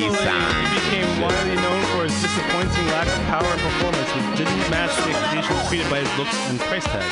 Nissan. 0.09 0.69
he 0.69 0.79
became 0.79 1.21
widely 1.21 1.55
known 1.55 1.81
for 1.87 2.03
his 2.03 2.21
disappointing 2.21 2.87
lack 2.87 3.07
of 3.07 3.23
power 3.25 3.45
and 3.45 3.61
performance, 3.61 4.09
which 4.15 4.37
didn't 4.37 4.69
match 4.69 4.95
the 4.95 5.09
expectations 5.09 5.67
created 5.67 5.89
by 5.89 5.99
his 5.99 6.17
looks 6.17 6.49
and 6.49 6.59
price 6.59 6.85
tag. 6.85 7.05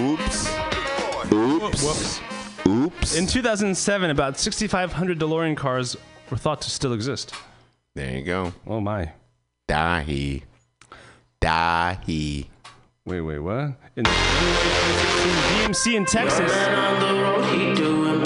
Oops. 0.00 1.32
Oops. 1.32 1.82
Whoops. 1.82 2.20
Oops. 2.66 3.16
In 3.16 3.26
2007, 3.26 4.10
about 4.10 4.38
6,500 4.38 5.18
DeLorean 5.18 5.56
cars 5.56 5.96
were 6.30 6.36
thought 6.36 6.60
to 6.62 6.70
still 6.70 6.92
exist. 6.92 7.32
There 7.94 8.16
you 8.16 8.22
go. 8.22 8.52
Oh 8.66 8.80
my. 8.80 9.12
Dahi. 9.68 10.42
Dahi. 11.40 12.46
Wait, 13.04 13.20
wait, 13.20 13.38
what? 13.38 13.76
In 13.94 14.04
January 14.04 14.56
2016, 14.56 15.36
GMC 15.62 15.94
in 15.96 16.04
Texas 16.04 16.52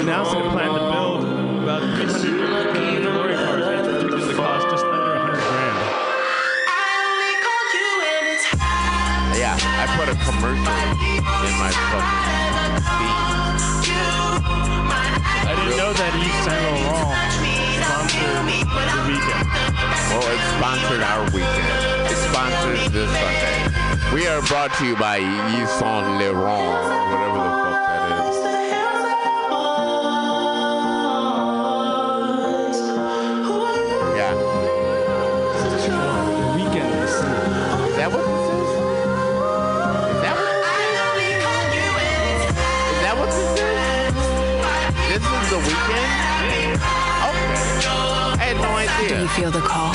announced 0.01 0.31
that 0.31 0.45
it 0.45 0.49
planned 0.51 0.73
to 0.73 0.81
build 0.89 1.23
about 1.61 1.81
300 1.99 2.73
DeLorean 3.03 3.35
cars 3.35 3.61
that 3.61 3.77
are 3.77 3.99
predicted 4.01 4.29
to 4.29 4.33
cost 4.35 4.65
just 4.71 4.85
under 4.85 5.13
100 5.21 5.37
grand. 5.37 5.77
Yeah, 9.37 9.53
I 9.53 9.85
put 9.97 10.07
a 10.09 10.15
commercial 10.25 10.73
in 11.45 11.53
my 11.61 11.71
fucking 11.91 12.81
feed. 12.97 13.21
I 15.43 15.53
didn't 15.55 15.77
know 15.77 15.91
that 15.93 16.13
Yves 16.15 16.41
Saint 16.47 16.61
Laurent 16.87 17.31
sponsored 17.85 18.33
the 18.89 19.03
weekend. 19.07 19.70
Well, 20.11 20.27
it 20.27 20.41
sponsored 20.59 21.03
our 21.03 21.23
weekend. 21.31 22.11
It 22.11 22.17
sponsors 22.17 22.91
this 22.91 23.09
Sunday. 23.09 24.13
We 24.13 24.27
are 24.27 24.41
brought 24.41 24.73
to 24.75 24.85
you 24.85 24.97
by 24.97 25.19
Yves 25.19 25.71
Saint 25.79 26.19
Laurent, 26.19 27.11
whatever 27.11 27.30
Do 49.07 49.21
you 49.21 49.27
feel 49.29 49.51
the 49.51 49.61
call? 49.61 49.91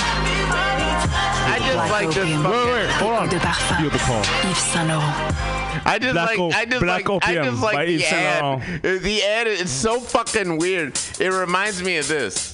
I 1.49 1.59
just 1.61 1.73
Black 1.75 1.91
like 1.91 2.07
this. 2.09 2.19
opium. 2.19 2.43
fucking- 2.43 2.59
Wait, 2.67 2.73
wait, 2.75 2.91
hold 2.91 3.13
on. 3.15 3.29
De 3.29 3.39
parfum. 3.39 3.81
Feel 3.81 3.91
the 3.91 3.99
call. 3.99 4.21
Yves 4.51 4.59
Saint 4.59 4.89
Laurent. 4.89 5.87
I 5.87 5.99
just 6.01 6.15
Black 6.15 6.29
like 6.31 6.39
o- 6.39 6.51
I 6.53 6.65
just 6.65 6.81
Black 6.83 7.09
like 7.09 7.25
I 7.29 7.35
just 7.35 7.63
like 7.63 7.87
the 7.87 7.93
Yves 7.95 8.05
Saint 8.09 8.83
ad. 8.85 9.03
The 9.03 9.23
ad 9.23 9.47
is 9.47 9.71
so 9.71 10.01
fucking 10.01 10.59
weird. 10.59 10.99
It 11.21 11.31
reminds 11.33 11.83
me 11.83 11.99
of 11.99 12.09
this. 12.09 12.53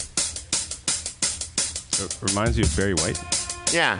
It 2.02 2.18
reminds 2.22 2.58
you 2.58 2.64
of 2.64 2.76
Barry 2.76 2.94
White. 2.94 3.18
Yeah. 3.72 3.98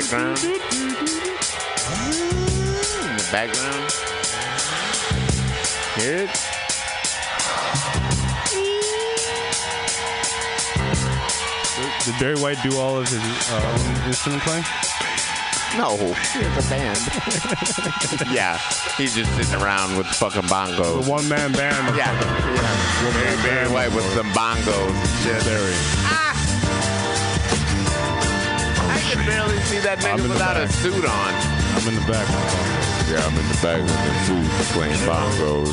Background. 0.00 0.38
In 0.44 0.52
the 3.16 3.28
background. 3.32 3.90
Hear 5.96 6.16
it? 6.24 6.30
Did 12.04 12.14
Barry 12.20 12.36
White 12.36 12.62
do 12.62 12.76
all 12.76 12.98
of 12.98 13.08
his 13.08 13.22
uh, 13.50 13.62
own 13.64 14.08
instrument 14.08 14.42
playing? 14.42 14.64
No, 15.78 15.96
has 15.96 16.66
a 16.66 16.68
band. 16.68 18.30
yeah, 18.34 18.58
he's 18.98 19.14
just 19.14 19.34
sitting 19.34 19.62
around 19.62 19.96
with 19.96 20.06
fucking 20.08 20.42
bongos. 20.42 21.04
The 21.04 21.10
one 21.10 21.26
man 21.26 21.52
band. 21.52 21.96
Yeah, 21.96 22.12
yeah. 22.12 23.10
Very, 23.12 23.36
very 23.36 23.68
white 23.72 23.94
with 23.94 24.04
some 24.14 24.28
bongos 24.32 24.90
and 24.90 25.08
shit. 25.22 25.44
Barry. 25.44 26.15
That 29.86 30.02
I'm 30.04 30.18
nigga 30.18 30.22
in 30.22 30.22
the 30.26 30.34
without 30.34 30.56
a 30.58 30.66
back. 30.66 30.70
suit 30.82 31.04
on. 31.06 31.30
I'm 31.78 31.86
in 31.86 31.94
the 31.94 32.06
back. 32.10 32.26
Yeah, 33.06 33.22
I'm 33.22 33.38
in 33.38 33.46
the 33.46 33.58
back 33.62 33.78
with 33.78 33.94
the 33.94 34.14
suit 34.26 34.50
playing 34.74 34.98
bongos. 35.06 35.70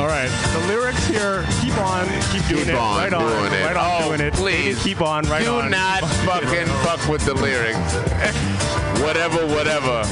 All 0.00 0.06
right, 0.08 0.32
the 0.56 0.66
lyrics 0.66 1.04
here. 1.06 1.44
Keep 1.60 1.76
on, 1.76 2.08
keep 2.32 2.40
doing 2.48 2.64
Keep 2.64 2.72
it. 2.72 2.80
on 2.80 2.96
right 2.96 3.12
on, 3.12 3.20
doing 3.20 3.52
it. 3.52 3.64
right 3.66 3.76
on 3.76 3.84
Oh, 4.02 4.08
doing 4.16 4.20
it. 4.22 4.32
please. 4.32 4.82
keep 4.82 5.02
on, 5.02 5.28
right 5.28 5.44
Do 5.44 5.56
on. 5.60 5.64
Do 5.64 5.70
not 5.76 6.00
fucking 6.24 6.66
fuck 6.88 7.04
with 7.08 7.20
the 7.26 7.34
lyrics. 7.34 7.76
whatever, 9.04 9.44
whatever. 9.52 10.04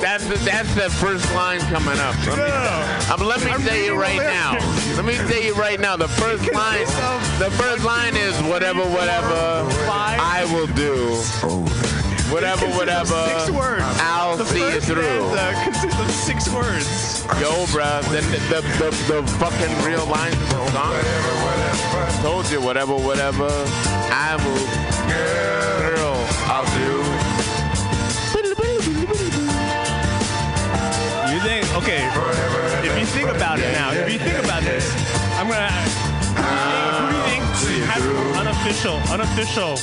That's 0.00 0.24
the, 0.26 0.36
that's 0.44 0.72
the 0.74 0.88
first 0.88 1.28
line 1.34 1.60
coming 1.68 1.98
up. 2.00 2.16
Let 2.26 2.38
me, 2.38 2.44
um, 3.12 3.20
let 3.28 3.44
me 3.44 3.50
I'm 3.50 3.60
tell 3.62 3.76
you 3.76 4.00
reading 4.00 4.16
the 4.16 4.24
right 4.24 4.32
now. 4.32 4.96
Let 4.96 5.04
me 5.04 5.14
tell 5.28 5.42
you 5.42 5.54
right 5.54 5.78
now. 5.80 5.96
The 5.96 6.08
first 6.08 6.50
line, 6.54 6.86
the 7.38 7.50
first 7.60 7.84
line 7.84 8.16
is 8.16 8.32
whatever, 8.48 8.80
whatever. 8.80 9.68
I 9.92 10.48
will 10.52 10.68
do. 10.72 11.20
Whatever, 12.34 12.66
whatever. 12.80 13.14
Six 13.28 13.50
words. 13.52 13.84
I'll 14.02 14.36
the 14.36 14.44
see 14.44 14.58
you 14.58 14.72
first 14.72 14.86
through. 14.88 15.04
stanza 15.04 15.62
consists 15.62 16.00
of 16.04 16.10
six 16.10 16.52
words. 16.52 17.24
Yo, 17.38 17.64
bruh, 17.70 18.02
the, 18.10 18.22
the, 18.50 18.60
the, 18.82 18.90
the 19.06 19.22
fucking 19.38 19.70
real 19.86 20.04
lines 20.06 20.34
of 20.34 20.48
the 20.50 20.70
song. 20.74 22.22
Told 22.22 22.50
you, 22.50 22.60
whatever, 22.60 22.96
whatever. 22.96 23.46
I 23.46 24.34
will. 24.42 24.66
Girl, 25.78 26.26
I'll 26.50 26.66
do. 26.74 26.90
You 31.30 31.40
think? 31.40 31.62
Okay. 31.76 32.02
If 32.82 32.98
you 32.98 33.06
think 33.06 33.28
about 33.30 33.60
it 33.60 33.70
now, 33.70 33.92
if 33.92 34.12
you 34.12 34.18
think 34.18 34.42
about 34.42 34.64
this, 34.64 34.90
I'm 35.38 35.46
gonna. 35.46 35.70
Who 35.70 37.10
do 37.10 37.16
you 37.16 37.22
think 37.30 37.44
has 37.86 38.02
unofficial? 38.36 38.96
Unofficial 39.12 39.76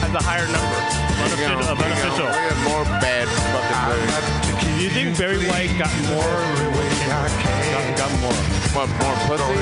has 0.00 0.14
a 0.14 0.22
higher 0.24 0.46
number. 0.46 1.07
Unofficial 1.18 1.58
of 1.66 1.78
unofficial. 1.80 2.26
Uh, 2.26 2.30
we 2.30 2.42
got 2.48 2.58
more 2.68 2.84
bad 3.02 3.26
fucking 3.26 3.82
lyrics. 3.90 4.14
Do 4.78 4.82
you 4.84 4.90
think 4.90 5.18
Barry 5.18 5.38
White 5.50 5.74
got 5.78 5.90
more? 6.06 6.22
Got, 7.10 7.26
got 7.98 8.12
more. 8.22 8.32
What, 8.76 8.88
more 9.02 9.16
pussy? 9.26 9.58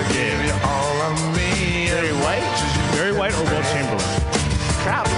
Barry 1.88 2.12
White? 2.20 2.44
Barry 2.92 3.14
White 3.16 3.32
or 3.34 3.44
Will 3.48 3.64
Chamberlain? 3.72 4.04
Probably. 4.84 5.16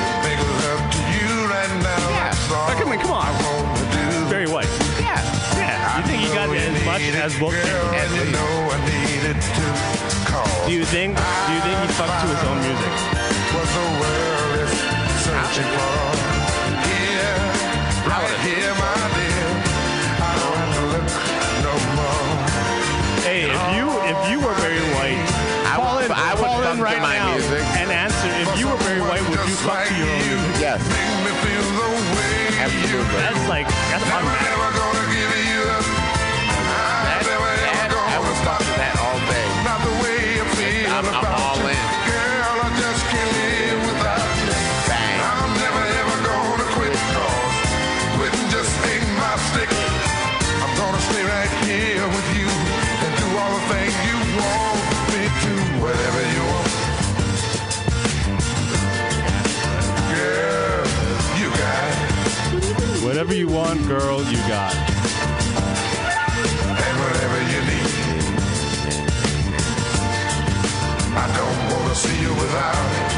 Yeah. 2.15 2.31
Come 2.79 2.93
on, 2.93 2.99
come 2.99 3.11
on. 3.11 4.31
Barry 4.31 4.47
White. 4.47 4.71
Yeah. 5.01 5.19
Yeah. 5.59 5.99
You 5.99 6.05
think 6.07 6.23
he 6.23 6.29
got 6.33 6.49
as 6.55 6.85
much 6.87 7.03
as 7.19 7.35
Will 7.41 7.51
Chamberlain? 7.51 8.31
Do 10.67 10.73
you 10.73 10.85
think? 10.85 11.17
Do 11.17 11.53
you 11.53 11.61
think 11.67 11.81
he 11.81 11.87
fucked 11.99 12.21
to 12.23 12.27
his 12.29 12.43
own 12.47 12.61
music? 12.63 12.93
Hey, 15.51 15.98
That's 33.13 33.49
like 33.49 33.67
that's 33.67 34.05
automatic. 34.11 34.48
Whatever 63.59 63.75
you 63.75 63.91
want, 63.91 64.01
girl, 64.01 64.23
you 64.31 64.39
got. 64.47 64.75
and 66.63 66.97
whatever 67.03 67.39
you 67.53 67.61
need. 67.67 67.91
I 71.17 71.27
don't 71.37 71.59
wanna 71.73 71.95
see 71.95 72.21
you 72.21 72.33
without 72.35 72.87
it. 72.99 73.09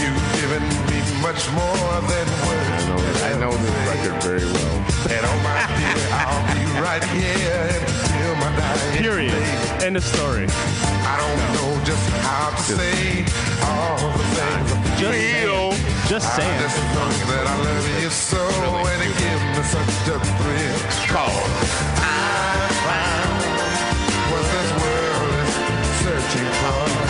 You've 0.00 0.26
given 0.40 0.64
me 0.90 0.98
much 1.22 1.42
more 1.52 1.92
than 2.10 2.26
words. 2.46 2.70
I 2.74 2.82
know, 2.88 3.00
I 3.30 3.32
know 3.38 3.52
this 3.62 3.76
record 3.88 4.22
very 4.22 4.44
well. 4.44 4.76
And 5.14 5.22
oh 5.30 5.38
my 5.46 5.58
dear, 5.78 6.02
I'll 6.18 6.44
be 6.54 6.64
right 6.80 7.04
here 7.14 7.68
until 7.78 8.34
my 8.42 8.50
dying 8.56 9.02
Period. 9.02 9.30
day. 9.32 9.69
End 9.82 9.96
of 9.96 10.04
story. 10.04 10.46
I 10.46 11.16
don't 11.16 11.40
know 11.56 11.84
just 11.84 12.06
how 12.20 12.50
to 12.50 12.62
say 12.62 13.24
all 13.64 13.96
the 14.12 14.24
things 14.36 14.72
I 14.72 14.96
Just 15.00 15.16
feel. 15.16 15.72
saying. 15.72 16.06
Just 16.08 16.38
I 16.38 16.58
just 16.60 16.76
know 16.94 17.08
that 17.32 17.46
I 17.46 17.56
love 17.64 18.02
you 18.02 18.10
so 18.10 18.36
and 18.92 19.02
it 19.02 19.14
gives 19.16 19.42
me 19.56 19.62
such 19.64 20.08
a 20.12 20.18
thrill. 20.36 20.78
Call. 21.08 21.32
I 21.96 22.68
found 22.84 23.40
what 24.30 24.44
this 24.52 24.70
world 24.82 25.32
is 25.40 25.52
searching 26.04 26.50
for. 26.60 27.09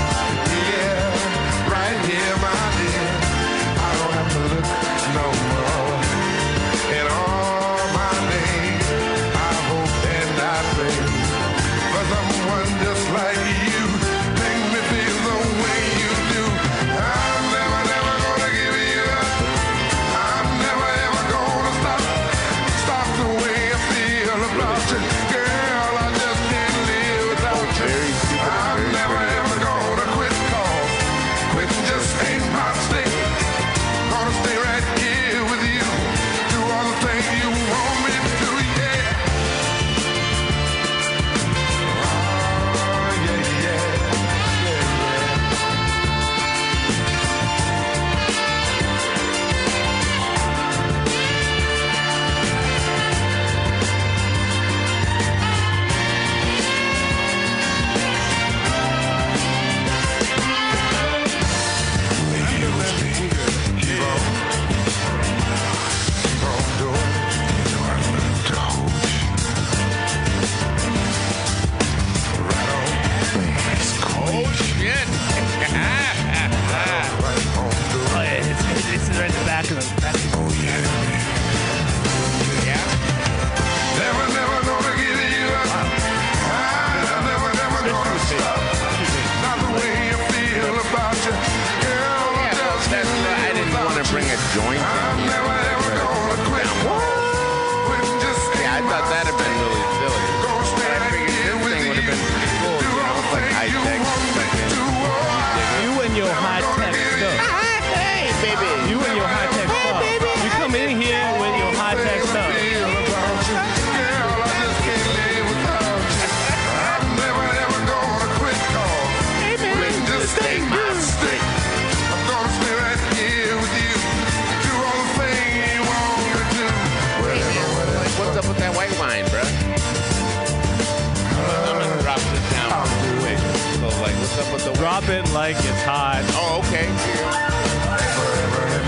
Drop 134.81 135.11
it 135.11 135.31
like 135.35 135.57
it's 135.57 135.83
hot. 135.85 136.24
Oh, 136.41 136.64
okay. 136.64 136.89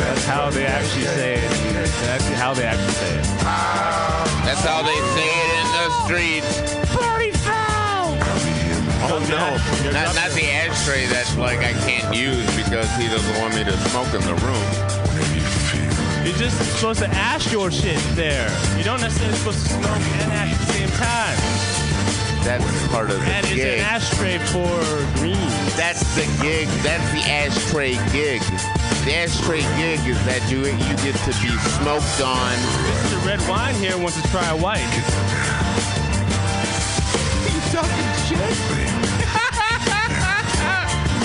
That's 0.01 0.25
how 0.25 0.49
they 0.49 0.65
actually 0.65 1.05
say 1.05 1.35
it. 1.35 1.51
That's 2.09 2.27
how 2.41 2.55
they 2.55 2.65
actually 2.65 2.93
say 2.93 3.19
it. 3.19 3.25
That's 4.49 4.65
how 4.65 4.81
they 4.81 4.97
say 5.13 5.29
it 5.29 5.51
in 5.61 5.69
the 5.77 5.89
streets. 6.01 6.97
Party 6.97 7.31
foul! 7.33 8.17
Oh 9.05 9.21
no, 9.29 9.53
not, 9.93 10.15
not 10.17 10.31
the 10.33 10.49
ashtray 10.49 11.05
that 11.13 11.29
like 11.37 11.59
I 11.59 11.75
can't 11.85 12.17
use 12.17 12.47
because 12.57 12.89
he 12.97 13.09
doesn't 13.09 13.39
want 13.43 13.55
me 13.55 13.63
to 13.63 13.77
smoke 13.93 14.15
in 14.15 14.23
the 14.25 14.35
room. 14.41 14.65
You're 16.25 16.39
just 16.39 16.57
supposed 16.79 17.01
to 17.01 17.09
ash 17.09 17.53
your 17.53 17.71
shit 17.71 18.01
there. 18.17 18.49
You 18.79 18.85
don't 18.85 19.03
necessarily 19.03 19.37
supposed 19.37 19.67
to 19.67 19.73
smoke 19.75 20.01
and 20.25 20.33
ash 20.33 20.55
at 20.55 20.59
the 20.59 20.73
same 20.73 20.89
time. 20.97 21.72
That's 22.45 22.65
part 22.89 23.11
of 23.11 23.19
the 23.21 23.27
And 23.27 23.47
it's 23.47 23.55
gig. 23.55 23.79
an 23.79 23.85
ashtray 23.85 24.39
for 24.39 24.69
green. 25.19 25.37
That's 25.77 26.03
the 26.17 26.27
gig. 26.43 26.67
That's 26.83 27.09
the 27.13 27.23
ashtray 27.31 27.95
gig. 28.13 28.43
The 29.05 29.15
ashtray 29.15 29.63
gig 29.79 30.01
is 30.07 30.19
that 30.27 30.43
you 30.51 30.59
you 30.67 30.97
get 31.03 31.15
to 31.23 31.33
be 31.41 31.57
smoked 31.79 32.21
on. 32.21 32.55
Mr. 32.55 33.25
Red 33.27 33.41
Wine 33.49 33.75
here 33.77 33.97
wants 33.97 34.17
to 34.21 34.29
try 34.29 34.45
a 34.51 34.57
white. 34.57 34.83
You 37.47 37.61
talking 37.71 38.07
shit? 38.27 38.43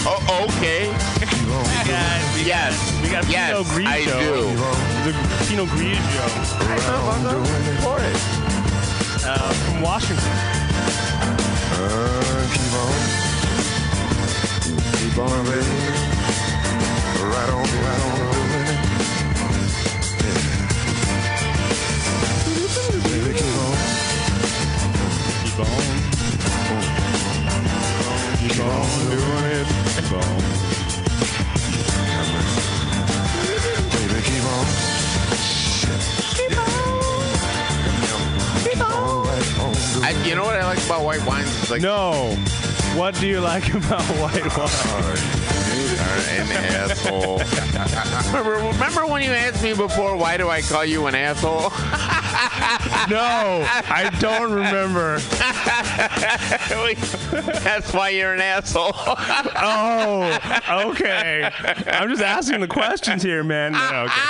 oh, 0.06 0.46
okay. 0.48 0.88
We 1.20 1.26
got, 1.90 2.22
we 2.36 2.42
Yes. 2.46 2.74
got, 2.78 3.02
we 3.02 3.08
got 3.10 3.26
Yes, 3.30 3.50
Pinot 3.52 3.68
Grigio. 3.74 3.88
I 3.88 3.90
do. 4.06 4.56
The 5.04 5.12
Pinot 5.48 5.70
Grigio. 5.70 6.26
Pour 7.84 8.00
it. 8.00 8.18
Uh, 9.26 9.52
from 9.52 9.82
Washington. 9.82 10.32
Keep 11.78 12.74
on. 12.74 12.94
Keep 14.98 15.18
on, 15.20 15.46
baby. 15.46 15.76
Right 17.22 17.50
on, 17.50 17.66
right 17.86 18.02
on, 18.08 18.18
baby. 18.18 18.76
Baby, 23.04 23.32
keep 23.38 23.56
on. 23.62 23.76
Keep 25.44 25.60
on. 25.60 25.84
Keep 28.40 28.60
on 28.64 28.88
doing 29.12 29.46
it. 29.52 29.68
Keep 29.96 30.12
on. 30.14 30.67
I, 40.08 40.12
you 40.24 40.36
know 40.36 40.46
what 40.46 40.56
I 40.56 40.64
like 40.64 40.82
about 40.86 41.04
white 41.04 41.26
wines? 41.26 41.50
It's 41.60 41.70
like 41.70 41.82
No. 41.82 42.34
What 42.96 43.16
do 43.16 43.28
you 43.28 43.42
like 43.42 43.74
about 43.74 44.02
white 44.22 44.42
oh, 44.42 44.58
wine? 44.58 45.18
you 45.76 45.98
are 46.00 46.24
an 46.40 46.48
asshole. 46.74 47.40
remember, 48.32 48.52
remember 48.68 49.06
when 49.06 49.22
you 49.22 49.32
asked 49.32 49.62
me 49.62 49.74
before, 49.74 50.16
why 50.16 50.38
do 50.38 50.48
I 50.48 50.62
call 50.62 50.86
you 50.86 51.08
an 51.08 51.16
asshole? 51.16 51.74
No, 53.10 53.66
I 53.90 54.10
don't 54.20 54.52
remember. 54.52 55.20
That's 57.62 57.94
why 57.94 58.10
you're 58.10 58.34
an 58.34 58.42
asshole. 58.42 58.92
Oh, 58.96 60.40
okay. 60.92 61.50
I'm 61.88 62.10
just 62.10 62.22
asking 62.22 62.62
the 62.62 62.68
questions 62.68 63.24
here, 63.24 63.44
man. 63.44 63.74
No, 63.74 64.08
okay. 64.08 64.22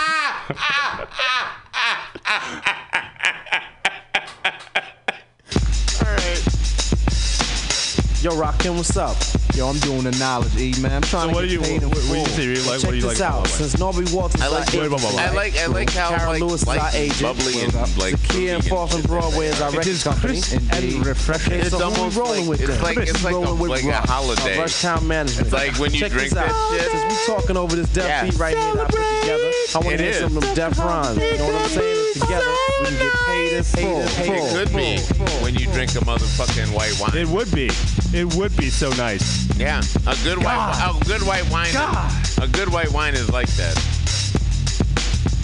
Yo, 8.28 8.36
Rockin', 8.36 8.76
what's 8.76 8.98
up? 8.98 9.16
Yo, 9.56 9.70
I'm 9.70 9.80
doing 9.80 10.04
the 10.04 10.12
knowledge, 10.20 10.54
E, 10.58 10.74
man. 10.82 10.92
I'm 10.96 11.02
trying 11.02 11.28
So 11.28 11.28
to 11.30 11.34
what 11.36 11.42
get 11.44 11.48
do 11.48 11.54
you- 11.54 11.62
paid 11.62 11.82
in 11.82 11.90
what- 11.90 11.98
what 11.98 12.04
do 12.12 12.18
you 12.20 12.26
full. 12.26 12.36
say? 12.36 12.44
You 12.44 12.56
like- 12.56 12.66
Check 12.66 12.84
what 12.84 12.90
do 12.92 12.96
you 12.98 13.02
this 13.08 13.20
like 13.22 13.22
out. 13.22 13.40
about 13.40 13.48
Since 13.48 13.76
Norby 13.78 14.12
Walters 14.12 14.42
I 14.42 14.46
is 14.48 14.52
like- 14.52 14.76
our 14.76 14.84
agent, 14.84 15.04
I 15.18 15.32
like- 15.32 15.58
I 15.58 15.66
like 15.68 15.94
how, 15.94 16.10
Karen 16.10 16.28
like, 16.28 16.42
Lewis 16.42 16.62
is 16.62 16.68
light 16.68 16.80
our 16.82 16.88
and 16.88 16.96
agent. 16.98 17.22
bubbly 17.22 17.62
and, 17.64 17.74
Well, 17.74 17.88
like, 17.98 18.16
Zakia 18.20 18.56
and 18.56 18.64
fruity 18.66 18.70
Fourth 18.70 18.92
and 18.92 19.00
and 19.00 19.08
Broadway 19.08 19.48
is 19.48 19.62
our 19.62 19.70
It 19.70 19.78
record 19.78 19.88
is 19.88 20.04
company. 20.04 20.34
crisp 20.42 20.52
and 20.52 20.84
Indeed. 20.84 21.06
refreshing. 21.06 21.54
Okay, 21.54 21.62
It's 21.62 21.70
so 21.72 21.78
who 21.78 21.84
almost 21.86 22.16
we 22.18 22.22
rolling 22.22 22.40
like- 22.42 22.50
with 22.50 22.60
it's 22.62 22.70
then? 22.70 22.84
like- 22.84 22.98
it's 22.98 23.24
like 23.24 23.34
a- 23.34 23.38
rolling 23.38 23.60
with 23.60 23.72
like 23.72 23.84
a 23.86 23.88
Rush, 23.88 24.06
holiday. 24.10 24.60
Rush 24.60 24.82
Town 24.82 25.08
Management. 25.08 25.48
It's 25.48 25.54
like 25.54 25.80
when 25.80 25.94
you 25.94 26.00
Check 26.02 26.12
drink 26.12 26.30
this 26.30 26.34
that 26.34 26.50
out. 26.50 26.56
shit. 26.72 26.92
Since 26.92 27.04
we 27.28 27.34
talking 27.34 27.56
over 27.58 27.76
this 27.78 27.88
deaf 27.90 28.08
Yeah. 28.08 28.24
beat 28.26 28.36
right 28.38 28.58
here 28.58 28.74
that 28.76 28.82
I 28.82 28.86
put 28.92 29.22
together, 29.22 29.47
I 29.76 29.80
want 29.80 29.98
to 29.98 30.04
hear 30.04 30.12
is. 30.12 30.20
some 30.20 30.38
of 30.38 30.44
them 30.44 30.56
deaf 30.56 30.80
rhymes. 30.80 31.18
You 31.18 31.38
know 31.38 31.46
what 31.46 31.62
I'm 31.62 31.70
saying? 31.70 31.98
And 31.98 32.22
together, 32.22 32.54
we 32.80 32.86
can 32.88 32.98
get 32.98 33.14
paid 33.28 33.54
in 33.54 33.64
full. 33.64 34.02
It 34.02 34.56
could 34.56 34.76
be 34.76 34.98
when 35.44 35.56
you 35.56 35.66
drink 35.74 35.92
a 35.92 36.00
motherfucking 36.00 36.74
white 36.74 36.98
wine. 37.00 37.18
It 37.18 37.28
would 37.28 37.52
be. 37.52 37.70
It 38.14 38.34
would 38.36 38.56
be 38.56 38.70
so 38.70 38.90
nice. 38.92 39.46
Yeah, 39.58 39.82
a 40.08 40.16
good 40.24 40.38
white, 40.38 40.80
a 40.80 41.06
good 41.06 41.22
white 41.24 41.50
wine. 41.52 41.74
God. 41.74 42.12
A 42.42 42.48
good 42.48 42.72
white 42.72 42.92
wine 42.92 43.14
is 43.14 43.30
like 43.30 43.50
that. 43.58 43.76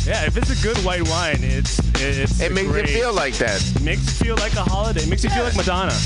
Yeah, 0.08 0.26
if 0.26 0.38
it's 0.38 0.50
a 0.50 0.64
good 0.64 0.78
white 0.86 1.08
wine, 1.10 1.40
it's 1.42 1.80
it's. 2.02 2.40
It 2.40 2.54
makes 2.54 2.72
great. 2.72 2.90
you 2.90 2.96
feel 2.96 3.14
like 3.14 3.36
that. 3.36 3.62
Makes 3.82 4.20
you 4.20 4.28
feel 4.28 4.36
like 4.38 4.54
a 4.54 4.64
holiday. 4.64 5.02
It 5.02 5.10
makes 5.10 5.24
you 5.24 5.30
feel 5.32 5.44
like 5.44 5.56
Madonna 5.56 5.98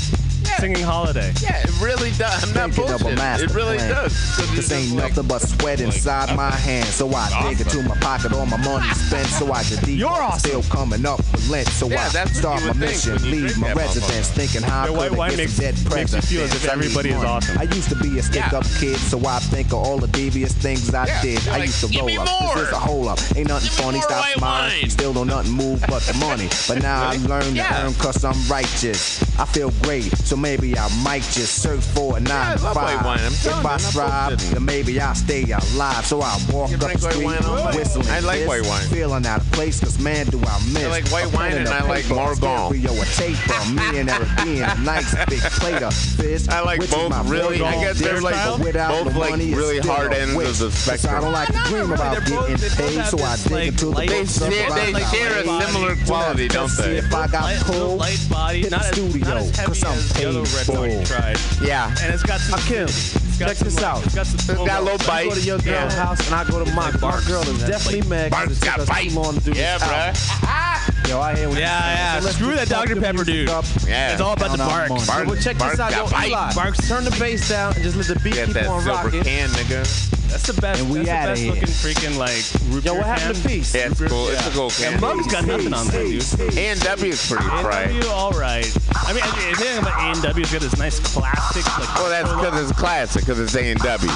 singing 0.60 0.82
"Holiday." 0.82 1.32
Yeah, 1.40 1.58
it 1.62 1.70
really 1.80 2.10
does. 2.12 2.42
I'm 2.44 2.52
not 2.54 2.70
Thinking 2.72 2.94
of 2.94 3.00
a 3.02 3.04
bullshitting. 3.04 3.42
It 3.42 3.50
really 3.54 3.76
plan. 3.76 3.90
does. 3.90 4.12
'Cause 4.36 4.50
This 4.56 4.72
ain't 4.72 4.92
like- 4.92 5.10
nothing 5.10 5.26
but 5.28 5.42
sweat 5.42 5.80
inside 5.80 6.34
my 6.36 6.50
hands. 6.50 6.94
So 6.94 7.12
I 7.14 7.28
dig 7.48 7.60
into 7.60 7.82
my 7.82 7.96
pocket, 7.98 8.32
all 8.32 8.46
my 8.46 8.56
money 8.58 8.88
spent. 8.94 9.26
So 9.28 9.52
I 9.52 9.62
can 9.64 9.78
deep. 9.84 9.98
You're 9.98 10.10
awesome. 10.10 10.38
Still 10.40 10.62
coming 10.64 11.04
up 11.06 11.20
for 11.24 11.52
Lent. 11.52 11.68
So 11.68 11.88
Yeah, 11.88 12.06
I 12.06 12.08
that's 12.10 12.38
start 12.38 12.62
my 12.64 12.72
mission, 12.74 13.18
leave 13.30 13.56
my 13.58 13.72
residence, 13.72 14.28
thinking 14.28 14.62
how 14.62 14.86
The 14.86 14.92
I 14.92 14.96
white 14.96 15.08
could 15.10 15.18
wine 15.18 15.30
get 15.30 15.38
makes- 15.38 15.52
some 15.54 15.64
dead 15.64 15.94
makes 15.94 16.12
you 16.14 16.20
feel 16.22 16.42
as 16.44 16.54
if 16.54 16.64
everybody 16.68 17.10
is 17.10 17.22
awesome. 17.24 17.58
I 17.58 17.62
used 17.64 17.88
to 17.90 17.96
be 17.96 18.18
a 18.18 18.22
stick-up 18.22 18.64
kid, 18.80 18.98
so 18.98 19.24
I 19.26 19.38
think 19.40 19.68
of 19.68 19.74
all 19.74 19.98
the 19.98 20.08
devious 20.08 20.52
things 20.52 20.92
I 20.94 21.06
Yeah, 21.06 21.22
did. 21.22 21.48
I 21.48 21.58
used 21.64 21.80
to 21.80 21.98
roll 21.98 22.20
up. 22.20 22.28
more." 22.40 22.54
This 22.54 22.66
is 22.68 22.72
a 22.72 22.78
hole 22.78 23.08
up. 23.08 23.18
Ain't 23.36 23.48
nothing 23.48 23.70
funny. 23.70 24.00
Stop 24.00 24.20
white 24.24 24.34
smiling. 24.36 24.90
Still 24.90 25.12
don't 25.12 25.26
nothing 25.28 25.52
move 25.52 25.84
but 25.88 26.02
the 26.06 26.14
money. 26.26 26.48
But 26.66 26.82
now 26.82 27.08
I 27.08 27.16
learned 27.26 27.56
to 27.56 27.76
earn 27.84 27.94
cause 27.94 28.24
I'm 28.24 28.36
righteous. 28.48 29.20
I 29.38 29.44
feel 29.44 29.70
great, 29.82 30.12
so 30.24 30.36
maybe 30.48 30.78
I 30.78 30.88
might 31.04 31.22
just 31.24 31.60
search 31.62 31.80
for 31.92 32.16
a 32.16 32.20
nine 32.20 32.56
yeah, 32.56 32.68
to 32.68 32.74
five. 32.74 33.04
Wine. 33.04 33.18
I'm 33.20 33.32
if 33.32 33.42
telling 33.42 33.66
I 33.66 33.76
strive, 33.76 34.50
then 34.54 34.64
maybe 34.64 34.98
I'll 34.98 35.14
stay 35.14 35.42
alive. 35.44 36.06
So 36.06 36.22
I 36.22 36.38
walk 36.50 36.72
up 36.72 36.80
the 36.80 36.98
street, 37.10 37.24
wine 37.24 37.44
all 37.44 37.56
night? 37.56 37.74
whistling. 37.74 38.08
I 38.08 38.20
like 38.20 38.38
this, 38.38 38.48
white 38.48 38.64
wine. 38.66 38.86
Feeling 38.88 39.26
out 39.26 39.40
of 39.42 39.52
place, 39.52 39.78
cause 39.80 39.98
man, 39.98 40.24
do 40.26 40.38
I 40.40 40.56
miss. 40.72 40.84
I 40.84 40.88
like 40.88 41.08
white 41.08 41.26
a 41.26 41.36
wine 41.36 41.50
pen 41.50 41.58
and 41.60 41.68
a 41.68 41.74
I 41.74 41.80
like 41.82 42.04
paper, 42.04 42.14
a 42.14 42.16
Morgon. 42.16 42.68
Stereo, 42.72 42.92
a 43.02 43.04
taper, 43.20 43.60
me 43.76 43.98
and 44.00 44.08
Eric 44.08 44.28
being 44.42 44.62
a 44.62 44.74
nice 44.80 45.12
big 45.28 45.40
plate 45.60 45.82
of 45.82 45.92
fish. 45.92 46.48
I 46.48 46.60
like 46.62 46.80
both 46.90 47.12
really- 47.28 47.58
Morgon 47.58 47.64
I 47.68 47.84
guess 47.84 47.98
they're 48.00 48.20
like 48.22 48.40
both 48.88 49.14
like 49.16 49.34
really 49.36 49.80
hard 49.80 50.12
a 50.14 50.20
ends 50.20 50.32
of 50.62 50.72
waste. 50.72 50.86
the 50.86 50.90
'Cause 50.92 51.04
I 51.04 51.20
don't 51.20 51.32
like 51.32 51.48
to 51.48 51.60
dream 51.68 51.92
about 51.92 52.24
getting 52.24 52.56
paid, 52.56 53.04
so 53.04 53.18
I 53.18 53.36
this, 53.36 53.42
dig 53.44 53.52
like, 53.52 53.66
into 53.68 53.84
the 53.84 53.90
light- 53.90 54.08
They, 54.08 54.20
books 54.22 54.38
share, 54.38 54.48
they 54.92 55.04
share 55.12 55.38
a 55.44 55.44
similar 55.66 55.96
quality, 56.06 56.48
don't 56.48 56.74
they? 56.78 56.96
if 56.98 57.14
I 57.14 57.26
got 57.28 57.42
Light, 57.42 57.60
pulled. 57.60 57.98
light 57.98 58.26
body, 58.30 58.62
hit 58.62 58.70
not 58.70 58.80
the 58.80 58.86
as, 58.88 58.94
studio, 58.94 59.26
heavy 59.34 59.52
cause 59.66 59.84
I'm 59.84 59.92
as 59.92 60.08
the 60.14 60.27
other 60.28 60.42
red 60.42 60.92
you 60.98 61.04
tried. 61.04 61.36
Yeah. 61.60 61.94
And 62.02 62.12
it's 62.14 62.22
got 62.22 62.40
some. 62.40 62.58
Akim, 62.58 62.84
it's 62.84 63.38
got 63.38 63.48
check 63.48 63.56
some, 63.56 63.64
this 63.68 63.76
like- 63.76 63.84
out. 63.84 64.04
It's 64.04 64.14
got 64.14 64.26
some. 64.26 64.56
It's 64.56 64.66
got 64.66 64.80
a 64.80 64.84
little 64.84 65.06
bite. 65.06 65.28
go 65.28 65.34
to 65.34 65.40
your 65.40 65.58
girl's 65.58 65.94
Yeah. 65.94 66.04
house 66.04 66.24
and 66.26 66.34
I 66.34 66.44
go 66.44 66.64
to 66.64 66.70
mine. 66.72 66.94
My 67.00 67.20
girl 67.26 67.42
is 67.42 67.62
definitely 67.64 68.02
mad 68.08 68.30
Barks 68.30 68.58
because 68.58 68.62
it 68.62 68.64
got 68.66 68.72
took 68.74 68.82
us 68.82 68.88
bite. 68.88 69.08
too 69.10 69.14
long 69.16 69.34
to 69.34 69.40
do 69.40 69.52
Yeah, 69.52 69.78
this 69.78 69.88
bruh. 69.88 71.08
Yo, 71.08 71.20
I 71.20 71.34
hear 71.36 71.48
what 71.48 71.58
Yeah, 71.58 72.16
yeah. 72.16 72.20
Let's 72.22 72.36
Screw 72.36 72.54
that 72.54 72.68
Dr. 72.68 72.96
Pepper 73.00 73.24
dude. 73.24 73.48
up. 73.48 73.64
Yeah. 73.86 74.12
It's 74.12 74.20
all 74.20 74.34
about 74.34 74.54
the 74.56 74.62
our 74.62 74.88
barks. 74.88 75.06
money. 75.06 75.26
well, 75.30 75.40
check 75.40 75.56
this 75.56 75.80
out. 75.80 75.90
Yo, 75.90 76.06
got 76.10 76.26
Eli, 76.26 76.48
bite. 76.48 76.54
Barks, 76.54 76.86
turn 76.88 77.04
the 77.04 77.10
bass 77.12 77.48
down 77.48 77.72
and 77.74 77.82
just 77.82 77.96
let 77.96 78.06
the 78.08 78.18
beat 78.20 78.34
Get 78.34 78.46
keep 78.46 78.54
that 78.54 78.66
on 78.66 78.82
silver 78.82 79.04
rocking. 79.06 79.22
can, 79.24 79.48
nigga. 79.50 80.14
That's 80.28 80.46
the 80.46 80.60
best. 80.60 80.80
And 80.82 80.90
we 80.92 81.00
that's 81.00 81.08
the 81.08 81.14
best 81.28 81.40
here. 81.42 81.50
looking 81.52 81.68
freaking 81.68 82.16
like 82.18 82.44
root 82.72 82.84
Yo, 82.84 82.92
beer 82.92 83.00
what 83.00 83.06
happened 83.06 83.36
to 83.36 83.42
can. 83.42 83.50
Peace? 83.50 83.74
Yeah, 83.74 83.88
it's 83.90 84.00
cool. 84.00 84.28
It's 84.28 84.46
a 84.46 84.50
cool 84.50 84.70
can. 84.70 84.92
And 84.92 85.00
Mug's 85.00 85.26
got 85.26 85.44
nothing 85.46 85.72
on 85.72 85.86
that, 85.88 86.04
dude. 86.04 86.56
And 86.58 86.80
W 86.80 87.12
is 87.12 87.26
pretty 87.28 87.44
fried. 87.44 87.90
A&W, 87.90 88.08
all 88.10 88.32
right. 88.32 88.68
I 89.08 89.12
mean, 89.12 89.24
the 89.24 89.56
thing 89.56 89.78
about 89.78 89.98
A 89.98 90.12
and 90.12 90.22
W 90.22 90.44
is 90.44 90.52
got 90.52 90.60
this 90.62 90.76
nice 90.78 91.00
classic, 91.00 91.64
like. 91.78 91.88
Well, 91.96 92.10
that's 92.10 92.28
because 92.28 92.70
it's 92.70 92.78
classic, 92.78 93.22
because 93.22 93.40
it's 93.40 93.54
A 93.56 93.70
and 93.72 93.80
W. 93.80 94.12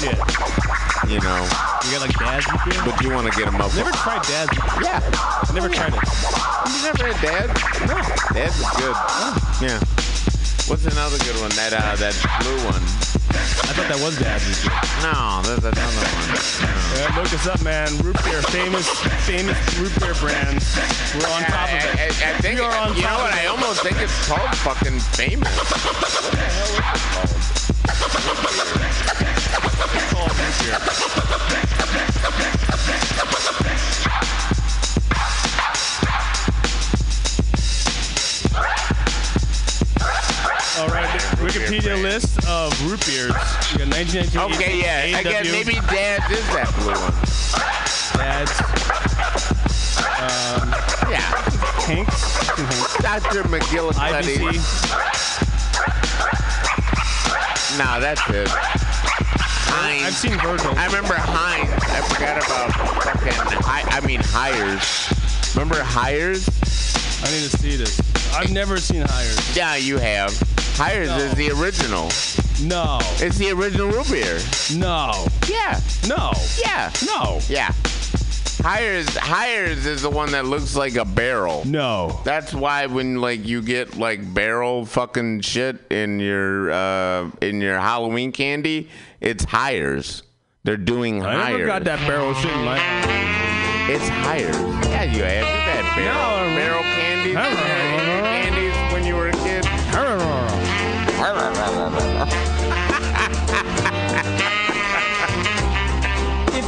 Yeah. 0.00 0.16
You 1.08 1.20
know, 1.24 1.40
You 1.88 1.92
got 1.96 2.02
like 2.04 2.18
Dad's 2.18 2.44
root 2.52 2.60
beer. 2.68 2.82
but 2.84 3.00
you 3.00 3.10
want 3.10 3.30
to 3.30 3.36
get 3.38 3.46
them 3.50 3.60
up. 3.60 3.72
Never 3.74 3.92
tried 3.92 4.20
Dad's. 4.28 4.50
beer. 4.52 4.92
Yeah. 4.92 5.00
I 5.04 5.50
never 5.54 5.68
tried 5.68 5.94
it. 5.94 6.04
You 6.68 6.80
never 6.84 7.04
had 7.08 7.16
Dad? 7.24 7.48
No. 7.88 7.96
Dad's 8.36 8.58
is 8.60 8.68
good. 8.76 8.96
Yeah. 9.64 9.80
What's 10.68 10.84
another 10.84 11.16
good 11.24 11.40
one? 11.40 11.48
That 11.56 11.72
uh, 11.72 11.96
that 11.96 12.12
blue 12.44 12.60
one. 12.68 12.84
I 13.30 13.72
thought 13.76 13.88
that 13.88 14.00
was 14.00 14.18
Dad's 14.18 14.46
root 14.48 14.56
beer. 14.64 14.72
No, 15.04 15.42
there's 15.44 15.64
another 15.64 16.04
one. 16.16 16.28
Yeah, 16.96 17.12
look 17.16 17.28
us 17.32 17.46
up, 17.46 17.60
man. 17.62 17.88
Root 18.00 18.16
beer, 18.24 18.40
famous, 18.48 18.88
famous 19.28 19.58
root 19.78 19.92
beer 20.00 20.14
brands. 20.16 20.64
We're 21.14 21.28
on 21.28 21.42
top 21.44 21.68
of 21.68 21.84
it. 21.84 21.92
I, 21.98 22.08
I, 22.08 22.32
I 22.32 22.40
think 22.40 22.58
We 22.58 22.64
are 22.64 22.76
on 22.76 22.96
you 22.96 23.02
know 23.02 23.18
what? 23.20 23.32
of 23.32 23.38
I 23.38 23.46
almost 23.46 23.82
think 23.82 24.00
it's 24.00 24.16
called 24.26 24.48
fucking 24.64 24.98
famous. 25.16 25.48
What 25.52 26.32
the 26.32 26.38
hell 26.38 26.72
is 26.72 26.80
it 26.80 27.04
called? 27.12 27.28
It's 29.92 30.12
called 30.12 30.32
root 30.32 30.56
beer. 30.64 30.78
Wikipedia 41.58 42.00
list 42.02 42.46
of 42.48 42.72
root 42.88 43.04
beers. 43.06 43.34
You 43.72 43.78
got 43.78 43.88
1998. 43.94 44.54
Okay, 44.54 44.80
yeah. 44.80 45.18
I 45.18 45.22
guess 45.22 45.50
maybe 45.50 45.74
Dad's 45.88 46.30
is 46.30 46.46
that 46.54 46.70
blue 46.78 46.94
one. 46.94 47.14
Dad's. 48.18 48.52
Um, 50.18 50.70
Yeah. 51.10 51.20
Hanks. 51.86 52.22
Hanks. 52.56 52.96
Dr. 52.98 53.42
McGillicuddy. 53.48 54.36
IBC. 54.38 54.98
No, 57.78 58.00
that's 58.00 58.20
it. 58.30 58.48
Heinz. 58.50 60.04
I've 60.04 60.14
seen 60.14 60.38
Virgil. 60.40 60.72
I 60.76 60.86
remember 60.86 61.14
Heinz. 61.14 61.70
I 61.70 62.00
forgot 62.08 62.38
about 62.38 62.72
fucking. 63.04 63.32
Hi, 63.62 63.82
I 63.96 64.00
mean 64.06 64.20
Hires. 64.24 65.12
Remember 65.54 65.82
Hires? 65.82 66.48
I 67.22 67.30
need 67.30 67.48
to 67.50 67.56
see 67.58 67.76
this. 67.76 68.00
I've 68.34 68.52
never 68.52 68.78
seen 68.78 69.02
Hires. 69.06 69.56
Yeah, 69.56 69.76
you 69.76 69.98
have. 69.98 70.32
Hires 70.76 71.08
No. 71.08 71.16
is 71.18 71.34
the 71.34 71.50
original. 71.50 72.08
No. 72.62 72.98
It's 73.24 73.38
the 73.38 73.50
original 73.52 73.88
root 73.90 74.10
beer. 74.10 74.38
No. 74.74 75.26
Yeah. 75.48 75.80
No. 76.06 76.32
Yeah. 76.64 76.92
No. 77.06 77.40
Yeah. 77.48 77.72
Hires 78.60 79.16
Hires 79.16 79.86
is 79.86 80.02
the 80.02 80.10
one 80.10 80.32
that 80.32 80.44
looks 80.44 80.74
like 80.74 80.96
a 80.96 81.04
barrel. 81.04 81.62
No. 81.64 82.20
That's 82.24 82.52
why 82.52 82.86
when 82.86 83.20
like 83.20 83.46
you 83.46 83.62
get 83.62 83.96
like 83.96 84.34
barrel 84.34 84.84
fucking 84.84 85.42
shit 85.42 85.76
in 85.90 86.18
your 86.18 86.70
uh 86.72 87.30
in 87.40 87.60
your 87.60 87.78
Halloween 87.78 88.32
candy, 88.32 88.88
it's 89.20 89.44
Hires. 89.44 90.22
They're 90.64 90.76
doing 90.76 91.24
I 91.24 91.34
Hires. 91.34 91.46
I 91.46 91.50
never 91.52 91.66
got 91.66 91.84
that 91.84 92.00
barrel 92.08 92.34
shit 92.34 92.50
in 92.52 92.64
my. 92.64 92.78
It's 93.90 94.08
Hires. 94.08 94.56
Yeah, 94.88 95.04
you 95.04 95.22
have. 95.22 95.46
Had 95.46 95.96
barrel 95.96 96.50
No. 96.50 96.56
barrel 96.56 96.82
candies. 96.82 97.87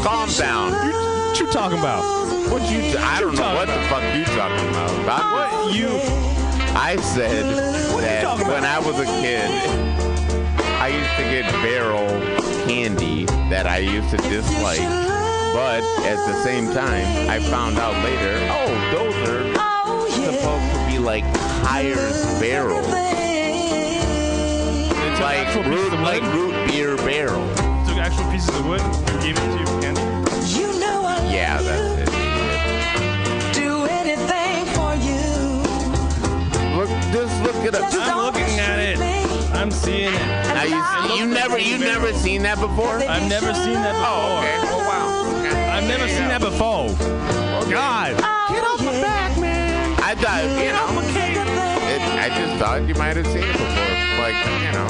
Calm 0.04 0.28
down. 0.38 0.70
What 0.72 1.40
you 1.40 1.46
talking 1.50 1.78
about? 1.78 2.02
What 2.50 2.62
you? 2.70 2.96
I 2.98 3.18
don't 3.20 3.34
know 3.34 3.54
what 3.54 3.66
the 3.66 3.80
fuck 3.88 4.02
you 4.14 4.24
talking 4.26 4.68
about. 4.70 4.90
I'm- 5.08 5.32
What 5.32 5.74
you? 5.74 5.88
I 6.76 6.96
said 7.02 7.44
What 7.92 8.02
that 8.02 8.38
when 8.46 8.64
I 8.64 8.78
was 8.78 9.00
a 9.00 9.04
kid, 9.04 9.50
I 10.80 10.86
used 10.88 11.10
to 11.16 11.24
get 11.24 11.50
barrel 11.62 12.08
candy 12.68 13.24
that 13.50 13.66
I 13.66 13.78
used 13.78 14.10
to 14.10 14.16
dislike. 14.18 14.78
But 15.52 15.82
at 16.06 16.16
the 16.28 16.34
same 16.44 16.72
time, 16.72 17.28
I 17.28 17.40
found 17.40 17.76
out 17.78 17.96
later, 18.04 18.38
oh, 18.52 18.70
those 18.92 19.14
are 19.28 19.42
supposed 20.32 20.72
to 20.74 20.86
be 20.86 20.98
like 21.00 21.24
Hires 21.64 22.24
barrel. 22.38 22.84
It's 25.20 25.26
Like 25.26 25.48
actual 25.48 25.64
pieces 25.64 25.84
root, 25.84 25.92
of 25.92 26.00
like 26.00 26.22
root 26.32 26.54
beer 26.68 26.96
barrel. 26.96 27.46
Took 27.84 27.98
actual 27.98 28.24
pieces 28.30 28.48
of 28.56 28.64
wood, 28.64 28.80
gave 29.20 29.36
it 29.36 29.44
to 29.44 29.58
you, 29.60 29.66
candy. 29.82 30.00
Yeah, 31.30 31.60
that's 31.60 32.00
it. 32.00 33.52
Do 33.52 33.84
anything 33.84 34.64
for 34.72 34.96
you. 34.96 35.60
Look, 36.74 36.88
just 37.12 37.36
look 37.42 37.54
it 37.66 37.74
up. 37.74 37.92
I'm 37.92 38.16
looking 38.16 38.58
at 38.60 38.78
it. 38.78 38.98
I'm 39.54 39.70
seeing 39.70 40.14
it. 40.14 40.26
Now 40.56 40.62
you, 40.64 41.16
you 41.18 41.26
never, 41.26 41.58
you 41.58 41.76
never 41.76 42.14
seen 42.14 42.42
that 42.44 42.58
before? 42.58 42.96
Oh, 42.96 43.04
oh, 43.04 43.06
I've 43.10 43.28
never 43.28 43.52
seen 43.52 43.74
that 43.74 43.92
before. 43.92 44.08
Oh, 44.08 44.38
okay. 44.40 44.56
Oh, 44.72 44.78
wow. 44.88 45.38
Okay. 45.38 45.68
I've 45.68 45.84
never 45.86 46.08
seen 46.08 46.28
that 46.28 46.40
before. 46.40 46.96
God. 47.70 48.16
Get 48.48 48.64
off 48.64 48.82
my 48.82 48.92
back, 49.02 49.38
man. 49.38 50.00
I 50.00 50.14
thought, 50.14 50.44
you 50.64 50.72
know, 50.72 51.29
it, 52.00 52.18
I 52.18 52.28
just 52.28 52.56
thought 52.58 52.86
you 52.86 52.94
might 52.94 53.16
have 53.16 53.26
seen 53.26 53.44
it 53.44 53.52
before. 53.52 54.00
Like, 54.20 54.36
you 54.64 54.72
know, 54.72 54.88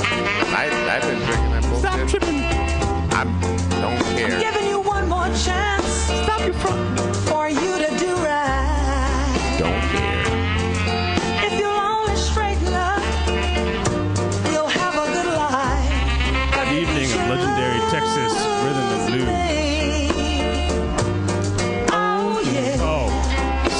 I, 0.54 0.66
I've 0.90 1.02
been 1.02 1.20
drinking 1.26 1.50
that 1.52 1.62
bullshit. 1.62 1.80
Stop 1.80 2.08
tripping. 2.08 2.40
I 3.12 3.24
don't 3.80 4.00
care. 4.16 4.38
Giving 4.40 4.68
you 4.68 4.80
one 4.80 5.08
more 5.08 5.28
chance. 5.34 5.86
Stop 6.24 6.40
your 6.44 6.54
front. 6.54 6.98
For 7.28 7.48
you 7.48 7.78
to 7.78 7.90
do 7.98 8.10
right. 8.26 9.56
Don't 9.58 9.82
care. 9.94 10.24
If 11.46 11.52
you'll 11.58 11.70
only 11.70 12.16
straighten 12.16 12.74
up, 12.74 13.02
you'll 14.50 14.66
have 14.66 14.94
a 14.98 15.06
good 15.14 15.30
life. 15.34 15.90
The 16.54 16.74
evening 16.74 17.10
of 17.12 17.20
legendary 17.30 17.80
Texas 17.90 18.34
rhythm 18.64 18.86
and 18.94 19.02
blues. 19.06 19.28
Oh, 21.92 22.40
yeah. 22.52 22.78
Oh, 22.82 23.08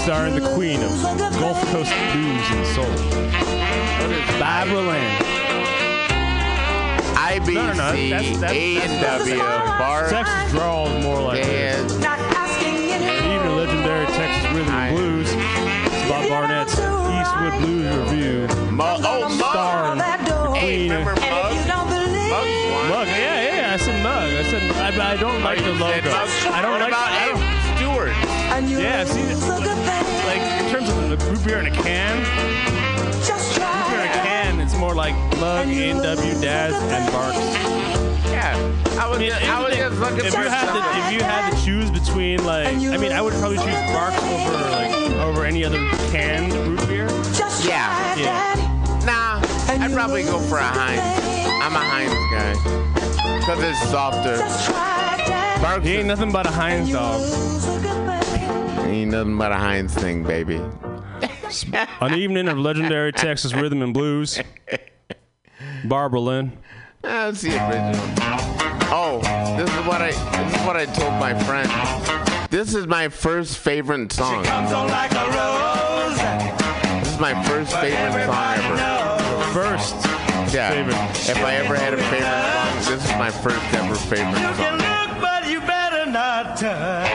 starring 0.04 0.34
the 0.34 0.46
queen 0.54 0.82
of 0.82 0.90
Gulf 1.38 1.60
Coast 1.72 1.92
blues 2.12 2.46
and 2.50 2.66
soul. 2.74 2.99
Barbara 4.40 4.80
Land. 4.80 5.24
IBC, 7.14 7.54
No, 7.54 7.66
no, 7.66 7.72
no, 7.74 8.08
that's- 8.08 8.38
that's- 8.38 8.56
A&W, 8.56 9.38
Bar, 9.38 10.08
Texas 10.08 10.50
drawl 10.52 10.88
is 10.88 11.04
more 11.04 11.20
like 11.20 11.42
this. 11.44 11.98
Not 11.98 12.18
asking 12.18 12.74
The 12.88 12.92
any 12.94 13.34
evening 13.34 13.52
of 13.52 13.56
legendary 13.58 14.06
Texas 14.06 14.50
rhythm 14.52 14.74
and 14.74 14.96
blues. 14.96 15.28
It's 15.30 16.08
Bob 16.08 16.28
Barnett's 16.28 16.72
Eastwood 16.72 17.54
Blues 17.60 17.96
Review. 17.96 18.46
Oh, 18.50 18.70
mug, 18.70 19.00
oh, 19.04 19.28
Mug. 19.28 19.50
Starring 19.50 19.98
that. 19.98 20.20
Hey, 20.56 20.88
Queen. 20.88 20.90
remember 20.90 21.10
And 21.10 21.20
if 21.20 21.24
you 21.24 21.30
Mug? 21.30 21.66
don't 21.68 21.88
believe 21.88 22.30
Mug's 22.30 22.72
one. 22.72 22.88
Mug, 22.88 23.06
yeah, 23.08 23.54
yeah, 23.54 23.74
I 23.74 23.76
said 23.76 24.02
mug. 24.02 24.30
I 24.32 24.42
said 24.50 24.62
I, 25.00 25.12
I 25.12 25.16
don't 25.16 25.36
oh, 25.40 25.44
like 25.44 25.58
the 25.58 25.72
logo. 25.72 26.10
I 26.10 26.62
don't 26.62 26.72
what 26.72 26.80
like. 26.80 26.88
about 26.88 27.08
I 27.12 27.16
Ed 27.22 27.28
don't, 27.28 27.76
Stewart? 27.76 28.14
Yeah, 28.80 29.04
see, 29.04 29.22
lose 29.22 29.42
a 29.44 29.60
good 29.62 29.78
thing. 29.86 30.04
like 30.26 30.42
in 30.64 30.70
terms 30.72 30.88
of 30.88 31.08
the 31.10 31.16
root 31.30 31.44
beer 31.44 31.58
in 31.60 31.66
a 31.66 31.70
can, 31.70 32.18
more 34.80 34.94
like 34.94 35.14
mug, 35.38 35.68
A&W, 35.68 36.40
Daz, 36.40 36.72
and 36.72 37.12
Barks. 37.12 37.36
Yeah. 38.32 38.56
I 38.98 39.06
was, 39.06 39.18
I 39.18 39.20
mean, 39.20 39.30
just, 39.30 39.44
I 39.44 39.62
was 39.62 39.76
just 39.76 40.00
looking 40.00 40.24
if 40.24 40.32
for 40.32 40.40
you 40.40 40.48
had 40.48 40.72
to, 40.72 41.06
if 41.06 41.12
you 41.12 41.22
had 41.22 41.50
to 41.50 41.64
choose 41.64 41.90
between 41.90 42.44
like, 42.44 42.68
I 42.68 42.96
mean, 42.96 43.12
I 43.12 43.20
would 43.20 43.34
probably 43.34 43.58
choose 43.58 43.74
Barks 43.92 44.22
over 44.22 44.70
like 44.70 44.90
over 45.20 45.44
any 45.44 45.64
other 45.64 45.78
canned 46.10 46.54
root 46.54 46.88
beer. 46.88 47.08
Just 47.08 47.66
Yeah. 47.66 48.16
Yeah. 48.16 49.02
Nah, 49.04 49.40
I'd 49.68 49.92
probably 49.92 50.22
go 50.22 50.38
for 50.40 50.56
a 50.56 50.62
Heinz. 50.62 51.02
I'm 51.62 51.76
a 51.76 51.78
Heinz 51.78 52.12
guy. 52.32 53.38
Because 53.38 53.62
it's 53.62 53.90
softer. 53.90 54.38
Just. 54.38 54.70
Barks 55.60 55.84
He 55.84 55.96
ain't 55.96 56.06
nothing 56.06 56.32
but 56.32 56.46
a 56.46 56.50
Heinz 56.50 56.90
dog. 56.90 57.20
Lose 57.20 57.66
a 57.66 57.80
good 57.80 58.24
thing. 58.24 58.88
ain't 58.88 59.10
nothing 59.10 59.36
but 59.36 59.52
a 59.52 59.56
Heinz 59.56 59.94
thing, 59.94 60.22
baby. 60.22 60.58
On 62.00 62.12
the 62.12 62.16
evening 62.16 62.48
of 62.48 62.58
legendary 62.58 63.12
Texas 63.12 63.52
rhythm 63.54 63.82
and 63.82 63.92
blues, 63.92 64.38
Barbara 65.84 66.20
Lynn. 66.20 66.52
That's 67.02 67.40
the 67.40 67.50
original. 67.50 68.14
Oh, 68.92 69.20
this 69.56 69.68
is 69.68 69.86
what 69.86 70.00
I 70.02 70.10
this 70.44 70.60
is 70.60 70.66
what 70.66 70.76
I 70.76 70.84
told 70.86 71.12
my 71.14 71.34
friend. 71.44 71.68
This 72.50 72.74
is 72.74 72.86
my 72.86 73.08
first 73.08 73.58
favorite 73.58 74.12
song. 74.12 74.44
Comes 74.44 74.72
on 74.72 74.88
like 74.88 75.12
a 75.12 75.26
rose. 75.26 76.18
This 77.02 77.14
is 77.14 77.20
my 77.20 77.42
first 77.44 77.72
favorite 77.76 78.26
song 78.26 78.54
ever. 78.58 79.52
First. 79.52 79.94
Yeah. 80.54 80.70
favorite. 80.70 80.94
If 81.28 81.36
I 81.44 81.54
ever 81.56 81.74
had 81.76 81.94
a 81.94 81.96
favorite 81.96 82.84
song, 82.86 82.92
this 82.94 83.04
is 83.04 83.16
my 83.18 83.30
first 83.30 83.74
ever 83.74 83.94
favorite 83.94 84.30
You 84.40 84.54
can 84.54 84.78
song. 84.78 85.10
look, 85.10 85.20
but 85.20 85.48
you 85.48 85.60
better 85.60 86.06
not 86.10 86.56
touch. 86.56 87.10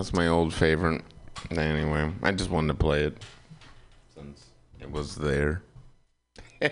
That's 0.00 0.14
my 0.14 0.28
old 0.28 0.54
favorite. 0.54 1.02
Anyway, 1.50 2.10
I 2.22 2.32
just 2.32 2.48
wanted 2.50 2.68
to 2.68 2.74
play 2.74 3.04
it 3.04 3.22
since 4.14 4.46
it 4.80 4.90
was 4.90 5.14
there. 5.14 5.62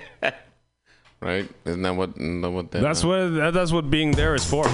right? 1.20 1.46
Isn't 1.66 1.82
that 1.82 1.94
what? 1.94 2.10
Isn't 2.16 2.40
that 2.40 2.50
what 2.50 2.70
that 2.70 2.80
That's 2.82 3.04
what 3.04 3.34
that- 3.34 3.52
that's 3.52 3.70
what 3.72 3.90
being 3.90 4.12
there 4.12 4.34
is 4.34 4.44
for. 4.46 4.64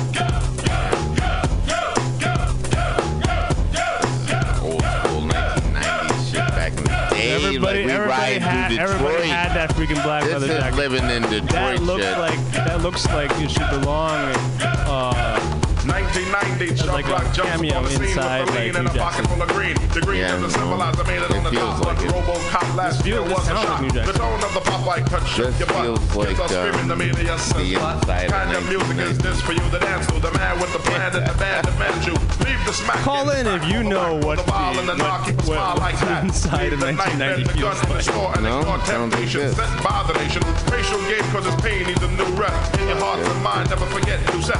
old 4.62 4.80
school 4.82 5.20
1990s 5.28 6.30
shit 6.30 6.38
back 6.54 6.70
in 6.72 6.76
the 6.84 7.08
day. 7.10 7.34
Everybody, 7.34 7.58
like 7.58 7.74
we 7.86 7.92
everybody 7.92 8.08
ride 8.10 8.42
had, 8.42 8.68
through 8.68 8.78
everybody 8.78 9.28
had 9.28 9.54
that 9.54 9.70
freaking 9.70 10.02
black 10.02 10.24
This 10.24 10.32
leather 10.34 10.52
is 10.52 10.58
jacket. 10.58 10.76
living 10.76 11.10
in 11.10 11.22
Detroit 11.22 11.50
That 11.50 11.82
looks 11.82 12.04
shit. 12.04 12.18
like 12.18 12.38
that 12.52 12.80
looks 12.82 13.06
like 13.06 13.30
it 13.40 13.50
should 13.50 13.70
belong. 13.70 14.32
Uh, 14.86 15.53
1990, 15.94 16.74
as 16.74 16.86
like 16.90 17.06
a 17.06 17.22
cameo 17.38 17.78
inside 17.86 18.50
like 18.50 18.74
Hugh 18.74 18.88
Jackson. 18.90 19.24
full 19.30 19.42
of 19.42 19.48
green. 19.54 19.74
The 19.94 20.00
green 20.02 20.26
Yeah, 20.26 20.42
is 20.42 20.50
a 20.50 20.58
symbolizer 20.58 21.06
made 21.06 21.22
it 21.22 21.30
on 21.30 21.44
the 21.44 21.50
feels 21.54 21.78
top 21.78 21.86
like 21.86 21.98
like 22.02 22.06
it. 22.06 22.10
Robocop 22.10 22.74
last 22.74 23.06
year 23.06 23.22
this 23.22 23.30
was 23.30 23.46
a 23.46 23.54
sounds 23.54 23.62
like 23.62 23.78
shot. 23.78 23.94
Hugh 23.94 24.02
The 24.02 24.18
tone 24.18 24.42
of 24.42 24.52
the 24.54 24.62
Popeye 24.66 25.06
cut 25.06 25.22
shook 25.30 25.54
your 25.54 25.70
butt. 25.70 25.86
feels 25.86 26.02
Kids 26.02 26.16
like, 26.16 26.40
are 26.40 26.48
screaming 26.50 26.90
uh, 26.90 26.94
the 26.94 26.98
media 26.98 27.38
says 27.38 27.78
what 27.78 27.94
inside 28.02 28.26
of 28.26 28.32
kind 28.34 28.50
of 28.58 28.62
music 28.66 28.98
is 29.06 29.18
this 29.22 29.38
for 29.40 29.52
you 29.54 29.62
to 29.70 29.78
dance 29.78 30.06
to? 30.10 30.18
The 30.18 30.32
man 30.34 30.58
with 30.58 30.72
the 30.74 30.82
plan 30.82 31.14
and 31.14 31.26
the 31.30 31.36
band 31.38 31.62
demands 31.70 32.02
you. 32.10 32.14
Leave 32.42 32.58
the 32.66 32.74
smack 32.74 32.98
Call 33.06 33.30
in 33.30 33.46
if 33.46 33.62
you 33.70 33.84
know 33.86 34.18
what 34.26 34.42
the, 34.42 34.50
ball 34.50 34.74
and 34.74 34.88
the 34.88 34.98
knock, 34.98 35.26
keep 35.30 35.38
a 35.38 35.46
what, 35.46 35.54
smile 35.54 35.78
what 35.78 35.94
like 35.94 35.98
that. 36.02 36.24
inside 36.26 36.74
of 36.74 36.80
Leave 36.80 36.80
the 36.82 36.90
knife 36.90 37.14
and 37.14 37.22
1990 37.22 37.54
feels 37.54 37.62
gun 37.62 37.78
in 37.78 37.88
the 37.94 38.02
like. 38.02 38.42
No, 38.42 38.58
ignore 38.58 38.82
sounds 38.82 39.14
like 39.14 39.30
temptation 39.30 39.40
this. 39.46 39.54
by 39.78 40.02
the 40.10 40.14
nation. 40.18 40.42
Racial 40.74 40.98
game 41.06 41.26
cause 41.30 41.46
pain 41.62 41.86
needs 41.86 42.02
a 42.02 42.10
new 42.18 42.26
rep. 42.34 42.50
In 42.82 42.88
your 42.90 42.98
heart 42.98 43.22
and 43.22 43.42
mind, 43.46 43.70
never 43.70 43.86
forget 43.94 44.18
you 44.34 44.42
set. 44.42 44.58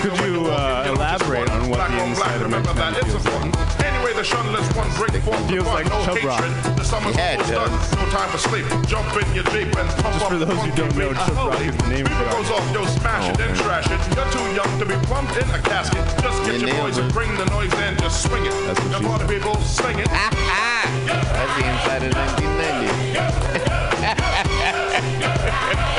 Could 0.00 0.16
you 0.24 0.40
walk 0.48 0.48
in, 0.48 0.69
uh, 0.70 0.86
you 0.86 0.94
don't 0.94 1.02
just 1.02 1.26
elaborate 1.26 1.50
on 1.50 1.66
what 1.68 1.78
Black 1.82 1.90
the 1.90 1.98
on 2.00 2.14
black, 2.14 2.16
inside 2.30 2.36
of 2.36 2.42
remember 2.46 2.72
that 2.74 2.92
1990 2.94 3.00
it's 3.00 3.10
feels 3.10 3.26
like? 3.26 3.34
important. 3.44 3.82
Anyway, 3.90 4.12
the 4.14 4.22
shunless 4.24 4.66
one 4.78 4.90
break 4.96 5.14
forth 5.22 5.42
feels 5.50 5.64
the 5.66 5.72
like 5.74 5.86
no 5.90 5.98
Chub 6.06 6.22
Rock. 6.22 6.38
hatred. 6.44 6.76
The 6.78 6.84
summer's 6.86 7.16
Yeah, 7.16 7.32
it 7.34 7.40
almost 7.40 7.52
done. 7.52 7.70
does. 7.70 7.92
No 7.98 8.04
time 8.14 8.28
for 8.30 8.38
sleep. 8.40 8.66
Jump 8.86 9.10
in 9.18 9.26
your 9.34 9.44
Jeep 9.50 9.74
and 9.76 9.88
pump 10.00 10.14
Just 10.14 10.26
for 10.30 10.38
the 10.38 10.44
those 10.46 10.62
who 10.62 10.70
don't 10.78 10.94
know, 10.96 11.08
beat. 11.10 11.18
Chub 11.26 11.36
Rock 11.36 11.60
is 11.60 11.74
the 11.76 11.88
name 11.90 12.06
of 12.06 12.12
Beaver 12.14 12.24
the 12.24 12.30
goes 12.30 12.50
off, 12.54 12.64
yo, 12.72 12.84
smash 12.86 13.26
it, 13.30 13.36
then 13.36 13.52
trash 13.58 13.86
it. 13.90 13.98
You're 14.14 14.30
too 14.30 14.46
young 14.54 14.70
to 14.80 14.86
be 14.86 14.94
plumped 15.06 15.34
in 15.36 15.50
a 15.50 15.58
casket. 15.66 16.04
Just 16.22 16.38
get 16.46 16.60
your 16.62 16.70
boys 16.80 16.96
and 16.98 17.10
bring 17.12 17.34
the 17.36 17.44
noise 17.50 17.74
in, 17.86 17.96
just 17.98 18.22
swing 18.24 18.46
it. 18.46 18.54
That's 18.66 18.78
what 18.80 18.90
The 18.94 18.98
she 19.00 19.04
party 19.10 19.26
people 19.26 19.54
sing 19.62 19.98
it. 19.98 20.08
That's 20.08 21.54
the 21.58 21.64
inside 21.66 22.02
of 22.06 22.14
1990. 22.14 22.86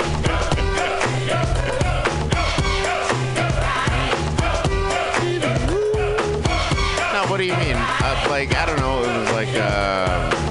what 7.41 7.57
do 7.57 7.63
you 7.63 7.73
mean? 7.73 7.75
Uh, 7.75 8.25
like 8.29 8.55
I 8.55 8.67
don't 8.67 8.77
know. 8.77 9.01
It 9.03 9.17
was 9.17 9.31
like 9.31 9.49
uh, 9.55 10.50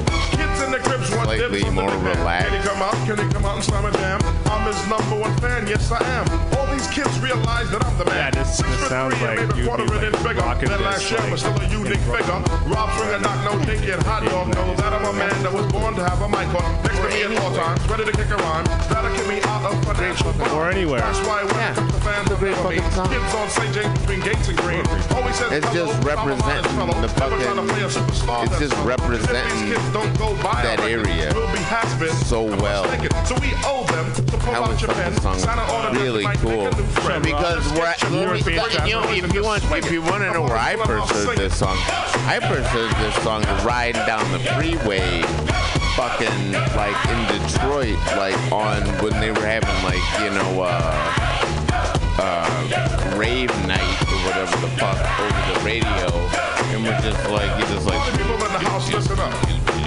Slightly 1.38 1.60
dips 1.62 1.68
on 1.70 1.76
the 1.76 1.82
more 1.82 2.10
relaxed. 2.10 2.48
Can 2.48 2.60
he 2.60 2.68
come 2.68 2.82
out? 2.82 2.94
Can 3.06 3.18
he 3.22 3.32
come 3.32 3.44
out 3.44 3.54
and 3.56 3.64
slam 3.64 3.84
a 3.86 3.92
jam? 3.92 4.18
I'm 4.50 4.66
his 4.66 4.82
number 4.90 5.14
one 5.14 5.30
fan. 5.38 5.66
Yes, 5.68 5.90
I 5.92 6.02
am. 6.18 6.26
All 6.58 6.66
these 6.74 6.86
kids 6.90 7.14
realize 7.20 7.70
that 7.70 7.84
I'm 7.86 7.98
the 7.98 8.04
man. 8.06 8.34
Yeah, 8.34 8.42
this- 8.42 8.56
Six 8.56 8.68
this 8.68 8.88
sounds 8.88 9.14
three 9.14 9.26
like 9.28 9.38
you'd 9.38 9.54
be, 9.54 9.62
like, 9.62 10.22
bigger. 10.26 10.40
rocking 10.42 10.68
this, 10.70 10.80
last 10.80 11.10
year 11.10 11.20
like, 11.20 11.38
still 11.38 11.54
a 11.54 11.68
unique 11.70 12.02
figure. 12.02 12.42
Rob 12.66 12.90
Stringer, 12.98 13.20
knock 13.22 13.38
no 13.46 13.64
dinky 13.64 13.90
and 13.92 14.02
hot 14.02 14.24
dog 14.26 14.48
know 14.54 14.74
that 14.74 14.92
I'm 14.92 15.04
a 15.06 15.12
man 15.12 15.30
that 15.44 15.52
was 15.52 15.66
born 15.70 15.94
to 15.94 16.02
have 16.02 16.20
a 16.20 16.28
mic 16.28 16.50
on 16.50 16.66
next 16.82 16.98
to 16.98 17.08
me 17.08 17.22
at 17.22 17.30
all 17.38 17.54
times, 17.54 17.78
ready 17.88 18.04
to 18.04 18.12
kick 18.12 18.30
a 18.30 18.36
rhyme. 18.36 18.64
That'll 18.90 19.14
get 19.14 19.26
me 19.28 19.38
out 19.46 19.70
of 19.70 19.84
financial 19.86 20.34
Or 20.50 20.68
anywhere. 20.68 20.98
That's 21.00 21.20
why 21.26 21.44
when 21.44 21.54
it 21.54 21.74
comes 21.78 21.92
to 21.94 22.00
fans 22.00 22.30
of 22.30 22.42
me, 22.42 22.50
kids 22.50 23.34
on 23.38 23.48
St. 23.50 23.70
James 23.72 23.98
between 24.00 24.20
Gates 24.20 24.48
and 24.48 24.58
Green. 24.58 24.82
Always 25.14 25.36
says 25.36 25.52
It's 25.52 25.70
just 25.72 25.94
I'm 25.94 26.26
a 26.26 26.34
modest 26.34 26.66
representing 26.66 26.76
the 26.76 26.86
never 26.86 27.08
fucking- 27.08 27.68
play 27.70 27.82
a 27.82 27.88
superstar 27.88 28.44
it's 28.46 28.58
just 28.58 28.76
representing 28.84 29.46
If 29.46 29.52
these 29.52 29.78
kids 29.78 29.88
don't 29.92 30.18
go 30.18 30.34
buy 30.42 30.62
that 30.62 30.80
a 30.80 30.96
record, 31.20 31.36
area 31.36 31.46
we'll 31.46 31.52
be 31.52 31.62
has-been. 31.64 32.14
so 32.26 32.42
well. 32.44 32.84
So 33.26 33.34
we 33.40 33.52
owe 33.64 33.84
them 33.86 34.12
to 34.14 34.22
pull 34.22 34.38
That 34.52 34.62
out 34.62 34.68
was 34.70 34.80
your 34.82 34.92
pen, 34.92 35.12
song 35.20 35.38
sign 35.38 35.58
an 35.58 35.64
autograph, 35.70 36.02
really 36.02 36.24
cool 36.38 36.70
friend. 37.02 37.22
because 37.22 37.62
Just 37.64 37.74
where, 37.74 37.94
get 37.94 38.02
your 38.10 38.10
let 38.10 38.46
me- 38.46 38.56
let- 38.58 38.88
you 38.88 38.94
know, 38.94 39.08
if 39.10 39.34
you 39.34 39.42
want 39.44 39.62
if 39.72 39.90
you 39.90 40.02
want 40.02 40.22
to 40.22 40.32
know 40.32 40.42
where 40.42 40.56
I 40.56 40.76
first 40.76 41.12
heard 41.12 41.36
this 41.38 41.56
song, 41.56 41.76
I 42.26 42.38
first 42.40 42.68
heard 42.70 42.90
this 42.96 43.14
song 43.22 43.42
riding 43.64 44.04
down 44.06 44.24
the 44.32 44.38
freeway, 44.56 45.22
fucking 45.96 46.52
like 46.76 46.96
in 47.08 47.20
Detroit, 47.42 47.98
like 48.16 48.36
on 48.52 48.82
when 49.02 49.18
they 49.20 49.30
were 49.30 49.46
having 49.46 49.74
like 49.84 50.02
you 50.22 50.30
know 50.30 50.62
uh, 50.62 51.16
uh, 52.18 53.14
rave 53.16 53.50
night 53.66 54.02
or 54.10 54.18
whatever 54.26 54.56
the 54.60 54.68
fuck 54.78 54.98
over 55.20 55.52
the 55.54 55.60
radio, 55.64 56.08
and 56.74 56.84
we're 56.84 57.00
just 57.00 57.28
like 57.30 57.50
you 57.60 57.66
just 57.74 57.86
like. 57.86 58.00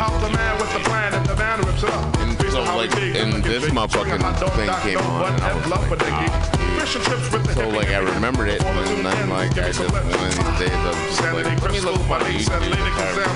All 0.04 0.12
the 0.20 0.20
people 0.20 0.28
in 0.28 0.34
the 0.34 0.36
house, 0.36 0.36
listen 0.36 0.36
up. 0.36 0.36
Help 0.36 0.36
the 0.36 0.36
man 0.36 0.60
with 0.60 0.72
the 0.74 0.80
plan 0.90 1.14
and 1.14 1.26
the 1.26 1.36
man 1.36 1.60
rips 1.62 1.84
it 1.84 1.90
up. 1.90 2.18
And 2.20 2.38
so 2.52 2.62
like, 2.76 2.94
and 2.96 3.44
this 3.44 3.64
motherfucking 3.66 3.92
swing 3.92 4.12
a 4.12 4.18
hot 4.20 4.40
dog, 4.40 4.52
thing 4.52 4.70
came 4.84 4.98
on, 5.00 5.34
and 5.34 5.44
I 5.44 5.54
was 5.56 5.66
like, 5.68 5.90
Dickie. 5.90 6.06
Ah, 6.12 6.78
Fish 6.80 6.96
and 6.96 7.06
chips 7.06 7.32
with 7.32 7.44
the 7.46 7.54
So 7.54 7.70
like 7.70 7.88
I 7.88 7.98
remembered 8.00 8.50
it, 8.50 8.62
and 8.64 9.06
then 9.06 9.30
like 9.30 9.58
I 9.58 9.72
just 9.72 9.80
one 9.80 9.96
of 9.96 10.04
these 10.12 10.36
days 10.60 10.72
I 10.76 10.90
was 10.92 10.98
just 11.08 11.22
like, 11.24 11.46
let 11.62 11.72
me 11.72 11.80
look 11.80 12.02
for 12.04 12.18
and 12.20 12.36
YouTube 12.36 12.52
I'm 12.52 12.60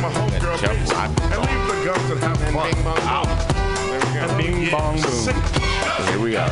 a 0.03 0.07
and 0.07 0.15
homegirl 0.17 0.57
Chuck 0.59 0.75
base. 0.75 0.91
Rock 0.91 1.09
And 1.31 1.39
leave 1.47 1.63
the 1.71 1.75
guns 1.87 2.09
and 2.11 2.19
have 2.19 2.35
fun. 2.51 2.67
Bing 2.67 2.83
bong. 2.83 3.27
And 4.17 4.31
bing 4.37 4.69
bong 4.69 4.99
boom. 5.01 5.35
Here 6.07 6.19
we 6.19 6.35
are. 6.35 6.51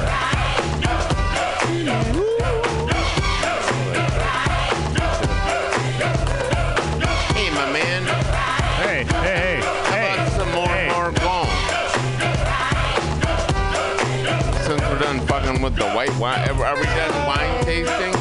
With 15.66 15.76
the 15.78 15.90
white 15.94 16.16
wine. 16.20 16.48
Are 16.48 16.76
we 16.76 16.84
done 16.84 17.26
wine 17.26 17.66
tasting? 17.66 18.14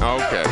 Okay. 0.00 0.49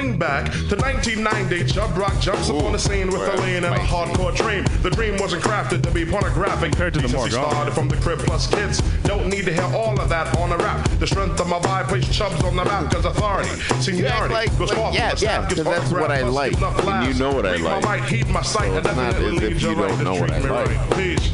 Coming 0.00 0.18
back 0.18 0.46
to 0.68 0.76
1990, 0.76 1.64
Chubb 1.72 1.96
Rock 1.96 2.18
jumps 2.20 2.48
upon 2.48 2.72
the 2.72 2.78
scene 2.78 3.08
with 3.08 3.20
a 3.20 3.36
lean 3.42 3.64
and 3.64 3.74
a 3.74 3.78
hardcore 3.78 4.34
dream. 4.34 4.64
The 4.82 4.88
dream 4.90 5.18
wasn't 5.18 5.42
crafted 5.42 5.82
to 5.82 5.90
be 5.90 6.06
pornographic. 6.06 6.70
Compared 6.72 6.94
to 6.94 7.00
the 7.00 7.08
He 7.08 7.30
started 7.30 7.72
from 7.74 7.88
the 7.88 7.96
crib 7.96 8.18
plus 8.20 8.46
kids. 8.46 8.80
Don't 9.04 9.28
need 9.28 9.44
to 9.44 9.52
hear 9.52 9.64
all 9.76 9.98
of 10.00 10.08
that 10.08 10.34
on 10.38 10.52
a 10.52 10.56
rap. 10.56 10.88
The 11.00 11.06
strength 11.06 11.38
of 11.40 11.48
my 11.48 11.58
vibe 11.58 11.88
placed 11.88 12.12
Chubbs 12.12 12.42
on 12.44 12.56
the 12.56 12.64
map 12.64 12.88
because 12.88 13.04
authority, 13.04 13.50
seniority 13.82 14.32
like- 14.34 14.58
goes 14.58 14.70
far 14.72 14.92
yeah, 14.92 15.14
the 15.14 15.20
yeah, 15.26 15.44
staff, 15.44 15.48
gets 15.50 15.62
'cause 15.62 15.64
that's 15.78 15.90
what 15.92 16.10
I 16.10 16.20
plus 16.22 16.34
like, 16.34 16.52
and 16.86 17.06
you 17.06 17.14
know 17.20 17.32
what 17.32 17.44
I 17.46 17.56
like. 17.56 17.84
My 17.84 17.96
mic, 18.00 18.08
heed 18.08 18.28
my 18.28 18.42
sight, 18.42 18.68
So 18.70 18.76
and 18.78 18.86
it's 18.86 18.96
not 18.96 19.10
definitely 19.12 19.36
as 19.36 19.42
if 19.42 19.62
you 19.62 19.68
you 19.70 19.74
don't 19.76 20.02
know 20.04 20.14
what 20.14 20.30
I 20.30 20.38
like. 20.38 20.96
Peace. 20.96 21.30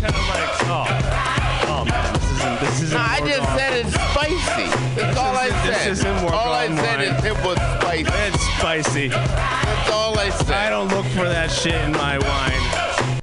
Oh 1.69 1.85
man, 1.85 2.13
this 2.15 2.31
isn't. 2.33 2.61
This 2.61 2.83
isn't. 2.83 2.99
No, 2.99 3.05
I 3.05 3.19
just 3.21 3.41
Morgana. 3.43 3.59
said 3.59 3.73
it's 3.87 3.95
spicy. 3.95 4.67
That's 4.97 5.17
all 5.19 5.37
I 5.37 5.49
said. 5.49 5.73
this 5.75 5.99
isn't 5.99 6.25
all 6.33 6.53
I 6.53 6.67
said 6.69 6.99
wine. 6.99 7.17
is 7.19 7.25
it 7.25 7.45
was 7.45 7.57
spicy. 7.59 8.36
Spicy. 8.59 9.09
That's 9.09 9.91
all 9.91 10.19
I 10.19 10.31
said. 10.31 10.51
I 10.51 10.71
don't 10.71 10.89
look 10.89 11.07
for 11.07 11.25
that 11.25 11.51
shit 11.51 11.75
in 11.75 11.93
my 11.93 12.19
wine. 12.19 13.23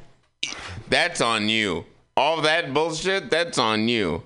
That's 0.89 1.21
on 1.21 1.49
you. 1.49 1.85
All 2.15 2.41
that 2.41 2.73
bullshit, 2.73 3.31
that's 3.31 3.57
on 3.57 3.87
you. 3.87 4.21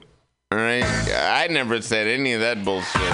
All 0.51 0.57
right? 0.57 0.83
I 0.83 1.47
never 1.49 1.81
said 1.81 2.07
any 2.07 2.33
of 2.33 2.41
that 2.41 2.65
bullshit. 2.65 3.01
You 3.01 3.09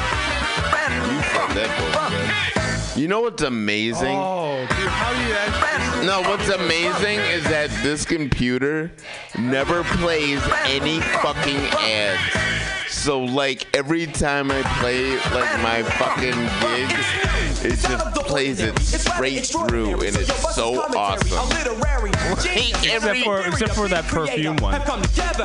said 1.32 1.49
that 1.56 2.53
bullshit. 2.53 2.98
You 2.98 3.07
know 3.07 3.22
what's 3.22 3.44
amazing? 3.44 4.15
Oh, 4.15 4.60
dude, 4.70 4.88
how 4.88 5.14
do 5.14 5.20
you 5.28 5.34
actually? 5.34 6.06
No, 6.06 6.22
what's 6.30 6.49
amazing 6.49 7.20
is 7.20 7.44
that 7.45 7.70
this 7.84 8.06
computer 8.06 8.91
never 9.38 9.84
plays 9.84 10.41
any 10.65 10.99
fucking 10.99 11.57
ads. 11.80 12.22
So 12.88 13.20
like 13.20 13.65
every 13.76 14.06
time 14.06 14.52
I 14.52 14.61
play 14.80 15.11
like 15.32 15.61
my 15.61 15.84
fucking 15.84 16.32
gig, 16.61 17.33
it 17.65 17.80
just 17.80 18.15
plays 18.15 18.60
it 18.60 18.77
straight 18.80 19.45
through 19.45 19.91
and 20.02 20.15
it's 20.15 20.56
so 20.56 20.81
awesome. 20.95 21.49
Like, 21.49 21.68
Except 22.84 23.19
for 23.23 23.41
except 23.41 23.73
for 23.76 23.88
that 23.88 24.06
perfume 24.06 24.57
one. 24.57 24.80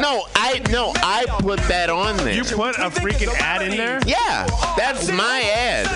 no, 0.01 0.27
I 0.35 0.61
no, 0.71 0.93
I 0.97 1.27
put 1.41 1.61
that 1.61 1.91
on 1.91 2.17
there. 2.19 2.35
You 2.35 2.45
put 2.45 2.77
a 2.77 2.91
freaking 2.91 3.33
ad 3.41 3.63
in 3.63 3.77
there? 3.77 4.01
Yeah, 4.07 4.47
that's 4.77 5.11
my 5.11 5.41
ad. 5.55 5.87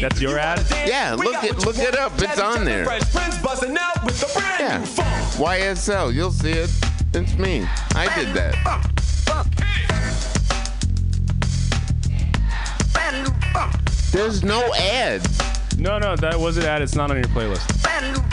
That's 0.00 0.20
your 0.20 0.38
ad? 0.38 0.64
Yeah, 0.86 1.14
look 1.14 1.42
it 1.44 1.58
look 1.64 1.78
it 1.78 1.96
up. 1.96 2.12
It's 2.20 2.40
on 2.40 2.64
there. 2.64 2.84
Yeah. 4.58 4.82
YSL, 5.36 6.14
you'll 6.14 6.30
see 6.30 6.52
it. 6.52 6.70
It's 7.14 7.34
me. 7.36 7.66
I 7.94 8.12
did 8.14 8.34
that. 8.34 8.54
There's 14.12 14.44
no 14.44 14.72
ads. 14.74 15.38
No, 15.82 15.98
no, 15.98 16.14
that 16.14 16.38
wasn't 16.38 16.64
ad. 16.66 16.80
It's 16.80 16.94
not 16.94 17.10
on 17.10 17.16
your 17.16 17.26
playlist. 17.26 17.68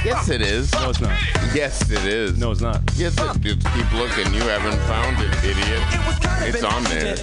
Yes, 0.06 0.30
it 0.30 0.40
is. 0.44 0.72
No, 0.74 0.92
it's 0.92 1.02
not. 1.02 1.20
Yes, 1.52 1.90
it 1.90 2.06
is. 2.06 2.38
No, 2.38 2.52
it's 2.52 2.62
not. 2.62 2.80
Yes, 2.96 3.18
it, 3.18 3.42
just 3.42 3.66
keep 3.74 3.92
looking. 3.94 4.32
You 4.36 4.42
haven't 4.42 4.78
found 4.82 5.18
it, 5.20 5.34
idiot. 5.44 5.82
It's 6.42 6.64
on 6.64 6.84
there. 6.84 7.18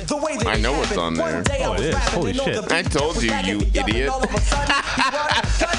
I 0.48 0.58
know 0.58 0.74
it's 0.82 0.96
on 0.96 1.14
there. 1.14 1.44
Oh, 1.60 1.74
it 1.74 1.80
is. 1.80 1.94
Holy 2.08 2.34
shit. 2.34 2.72
I 2.72 2.82
told 2.82 3.22
you, 3.22 3.32
you 3.44 3.60
idiot. 3.72 4.12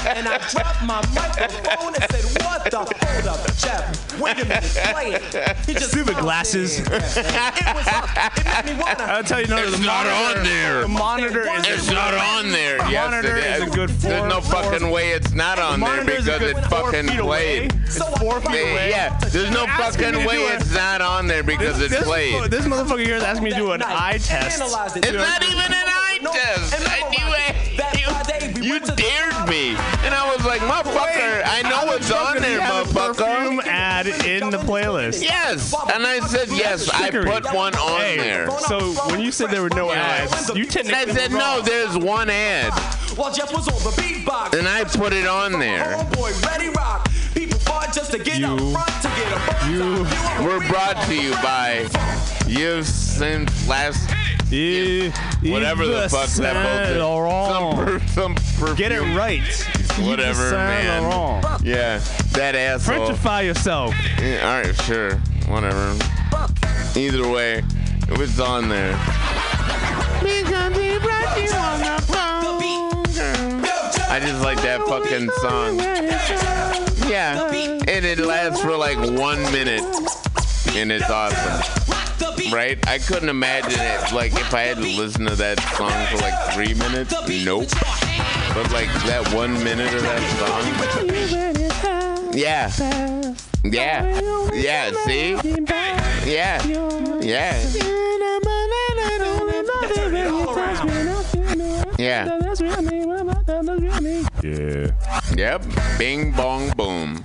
and 0.08 0.26
I 0.26 0.38
dropped 0.50 0.82
my 0.82 1.00
microphone 1.14 1.94
and 1.94 2.04
said, 2.10 2.42
What 2.42 2.70
the 2.70 2.78
hold 2.78 3.26
up, 3.26 3.54
Jeff? 3.56 4.20
Wait 4.20 4.40
a 4.40 4.44
minute, 4.44 4.64
play 4.64 5.12
it. 5.12 5.56
He 5.66 5.74
just 5.74 5.90
Stupid 5.90 6.16
glasses. 6.16 6.80
I'll 8.98 9.22
tell 9.22 9.40
you, 9.40 9.46
no, 9.46 9.58
It's 9.58 9.78
the 9.78 9.84
not 9.84 10.06
monitor, 10.06 10.38
on 10.38 10.44
there. 10.44 10.80
The 10.82 10.88
monitor 10.88 11.42
is. 11.42 11.66
It's 11.68 11.90
not 11.90 12.14
on 12.14 12.50
there. 12.50 12.78
The 12.78 12.90
Yes, 12.90 13.10
monitor 13.10 13.36
it 13.36 13.44
is 13.44 13.62
is. 13.62 13.72
a 13.72 13.76
good 13.76 13.90
four. 13.90 14.10
There's 14.10 14.28
no 14.32 14.37
four- 14.42 14.62
fucking 14.62 14.90
way 14.90 15.10
it's 15.10 15.32
not 15.32 15.58
on 15.58 15.80
The 15.80 15.86
there 15.86 15.96
monitor 15.96 16.12
is 16.18 16.28
a 16.28 16.32
because 16.38 16.52
good 16.52 16.56
it 16.64 16.68
fucking 16.68 17.08
feet 17.08 17.18
away. 17.20 17.68
played. 17.68 17.80
It's 17.86 18.18
four 18.18 18.40
feet 18.40 18.48
away. 18.48 18.90
Yeah, 18.90 19.18
there's 19.18 19.50
no 19.50 19.66
fucking 19.66 20.24
way 20.26 20.36
it's 20.54 20.72
not 20.72 21.00
on 21.00 21.26
there 21.26 21.42
because 21.42 21.78
this, 21.78 21.90
it's 21.92 22.00
this, 22.00 22.08
played. 22.08 22.50
This 22.50 22.64
motherfucker 22.66 23.04
here 23.04 23.16
is 23.16 23.22
asking 23.22 23.44
me 23.44 23.50
to 23.50 23.56
do 23.56 23.72
an 23.72 23.82
eye 23.82 24.18
test. 24.18 24.60
It's 24.60 25.12
not 25.12 25.42
even 25.42 25.58
an 25.58 25.72
eye 25.72 26.18
test. 26.22 26.74
I, 26.88 26.98
you, 27.10 27.18
you, 27.26 27.67
you 28.68 28.78
dared 28.80 29.48
me, 29.48 29.70
and 30.04 30.14
I 30.14 30.32
was 30.34 30.44
like, 30.46 30.60
motherfucker, 30.60 31.42
I 31.44 31.62
know 31.62 31.92
it's 31.94 32.10
on 32.10 32.40
there, 32.40 32.60
Perfume 32.60 33.58
motherfucker. 33.58 33.66
ad 33.66 34.06
in 34.06 34.50
the 34.50 34.58
playlist. 34.58 35.22
Yes, 35.22 35.74
and 35.94 36.06
I 36.06 36.20
said 36.20 36.48
yes. 36.50 36.88
I 36.90 37.10
Trickery. 37.10 37.30
put 37.30 37.52
one 37.54 37.74
on 37.76 38.00
Hey, 38.00 38.16
there. 38.16 38.50
So 38.60 38.92
when 39.10 39.20
you 39.20 39.32
said 39.32 39.50
there 39.50 39.62
were 39.62 39.70
no 39.70 39.90
ads, 39.92 40.48
you 40.54 40.62
I 40.64 40.66
technically 40.66 41.14
said 41.14 41.32
were 41.32 41.38
no. 41.38 41.56
wrong. 41.56 41.64
There's 41.64 41.96
one 41.98 42.30
ad, 42.30 42.72
While 43.16 43.32
Jeff 43.32 43.52
was 43.52 43.66
on 43.68 43.74
the 43.82 44.00
beatbox. 44.00 44.58
and 44.58 44.68
I 44.68 44.84
put 44.84 45.12
it 45.12 45.26
on 45.26 45.58
there. 45.58 45.94
Homeboy, 45.96 46.46
ready 46.46 46.68
rock. 46.70 47.08
People 47.34 47.58
fought 47.60 47.92
just 47.92 48.10
to 48.12 48.18
get 48.18 48.42
up 48.44 48.58
You- 48.60 48.72
front 48.72 49.02
to 49.02 49.08
get 49.08 49.32
a 49.32 49.70
You 49.70 50.06
out. 50.06 50.42
were 50.44 50.66
brought 50.68 51.02
to 51.06 51.14
you 51.14 51.32
by 51.34 51.86
You've 52.46 52.86
since 52.86 53.68
last 53.68 54.08
whatever 54.48 55.86
the 55.86 56.04
Yves 56.04 56.12
fuck 56.12 56.28
that 56.42 56.56
Saint 56.56 56.98
bullshit. 56.98 57.50
Some, 57.52 57.84
per, 57.84 57.98
some 58.08 58.34
perfume. 58.34 58.76
Get 58.76 58.92
it 58.92 59.02
right. 59.16 59.42
Whatever, 60.00 60.52
man. 60.52 61.02
Laurent. 61.02 61.62
Yeah, 61.62 61.98
that 62.32 62.54
asshole. 62.54 63.08
Frenchify 63.08 63.44
yourself. 63.44 63.94
Yeah, 64.18 64.48
all 64.48 64.62
right, 64.62 64.74
sure, 64.82 65.16
whatever. 65.48 65.96
Either 66.96 67.28
way, 67.28 67.62
it 68.08 68.18
was 68.18 68.40
on 68.40 68.68
there. 68.68 68.96
I 74.10 74.20
just 74.20 74.42
like 74.42 74.60
that 74.62 74.80
fucking 74.88 75.30
song. 75.42 75.78
Yeah, 77.10 77.50
and 77.52 78.04
it 78.04 78.18
lasts 78.18 78.62
for 78.62 78.76
like 78.76 78.98
one 78.98 79.42
minute, 79.52 79.82
and 80.74 80.90
it's 80.90 81.10
awesome. 81.10 81.87
Right? 82.52 82.78
I 82.88 82.98
couldn't 82.98 83.28
imagine 83.28 83.78
it. 83.80 84.12
Like 84.12 84.32
if 84.32 84.54
I 84.54 84.62
had 84.62 84.76
to 84.78 84.82
listen 84.82 85.26
to 85.26 85.34
that 85.36 85.60
song 85.76 85.92
for 86.10 86.18
like 86.18 86.54
three 86.54 86.74
minutes, 86.74 87.12
nope. 87.44 87.68
But 88.54 88.72
like 88.72 88.88
that 89.04 89.32
one 89.34 89.52
minute 89.62 89.92
of 89.92 90.02
that 90.02 90.22
song, 90.38 90.64
yeah, 92.34 92.70
yeah, 93.64 94.20
yeah. 94.54 94.92
See, 95.04 95.32
yeah, 96.30 96.64
yeah. 97.20 97.88
Yeah. 101.98 102.24
Yeah. 104.42 104.92
Yep. 105.36 105.64
Bing 105.98 106.32
bong 106.32 106.70
boom. 106.76 107.24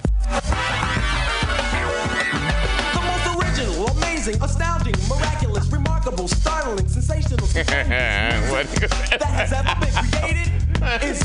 Amazing, 4.28 4.44
astounding, 4.44 4.96
miraculous, 5.10 5.68
remarkable, 5.72 6.28
startling, 6.28 6.88
sensational 6.88 7.46
what? 7.48 7.66
that 7.66 9.24
has 9.24 9.54
ever 9.54 9.76
been 9.80 9.94
created. 10.12 10.52
Is 11.04 11.20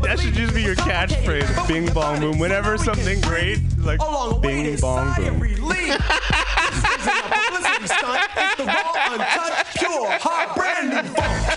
That 0.00 0.18
should 0.18 0.34
just 0.34 0.54
be 0.54 0.62
your 0.62 0.76
catchphrase. 0.76 1.68
Bing 1.68 1.92
bong 1.92 2.20
boom. 2.20 2.38
Whenever 2.38 2.78
something 2.78 3.20
great, 3.20 3.60
like 3.78 4.00
bing 4.40 4.76
bong 4.76 5.14
boom. 5.16 5.40
Relief. 5.40 5.96
This 6.74 6.82
isn't 7.00 7.18
a 7.18 7.28
publicity 7.28 7.86
stunt. 7.86 8.20
It's 8.36 8.56
the 8.56 8.64
raw, 8.64 9.12
untouched, 9.12 9.78
pure, 9.78 10.10
hot, 10.18 10.56
brand 10.56 10.90
new 10.90 11.02
funk. 11.14 11.54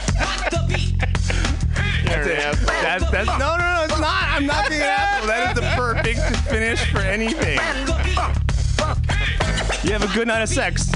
That's. 2.05 2.65
That's, 2.65 3.11
that's, 3.11 3.27
no, 3.39 3.57
no, 3.57 3.77
no, 3.77 3.83
it's 3.83 3.99
not. 3.99 4.23
I'm 4.29 4.45
not 4.45 4.69
being 4.69 4.81
an 4.81 4.87
asshole. 4.87 5.27
That 5.27 5.49
is 5.49 5.61
the 5.61 5.67
perfect 5.75 6.19
finish 6.47 6.85
for 6.91 6.99
anything. 6.99 7.57
You 8.87 9.91
have 9.91 10.03
a 10.03 10.13
good 10.13 10.27
night 10.29 10.41
of 10.41 10.47
sex. 10.47 10.89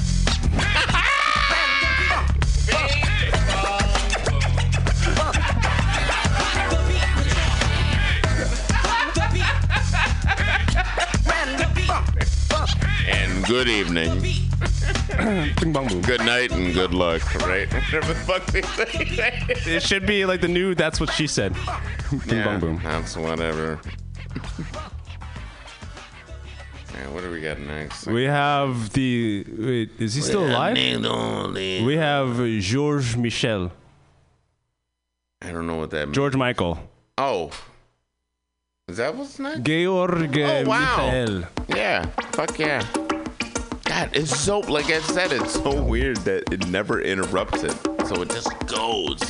And 13.07 13.45
good 13.45 13.67
evening. 13.67 14.21
Bing 15.59 15.73
bong 15.73 15.87
boom. 15.87 16.01
Good 16.01 16.21
night 16.21 16.51
and 16.53 16.73
good 16.73 16.93
luck, 16.93 17.21
right? 17.35 17.71
Whatever 17.91 18.13
the 18.13 18.15
fuck 18.15 18.45
they 18.47 18.61
say. 18.61 19.45
It 19.65 19.83
should 19.83 20.05
be 20.05 20.25
like 20.25 20.39
the 20.39 20.47
new 20.47 20.75
That's 20.75 21.01
What 21.01 21.11
She 21.11 21.27
Said. 21.27 21.53
Bing 22.09 22.37
yeah, 22.37 22.45
bong 22.45 22.59
boom. 22.61 22.81
That's 22.83 23.17
whatever. 23.17 23.81
What 27.21 27.27
do 27.27 27.33
we 27.33 27.41
got 27.41 27.59
next? 27.59 28.07
We 28.07 28.23
have 28.23 28.93
the. 28.93 29.45
Wait, 29.47 29.91
is 29.99 30.15
he 30.15 30.21
still 30.21 30.43
alive? 30.47 30.75
We 30.75 31.97
have 31.97 32.37
Georges 32.61 33.15
Michel. 33.15 33.71
I 35.41 35.51
don't 35.51 35.67
know 35.67 35.75
what 35.75 35.91
that 35.91 36.07
means. 36.07 36.15
George 36.15 36.35
Michael. 36.35 36.79
Oh. 37.19 37.51
Is 38.87 38.97
that 38.97 39.15
what's 39.15 39.37
next? 39.37 39.61
Georg 39.61 40.35
Oh, 40.35 40.63
wow. 40.65 41.11
Michael. 41.11 41.43
Yeah. 41.67 42.05
Fuck 42.31 42.57
yeah. 42.57 42.83
God, 43.85 44.09
it's 44.13 44.35
so, 44.35 44.59
like 44.61 44.85
I 44.85 44.99
said, 45.01 45.31
it's 45.31 45.53
so 45.53 45.79
weird 45.79 46.17
that 46.17 46.51
it 46.51 46.65
never 46.67 47.01
interrupts 47.01 47.63
it. 47.63 47.77
So 48.07 48.21
it 48.23 48.31
just 48.31 48.49
goes. 48.65 49.21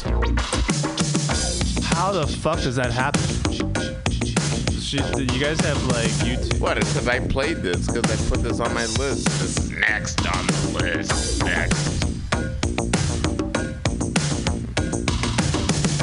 How 1.84 2.13
the 2.13 2.26
fuck 2.41 2.61
does 2.61 2.77
that 2.77 2.91
happen? 2.91 3.40
Should, 4.91 5.09
do 5.13 5.23
you 5.23 5.39
guys 5.39 5.57
have 5.61 5.81
like 5.85 6.11
YouTube? 6.27 6.59
What? 6.59 6.77
It's 6.77 6.91
because 6.91 7.07
I 7.07 7.26
played 7.26 7.59
this, 7.59 7.88
because 7.88 8.03
I 8.11 8.30
put 8.30 8.43
this 8.43 8.59
on 8.59 8.73
my 8.73 8.85
list. 8.99 9.26
This 9.39 9.69
next 9.69 10.19
on 10.27 10.45
the 10.45 10.80
list. 10.84 11.41
Next. 11.45 11.77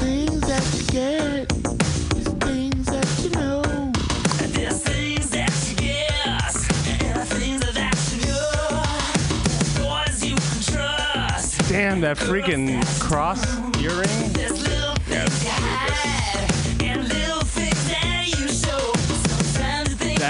Things 0.01 0.41
that 0.41 0.65
you 0.75 0.87
get 0.87 1.53
is 2.17 2.29
things 2.39 2.87
that 2.87 3.07
you 3.23 3.31
know. 3.39 3.93
There's 4.57 4.83
things 4.83 5.29
that 5.33 5.53
you 5.69 5.77
guess, 5.77 6.89
and 6.89 7.29
things 7.29 7.61
that 7.75 7.95
you 8.15 8.25
know. 8.25 9.85
Boys 9.85 10.25
you 10.25 10.35
can 10.35 10.63
trust. 10.63 11.69
Damn, 11.69 12.01
that 12.01 12.17
freaking 12.17 12.83
cross 12.99 13.45
earring. 13.77 14.33
There's 14.33 14.59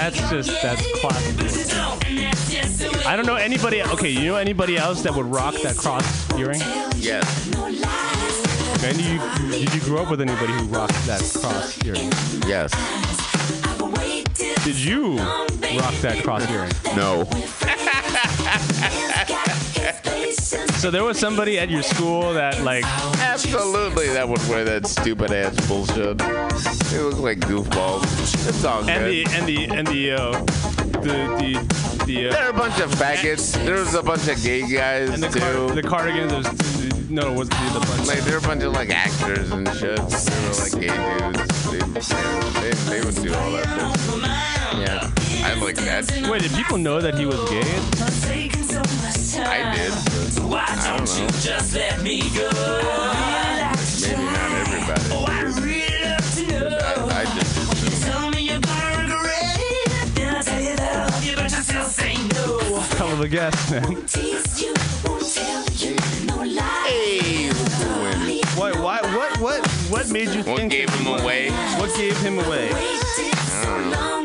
That's 0.09 0.31
just 0.31 0.61
that's 0.63 0.99
classic. 1.01 1.37
but 1.37 1.55
you 1.55 1.65
don't, 1.65 2.09
and 2.09 2.17
that's 2.17 2.51
just 2.51 2.79
the 2.79 2.89
way 2.89 3.03
I 3.05 3.15
don't 3.15 3.27
know 3.27 3.35
anybody. 3.35 3.83
Okay, 3.83 4.09
you 4.09 4.25
know 4.25 4.37
anybody 4.37 4.75
else 4.75 5.03
that 5.03 5.13
would 5.13 5.27
rock 5.27 5.53
that 5.61 5.77
cross 5.77 6.03
earring? 6.33 6.61
Yes. 6.95 7.45
And 8.83 8.99
you 8.99 9.19
did 9.51 9.71
you 9.71 9.81
grow 9.81 10.01
up 10.01 10.09
with 10.09 10.21
anybody 10.21 10.53
who 10.53 10.65
rocked 10.65 11.05
that 11.05 11.21
cross 11.39 11.77
earring? 11.85 12.11
Yes. 12.47 12.71
Did 14.65 14.77
you 14.77 15.17
rock 15.77 15.93
that 16.01 16.23
cross 16.23 16.49
earring? 16.49 16.71
No. 16.95 17.29
So 20.79 20.89
there 20.89 21.03
was 21.03 21.19
somebody 21.19 21.59
at 21.59 21.69
your 21.69 21.83
school 21.83 22.33
that 22.35 22.63
like 22.63 22.85
Absolutely, 23.19 24.07
that 24.13 24.27
would 24.29 24.39
wear 24.47 24.63
that 24.63 24.87
stupid 24.87 25.29
ass 25.29 25.53
bullshit. 25.67 26.17
They 26.19 26.99
look 26.99 27.19
like 27.19 27.39
goofballs. 27.39 28.03
It's 28.47 28.63
all 28.63 28.81
good. 28.83 28.89
and 28.91 29.05
the 29.05 29.25
and 29.35 29.45
the 29.45 29.65
and 29.77 29.87
the 29.87 30.11
uh, 30.13 30.31
the 31.01 31.17
the 31.37 32.05
the 32.05 32.29
uh, 32.29 32.31
They're 32.31 32.49
a 32.49 32.53
bunch 32.53 32.79
of 32.79 32.91
faggots. 32.91 33.61
There 33.65 33.75
was 33.75 33.93
a 33.93 34.01
bunch 34.01 34.29
of 34.29 34.41
gay 34.41 34.61
guys 34.61 35.09
and 35.09 35.21
the 35.21 35.27
too. 35.27 35.39
car, 35.41 35.75
the 35.75 35.83
cardigans. 35.83 36.31
There's, 36.31 37.09
no, 37.09 37.33
it 37.33 37.37
was 37.37 37.49
the, 37.49 37.55
the 37.73 37.85
bunch. 37.85 38.07
like 38.07 38.19
they're 38.19 38.37
a 38.37 38.41
bunch 38.41 38.63
of 38.63 38.71
like 38.71 38.89
actors 38.89 39.51
and 39.51 39.67
shit. 39.75 39.97
They 39.97 40.47
were 40.47 40.55
like 40.63 40.79
gay 40.79 40.95
dudes. 41.19 42.09
They, 42.09 42.61
they, 42.61 42.99
they 42.99 43.05
would 43.05 43.15
do 43.15 43.33
all 43.33 43.51
that. 43.51 43.67
bullshit. 44.07 44.29
Yeah, 44.79 45.11
I 45.45 45.55
like 45.61 45.75
that. 45.75 46.29
Wait, 46.31 46.41
did 46.41 46.53
people 46.53 46.77
know 46.77 47.01
that 47.01 47.15
he 47.15 47.25
was 47.25 47.37
gay? 47.49 47.59
at 47.59 47.65
the 47.65 49.33
time? 49.35 49.67
I 49.67 49.75
did. 49.75 50.08
But 50.47 50.69
I 50.69 50.97
don't 50.97 51.19
you 51.19 51.27
Just 51.41 51.75
let 51.75 52.01
me 52.01 52.21
go. 52.37 52.49
Maybe 54.01 54.23
not 54.23 54.51
everybody. 54.61 55.01
Oh, 55.11 55.25
I 55.27 55.41
really 55.59 56.03
love 56.03 56.27
to 56.35 56.41
know. 56.47 56.77
I, 56.77 57.21
I 57.21 57.25
just 57.35 58.03
Tell 58.05 58.29
me 58.31 58.41
you're 58.41 58.59
gonna 58.59 59.03
regret 59.03 59.57
it. 59.59 60.15
Then 60.15 60.35
I 60.35 60.41
tell 60.41 60.61
you 60.61 60.75
that 60.75 60.95
I 60.95 61.05
love 61.13 61.23
you, 61.25 61.35
but 61.35 61.43
you 61.51 61.61
still 61.61 61.83
say 61.85 62.13
no. 62.35 62.79
Hell 62.97 63.11
of 63.13 63.21
a 63.21 63.27
guess, 63.27 63.71
man. 63.71 64.05
Tease 64.07 64.61
you, 64.61 64.73
won't 65.05 65.25
tell 65.33 65.63
you 65.75 65.95
no 66.25 66.37
lie. 66.43 66.85
Hey, 66.87 67.49
Why? 68.57 68.71
Why? 68.71 69.01
What? 69.15 69.39
What? 69.39 69.67
What 69.91 70.09
made 70.11 70.29
you 70.29 70.43
What 70.43 70.57
think? 70.57 70.71
gave 70.71 70.89
him 70.89 71.07
away? 71.07 71.49
What 71.79 71.95
gave 71.95 72.17
him 72.17 72.39
away? 72.39 72.69
I 72.71 73.65
don't 73.65 73.89
know. 73.91 74.23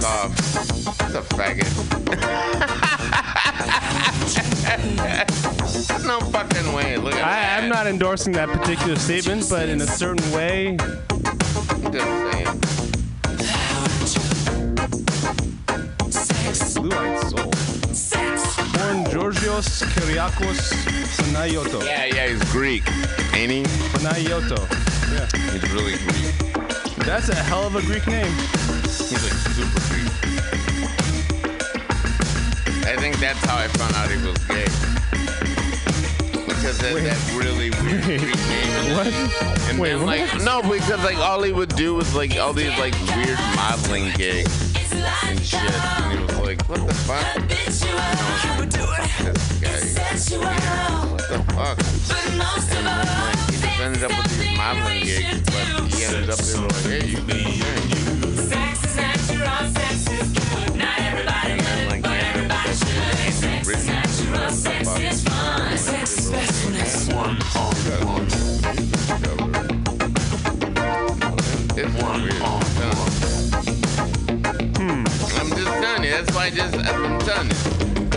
Fuck 0.00 0.04
off. 0.04 0.98
That's 0.98 1.14
a 1.14 1.22
faggot. 1.34 1.72
There's 5.88 6.04
no 6.06 6.20
fucking 6.20 6.72
way. 6.72 6.96
Look 6.96 7.14
at 7.14 7.24
I, 7.24 7.58
I'm 7.58 7.68
not 7.68 7.86
endorsing 7.86 8.32
that 8.34 8.48
particular 8.48 8.96
statement, 8.96 9.46
but 9.48 9.68
in 9.68 9.80
a 9.80 9.86
certain 9.86 10.32
way, 10.32 10.76
I'm 10.78 11.92
just 11.92 12.32
saying. 12.32 12.60
blue-eyed 16.74 17.20
soul. 17.30 17.50
Born 18.72 19.10
Georgios 19.10 19.82
Kyriakos 19.82 20.72
Panayoto. 21.16 21.84
Yeah, 21.84 22.04
yeah, 22.06 22.28
he's 22.28 22.52
Greek. 22.52 22.82
Ain't 23.34 23.50
he? 23.50 23.62
Panayoto. 23.92 24.58
Yeah. 25.12 25.26
He's 25.52 25.72
really 25.72 25.96
Greek. 25.98 26.96
That's 27.06 27.28
a 27.28 27.34
hell 27.34 27.66
of 27.66 27.76
a 27.76 27.82
Greek 27.82 28.06
name. 28.06 28.32
He's 28.82 29.22
like 29.22 29.32
super 29.54 29.85
I 32.86 32.94
think 32.96 33.18
that's 33.18 33.44
how 33.44 33.56
I 33.56 33.66
found 33.68 33.94
out 33.96 34.10
he 34.10 34.16
was 34.24 34.38
gay. 34.46 34.64
Because 36.46 36.78
that, 36.78 36.94
that 36.94 37.18
really 37.36 37.70
weird 37.70 38.02
Greek 38.04 38.20
name. 38.22 38.96
What? 38.96 39.06
And 39.68 39.78
Wait, 39.80 39.90
then, 39.90 40.06
what? 40.06 40.18
like, 40.18 40.42
no, 40.44 40.62
because 40.62 41.02
like 41.04 41.18
all 41.18 41.42
he 41.42 41.52
would 41.52 41.74
do 41.74 41.94
was 41.94 42.14
like 42.14 42.36
all 42.36 42.52
these 42.52 42.76
like 42.78 42.94
weird 43.16 43.38
modeling 43.56 44.12
gigs 44.16 44.72
and 44.92 45.40
shit. 45.44 45.60
And 45.60 46.18
he 46.18 46.24
was 46.24 46.38
like, 46.38 46.62
what 46.68 46.86
the 46.86 46.94
fuck? 46.94 47.36
And 47.36 47.52
I 47.52 47.66
was 48.30 48.54
like, 48.54 48.70
this 49.20 50.28
guy. 50.30 50.46
What 51.10 51.28
the 51.28 51.42
fuck? 51.52 51.78
And 52.22 52.40
then 52.70 52.86
like 53.20 53.38
he 53.50 53.56
just 53.60 53.80
ended 53.80 54.04
up 54.04 54.10
with 54.16 54.38
these 54.38 54.56
modeling 54.56 55.02
gigs, 55.02 55.42
but 55.50 55.92
he 55.92 56.04
ended 56.04 56.30
up 56.30 56.38
there 56.38 56.60
like, 56.62 56.82
hey, 56.84 57.06
you 57.06 57.16
can 57.16 58.45
That's 76.16 76.34
why 76.34 76.46
I 76.46 76.50
just 76.50 76.74
I'm 76.74 77.18
telling 77.18 77.50
you. 77.50 77.56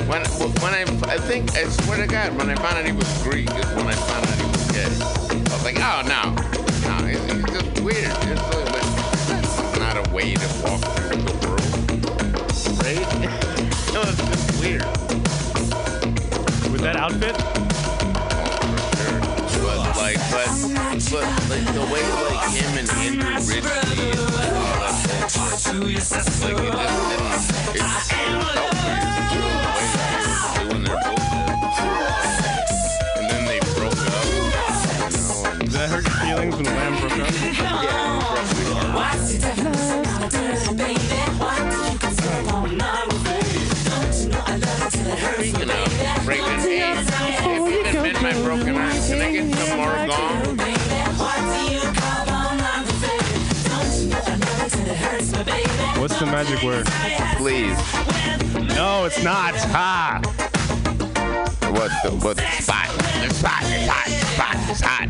When 0.07 0.23
when 0.63 0.73
I 0.73 0.83
I 1.13 1.17
think 1.17 1.53
I 1.53 1.67
swear 1.67 1.97
to 1.97 2.07
God 2.07 2.37
when 2.37 2.49
I 2.49 2.55
found 2.55 2.77
out 2.77 2.85
he 2.85 2.93
was 2.93 3.23
Greek 3.23 3.49
is 3.49 3.65
when 3.75 3.87
I 3.87 3.91
found 3.91 4.25
out 4.25 4.37
he 4.39 4.45
was 4.45 4.71
gay. 4.71 4.85
I 4.85 5.53
was 5.53 5.65
like, 5.65 5.79
oh 5.81 6.01
no, 6.07 6.31
no, 6.87 7.05
he's, 7.05 7.21
he's 7.29 7.43
just 7.43 7.81
weird. 7.81 8.05
It's 8.07 8.41
but 8.41 8.71
that's 9.27 9.79
not 9.79 9.97
a 9.97 10.13
way 10.15 10.33
to 10.33 10.47
walk 10.63 10.79
through 10.95 11.17
the 11.17 11.33
world, 11.45 11.75
right? 12.79 13.03
no, 13.93 14.01
it's 14.07 14.23
just 14.29 14.61
weird. 14.61 14.85
With 16.71 16.79
that 16.79 16.95
outfit? 16.95 17.58
But 20.31 20.47
like, 20.47 21.01
but 21.09 21.25
like 21.49 21.73
the 21.73 21.81
way 21.91 22.03
like 22.29 22.49
him 22.51 22.77
and 22.77 22.89
Andrew 22.89 23.29
Ridgeley 23.29 23.99
bullshit, 25.33 25.79
like 25.79 25.89
it 25.89 26.03
just 26.07 27.09
didn't. 27.09 27.33
It 27.75 27.83
felt 28.07 28.75
weird. 28.85 29.03
Doing 29.31 30.85
and 33.17 33.25
then 33.29 33.43
they 33.45 33.59
broke 33.75 33.93
up. 33.93 34.25
You 34.25 34.39
know, 35.17 35.71
that 35.71 35.87
hurt 35.89 36.05
your 36.05 36.15
feelings 36.15 36.55
when 36.55 37.08
magic 56.43 56.63
word? 56.63 56.85
Please. 57.35 57.77
No, 58.73 59.03
it's 59.03 59.21
not. 59.21 59.55
Ha! 59.75 60.21
What 61.73 61.91
the 62.01 62.11
what 62.23 62.37
the 62.37 62.43
spot? 62.61 62.87
The 63.19 63.33
spot 63.33 63.63
is 63.63 63.87
hot. 63.89 64.07
Spot 64.35 64.55
is 64.71 64.81
hot. 64.81 65.07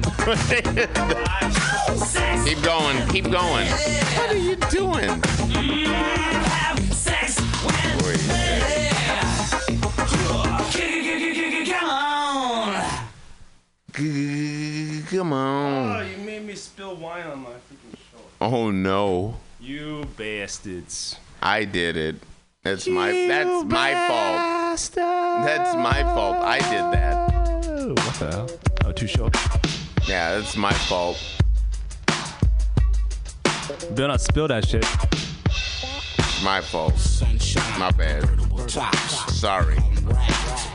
keep 2.45 2.61
going. 2.63 3.07
Keep 3.09 3.29
going. 3.31 3.67
What 4.17 4.31
are 4.31 4.37
you 4.37 4.55
doing? 4.71 5.21
Come 15.09 15.33
Oh, 15.33 16.01
you 16.01 16.17
made 16.23 16.43
me 16.45 16.55
spill 16.55 16.95
wine 16.95 17.27
on 17.27 17.39
my 17.41 17.49
freaking 17.49 17.97
show. 17.97 18.21
Oh 18.39 18.71
no. 18.71 19.35
You 19.69 20.01
bastards. 20.17 21.17
I 21.43 21.63
did 21.63 21.95
it. 21.95 22.15
That's 22.63 22.87
my 22.87 23.11
that's 23.11 23.63
my 23.65 23.93
fault. 24.07 24.39
That's 25.45 25.75
my 25.75 26.01
fault. 26.15 26.37
I 26.37 26.57
did 26.57 26.91
that. 26.97 27.15
Oh, 27.67 27.89
what 27.89 28.15
the 28.15 28.31
hell? 28.31 28.49
Oh, 28.85 28.91
too 28.91 29.05
short. 29.05 29.35
Yeah, 30.07 30.39
that's 30.39 30.57
my 30.57 30.73
fault. 30.73 31.23
Better 33.91 34.07
not 34.07 34.21
spill 34.21 34.47
that 34.47 34.67
shit. 34.67 34.87
My 36.43 36.61
fault. 36.61 36.95
My 37.77 37.91
bad. 37.91 38.27
Sorry. 39.29 39.77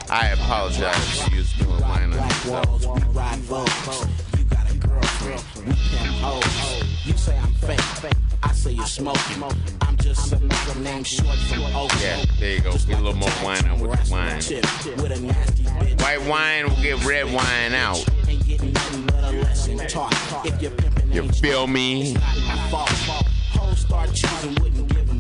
I 0.09 0.29
apologize 0.35 1.19
to 1.19 1.33
you 1.35 1.43
doing 1.59 1.81
wine 1.81 2.13
on 2.13 2.29
yourself. 2.29 2.85
You 7.05 7.13
say 7.17 7.39
I'm 7.39 7.53
fake. 7.55 7.81
I 8.43 8.53
say 8.53 8.73
you're 8.73 8.87
smoking. 8.87 9.43
I'm 9.81 9.97
just 9.97 10.33
another 10.33 10.81
name 10.81 11.05
short 11.05 11.37
from 11.37 11.63
Oakland. 11.75 12.01
Yeah, 12.01 12.25
there 12.39 12.55
you 12.57 12.61
go. 12.61 12.73
Get 12.73 12.99
a 12.99 13.03
little 13.03 13.15
more 13.15 13.31
wine 13.43 13.65
out 13.67 13.81
with 13.81 13.93
the 13.93 14.11
wine. 14.11 14.41
White 15.99 16.29
wine 16.29 16.69
will 16.69 16.83
get 16.83 17.05
red 17.05 17.33
wine 17.33 17.75
out. 17.75 18.05
You 21.11 21.29
feel 21.33 21.67
me? 21.67 22.17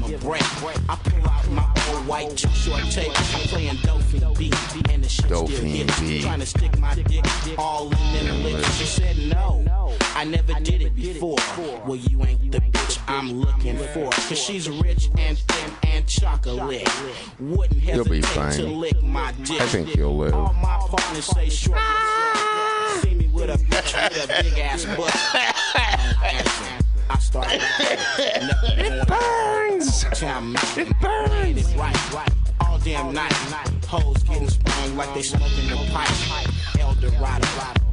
Not 0.09 0.21
my 0.21 0.21
fault. 0.21 0.21
Hoes 0.21 0.21
start 0.21 0.21
choosing, 0.21 0.21
wouldn't 0.21 0.21
give 0.21 0.21
them 0.21 0.31
a 0.31 0.61
break. 0.61 0.79
I 0.89 0.97
pull 0.97 1.29
out 1.29 1.49
my 1.51 1.95
old 1.95 2.07
white 2.07 2.37
Too 2.37 2.49
Short 2.51 2.83
tape. 2.91 3.09
I'm 3.09 3.49
playing 3.49 3.77
Dolphin 3.83 4.35
beat, 4.39 4.55
and 4.91 5.05
the 5.05 5.09
shit 5.09 5.25
still 5.27 5.47
Dolphin 5.47 5.67
hits. 5.67 6.01
beat. 6.01 6.23
Trying 6.23 6.41
to 6.41 6.47
stick 6.47 6.79
my 6.79 6.95
dick 6.95 7.25
all 7.59 7.91
in 8.19 8.27
them 8.27 8.43
lips. 8.45 8.75
She 8.77 8.85
said 8.85 9.17
no, 9.19 9.65
I 10.15 10.25
never 10.25 10.53
did 10.61 10.83
it 10.83 10.95
before. 10.95 11.37
Well, 11.87 11.97
you 11.97 12.25
ain't 12.25 12.51
the 12.53 12.59
bitch 12.61 12.99
I'm 13.09 13.33
looking 13.33 13.77
for. 13.79 14.11
Cause 14.11 14.39
she's 14.39 14.69
rich 14.69 15.11
and 15.19 15.39
thin 15.39 15.71
and 15.85 16.07
chocolate. 16.07 16.89
Wouldn't 17.41 17.83
You'll 17.83 18.05
be 18.05 18.21
hesitate 18.23 18.57
to 18.57 18.63
fine. 18.63 18.81
lick 18.81 19.03
my 19.03 19.33
dick. 19.45 19.61
I 19.61 19.67
think 19.67 19.95
you'll 19.97 20.17
live. 20.17 20.35
All 20.35 20.53
my 20.55 20.79
partners 20.89 21.27
say 21.27 21.49
short. 21.49 21.79
See 23.03 23.15
me 23.15 23.29
with 23.29 23.51
a 23.51 23.59
bitch 23.65 24.11
with 24.11 24.25
a 24.25 24.43
big 24.43 24.59
ass 24.59 24.85
butt. 24.85 26.81
I 27.11 27.19
start 27.19 27.47
It 27.51 29.09
burns. 29.09 30.05
It 30.77 31.01
burns. 31.01 31.75
Right, 31.75 32.13
right. 32.15 32.31
All 32.61 32.79
damn 32.79 33.13
night. 33.13 33.33
Hoes 33.87 34.23
getting 34.25 34.49
sprung 34.49 34.97
like 34.97 35.13
they 35.15 35.23
smoking 35.23 35.69
the 35.69 35.77
pipe. 35.93 36.79
El 36.81 36.95
Dorado, 36.95 37.47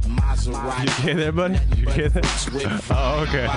Maserati. 0.08 0.86
You 0.86 1.02
hear 1.02 1.14
that, 1.14 1.36
buddy? 1.36 1.58
You 1.76 1.88
hear 1.90 2.08
that? 2.08 2.82
Oh, 2.90 3.20
okay. 3.28 3.48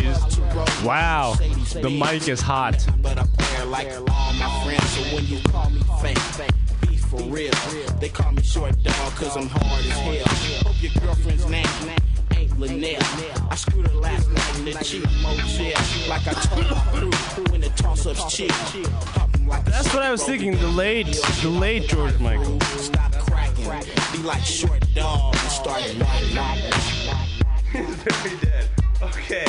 He's- 0.00 0.38
wow, 0.84 1.34
the 1.72 1.90
mic 1.90 2.28
is 2.28 2.40
hot. 2.40 2.84
But 3.02 3.18
I 3.18 3.24
play 3.38 3.64
like 3.66 3.88
all 4.10 4.32
my 4.34 4.64
friends. 4.64 4.90
So 4.90 5.02
when 5.14 5.26
you 5.26 5.40
call 5.50 5.70
me 5.70 5.80
fake, 6.00 6.50
be 6.82 6.96
for 6.96 7.20
real. 7.22 7.52
They 7.98 8.08
call 8.08 8.32
me 8.32 8.42
short 8.42 8.80
dog 8.82 9.12
cause 9.16 9.36
I'm 9.36 9.48
hard 9.48 9.84
as 9.84 9.90
hell. 9.90 10.72
Hope 10.72 10.82
your 10.82 10.92
girlfriend's 11.02 11.46
name 11.48 11.66
ain't 12.64 12.80
Linnell. 12.80 13.48
I 13.50 13.54
screwed 13.54 13.86
her 13.86 13.94
last 13.94 14.30
night 14.30 14.58
in 14.58 14.64
the 14.66 14.84
cheap 14.84 15.04
motel. 15.22 16.08
Like 16.08 16.26
I 16.26 16.32
told 16.32 16.70
my 16.70 16.80
crew 16.92 17.10
when 17.52 17.60
the 17.60 17.70
toss 17.70 18.06
up's 18.06 18.34
cheap. 18.34 18.52
That's 19.64 19.92
what 19.94 20.02
I 20.02 20.10
was 20.10 20.22
thinking. 20.24 20.52
The 20.52 20.68
late, 20.68 21.06
the 21.42 21.48
late 21.48 21.88
George 21.88 22.18
Michael. 22.18 22.60
Stop 22.60 23.12
cracking. 23.12 23.64
Be 24.12 24.18
like 24.18 24.42
short 24.42 24.84
dog 24.94 25.34
and 25.34 25.50
start 25.50 25.82
biting. 25.98 26.70
Very 27.72 28.36
dead. 28.38 28.68
Okay. 29.02 29.46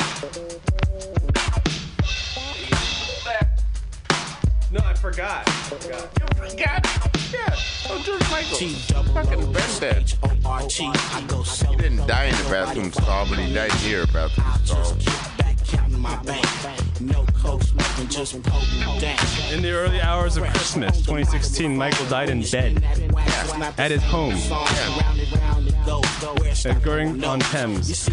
Forgot. 5.02 5.48
I 5.48 5.50
forgot. 5.50 6.10
You 6.20 6.48
forgot? 6.48 6.86
Yeah. 7.32 7.56
Oh, 7.90 8.00
George 8.04 8.30
Michael. 8.30 8.68
Fucking 9.12 9.52
best 9.52 9.80
that. 9.80 10.14
He 11.68 11.76
didn't 11.76 12.06
die 12.06 12.26
in 12.26 12.36
the 12.36 12.48
bathroom 12.48 12.92
stall, 12.92 13.26
but 13.28 13.38
he 13.38 13.52
died 13.52 13.72
here, 13.72 14.06
bathroom 14.06 14.64
stall. 14.64 14.96
Counting 17.08 17.12
my 17.12 17.16
bank. 17.16 17.16
No 17.16 17.24
coke 17.38 17.62
smoking, 17.62 18.08
just 18.08 18.42
poking 18.42 19.00
down. 19.00 19.18
In 19.52 19.62
the 19.62 19.70
early 19.70 20.00
hours 20.00 20.36
of 20.36 20.44
Christmas 20.44 20.98
2016, 20.98 21.76
Michael 21.76 22.06
died 22.06 22.30
in 22.30 22.42
bed 22.42 22.82
at 23.78 23.90
his 23.90 24.02
home 24.02 24.34
at 26.64 26.82
Goring 26.82 27.24
on 27.24 27.40
Thames. 27.40 28.08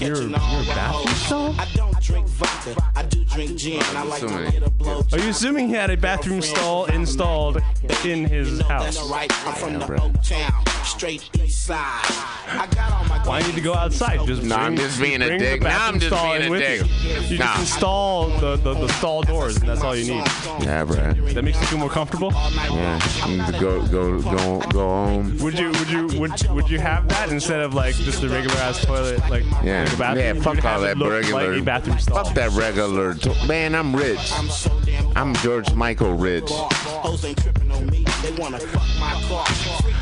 You're, 0.00 0.22
you're 0.22 0.26
a 0.26 0.30
bathroom 0.30 1.14
stall? 1.14 1.54
I 1.58 1.68
don't 1.74 2.00
drink 2.00 2.26
vodka. 2.26 2.82
I 2.96 3.02
do 3.04 3.24
drink 3.24 3.56
gin. 3.56 3.80
I 3.82 4.02
like 4.04 4.20
to 4.20 4.50
get 4.50 4.62
a 4.62 4.70
blow. 4.70 5.02
Are 5.12 5.18
you 5.18 5.28
assuming 5.28 5.68
he 5.68 5.74
had 5.74 5.90
a 5.90 5.96
bathroom 5.96 6.42
stall 6.42 6.86
installed 6.86 7.62
in 8.04 8.24
his 8.24 8.60
house? 8.62 8.98
I'm 9.10 9.54
from 9.54 9.78
the 9.78 10.02
Oak 10.02 10.22
Town, 10.22 10.64
straight 10.84 11.30
east 11.38 11.64
side. 11.64 11.78
I 12.46 12.68
got 12.74 12.92
all 12.92 13.04
my 13.04 13.18
Why 13.26 13.40
need 13.42 13.54
to 13.54 13.60
go 13.60 13.74
outside? 13.74 14.20
Just 14.26 14.42
Nah, 14.42 14.56
I'm 14.56 14.76
just 14.76 15.00
being 15.00 15.22
a 15.22 15.26
bring 15.26 15.38
the 15.38 15.44
dick. 15.44 15.62
Nah, 15.62 15.86
I'm 15.86 15.98
just 15.98 16.22
being 16.22 16.52
a 16.52 16.58
dick. 16.58 16.80
You, 17.02 17.20
you 17.34 17.38
Nah. 17.38 17.54
Just 17.84 17.92
install 17.92 18.28
the, 18.40 18.56
the, 18.56 18.74
the 18.74 18.88
stall 18.94 19.22
doors, 19.22 19.56
and 19.56 19.68
that's 19.68 19.82
all 19.82 19.94
you 19.96 20.14
need. 20.14 20.24
Yeah, 20.60 20.84
bro. 20.84 21.12
That 21.34 21.44
makes 21.44 21.60
you 21.60 21.66
feel 21.66 21.78
more 21.78 21.90
comfortable. 21.90 22.32
Yeah. 22.32 23.26
You 23.26 23.36
need 23.38 23.46
to 23.54 23.60
go, 23.60 23.86
go, 23.86 24.22
go, 24.22 24.60
go 24.70 24.88
home. 24.88 25.38
Would 25.38 25.58
you 25.58 25.68
would 25.70 25.90
you 25.90 26.06
would 26.20 26.48
would 26.50 26.70
you 26.70 26.78
have 26.78 27.08
that 27.08 27.30
instead 27.30 27.60
of 27.60 27.74
like 27.74 27.94
just 27.96 28.22
a 28.22 28.28
regular 28.28 28.56
ass 28.58 28.84
toilet 28.84 29.18
like 29.30 29.44
Yeah, 29.62 29.84
like 29.84 29.92
a 29.92 29.96
bathroom? 29.96 30.36
yeah, 30.36 30.42
fuck 30.42 30.64
all 30.64 30.80
that 30.80 30.96
regular. 30.96 31.54
Like 31.56 31.64
bathroom 31.64 31.98
stall. 31.98 32.24
Fuck 32.24 32.34
that 32.34 32.50
regular. 32.52 33.14
To- 33.14 33.46
Man, 33.46 33.74
I'm 33.74 33.94
rich. 33.94 34.32
I'm 35.16 35.34
George 35.36 35.72
Michael 35.74 36.14
rich. 36.14 36.50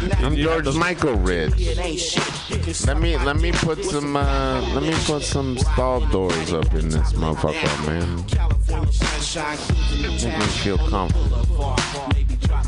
Hoes 0.03 0.13
ain't 0.13 0.21
tripping 0.21 0.25
on 0.25 0.33
me. 0.33 0.43
They 0.43 0.47
wanna 0.47 0.63
fuck 0.63 0.63
my 0.63 0.63
car. 0.63 0.63
I'm 0.63 0.65
George 0.65 0.77
Michael 0.77 1.15
rich. 1.15 1.55
It 1.59 1.79
ain't 1.79 2.01
shit. 2.01 2.51
You 2.51 2.59
can 2.59 2.87
Let 2.87 3.01
me 3.01 3.17
let 3.19 3.37
me 3.37 3.53
put 3.53 3.85
some 3.85 4.17
uh, 4.17 4.61
let 4.75 4.83
me 4.83 4.95
put 5.05 5.23
some 5.23 5.59
stall 5.59 6.01
doors 6.07 6.53
up 6.53 6.73
in 6.75 6.89
this 6.89 7.13
motherfucker, 7.13 7.87
man. 7.87 8.25
California 8.25 8.93
sunshine 8.93 9.57
cruising 9.59 10.03
the 10.03 10.29
Make 10.29 10.39
me 10.39 10.47
feel 10.47 10.79
comfortable. 10.79 11.77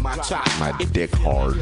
My 0.03 0.73
dick 0.93 1.15
hard. 1.17 1.59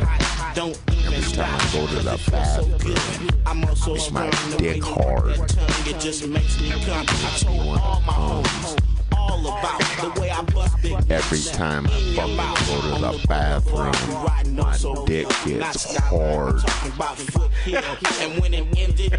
Don't 0.54 0.78
Every 1.04 1.32
time 1.32 1.54
I 1.54 1.72
go 1.72 1.86
to 1.86 1.94
the 1.96 2.30
bathroom, 2.30 3.30
I'm 3.46 3.64
also 3.64 3.94
make 3.94 4.12
my 4.12 4.30
sprung 4.30 4.50
the 4.50 4.56
way 4.56 4.72
dick 4.74 4.82
hard. 4.84 5.38
It 5.86 6.00
just 6.00 6.26
makes 6.28 6.60
me 6.60 6.70
come. 6.70 7.06
I 7.08 7.38
told 7.38 8.91
all 9.32 9.38
my 9.38 9.50
homies 9.50 10.02
all 10.02 10.08
about 10.08 10.14
the 10.14 10.20
way 10.20 10.30
I 10.30 10.42
bust 10.42 10.82
big 10.82 11.10
Every 11.10 11.40
time 11.40 11.86
I 11.86 11.90
fucking 12.14 12.36
go 12.36 13.10
to 13.10 13.18
the 13.18 13.26
bathroom, 13.26 14.56
my 14.56 14.76
dick 15.06 15.28
gets 15.44 15.96
hard. 15.96 16.58
talking 16.60 16.92
about 16.92 17.16
foothill. 17.18 17.82
And 18.20 18.42
when 18.42 18.54
it 18.54 18.66
ended, 18.76 19.18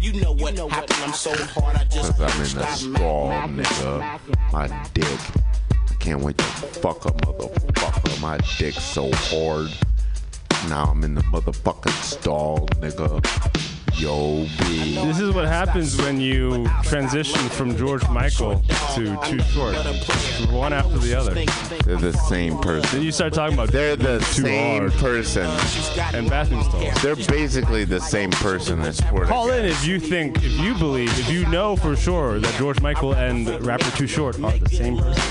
you 0.00 0.20
know 0.20 0.32
what 0.32 0.58
happened. 0.58 0.98
I'm 1.02 1.12
so 1.12 1.34
hard, 1.34 1.76
I 1.76 1.84
just 1.84 2.16
Cause 2.16 2.20
I'm 2.20 2.42
in 2.42 2.58
the 2.58 2.66
stall, 2.74 3.28
nigga. 3.48 4.20
My 4.52 4.66
dick. 4.94 5.20
I 5.70 5.94
can't 5.98 6.20
wait 6.20 6.36
to 6.38 6.44
fuck 6.44 7.04
a 7.06 7.08
motherfucker. 7.08 8.20
My 8.20 8.38
dick 8.58 8.74
so 8.74 9.10
hard. 9.12 9.70
Now 10.68 10.84
I'm 10.90 11.04
in 11.04 11.14
the 11.14 11.22
motherfucking 11.22 12.02
stall, 12.02 12.66
nigga. 12.80 13.73
Yo, 13.96 14.44
B. 14.58 14.94
This 15.06 15.20
is 15.20 15.32
what 15.32 15.46
happens 15.46 15.96
when 15.96 16.20
you 16.20 16.68
transition 16.82 17.38
from 17.50 17.76
George 17.76 18.06
Michael 18.08 18.60
to 18.94 19.16
Too 19.24 19.38
Short. 19.44 19.76
One 20.50 20.72
after 20.72 20.98
the 20.98 21.14
other. 21.14 21.32
They're 21.84 21.96
the 21.96 22.12
same 22.12 22.58
person. 22.58 22.90
Then 22.98 23.02
you 23.04 23.12
start 23.12 23.32
talking 23.32 23.54
about 23.54 23.70
They're 23.70 23.94
the 23.94 24.18
Too 24.18 24.42
same 24.42 24.80
Hard 24.88 24.92
person. 24.94 25.46
and 26.12 26.28
bathroom 26.28 26.64
stalls. 26.64 27.02
They're 27.02 27.14
basically 27.16 27.84
the 27.84 28.00
same 28.00 28.30
person. 28.32 28.80
I 28.80 28.90
swear 28.90 29.26
Call 29.26 29.50
in 29.50 29.64
if 29.64 29.86
you 29.86 30.00
think, 30.00 30.38
if 30.38 30.58
you 30.58 30.74
believe, 30.74 31.16
if 31.20 31.30
you 31.30 31.46
know 31.46 31.76
for 31.76 31.94
sure 31.94 32.40
that 32.40 32.54
George 32.58 32.80
Michael 32.80 33.14
and 33.14 33.48
rapper 33.64 33.90
Too 33.96 34.08
Short 34.08 34.34
are 34.42 34.58
the 34.58 34.68
same 34.70 34.98
person. 34.98 35.22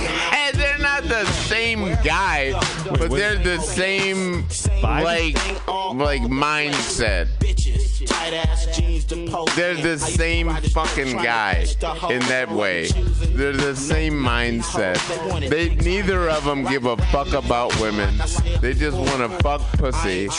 Not 1.03 1.25
the 1.25 1.31
same 1.31 1.97
guy, 2.03 2.53
but 2.85 3.11
they're 3.11 3.37
the 3.37 3.59
same 3.59 4.45
like 4.81 5.35
like 5.93 6.21
mindset. 6.21 7.27
tight 8.07 8.33
ass 8.33 8.77
jeans 8.77 9.03
to 9.05 9.27
post. 9.27 9.55
They're 9.55 9.75
the 9.75 9.97
same 9.97 10.49
fucking 10.49 11.17
guy 11.17 11.65
in 12.09 12.19
that 12.21 12.49
way. 12.49 12.87
They're 12.87 13.51
the 13.51 13.75
same 13.75 14.13
mindset. 14.13 14.97
They 15.49 15.75
neither 15.75 16.29
of 16.29 16.45
them 16.45 16.63
give 16.63 16.85
a 16.85 16.95
fuck 17.07 17.33
about 17.33 17.77
women. 17.81 18.15
They 18.61 18.73
just 18.73 18.97
want 18.97 19.19
to 19.19 19.29
fuck 19.43 19.61
pussy 19.73 20.29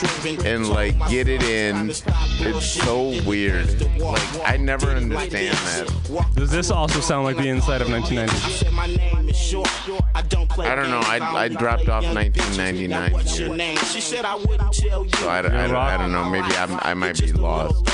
and 0.44 0.68
like 0.68 0.96
get 1.10 1.28
it 1.28 1.42
in. 1.42 1.90
It's 1.90 2.66
so 2.66 3.20
weird. 3.26 3.82
Like 3.98 4.48
I 4.48 4.56
never 4.56 4.88
understand 4.88 5.56
that. 5.56 6.26
Does 6.34 6.50
this 6.50 6.70
also 6.70 7.00
sound 7.00 7.24
like 7.24 7.36
the 7.36 7.48
inside 7.48 7.82
of 7.82 7.90
1990? 7.90 9.23
Short. 9.34 9.68
I 10.14 10.22
don't 10.22 10.48
play 10.48 10.66
I 10.66 10.74
don't 10.74 10.90
know. 10.90 11.00
I, 11.00 11.18
I 11.44 11.48
dropped 11.48 11.88
off 11.88 12.04
1999 12.04 13.12
What's 13.12 13.38
your 13.38 13.54
name? 13.54 13.76
She 13.78 14.00
said 14.00 14.24
I 14.24 14.36
wouldn't 14.36 14.72
tell 14.72 15.04
you. 15.04 15.10
So 15.16 15.28
I, 15.28 15.42
don't- 15.42 15.54
I, 15.54 15.66
don't- 15.66 15.76
I 15.76 15.96
don't 15.96 16.12
know. 16.12 16.28
Maybe 16.30 16.54
I'm, 16.56 16.78
I 16.82 16.94
might 16.94 17.20
be 17.20 17.32
lost. 17.32 17.84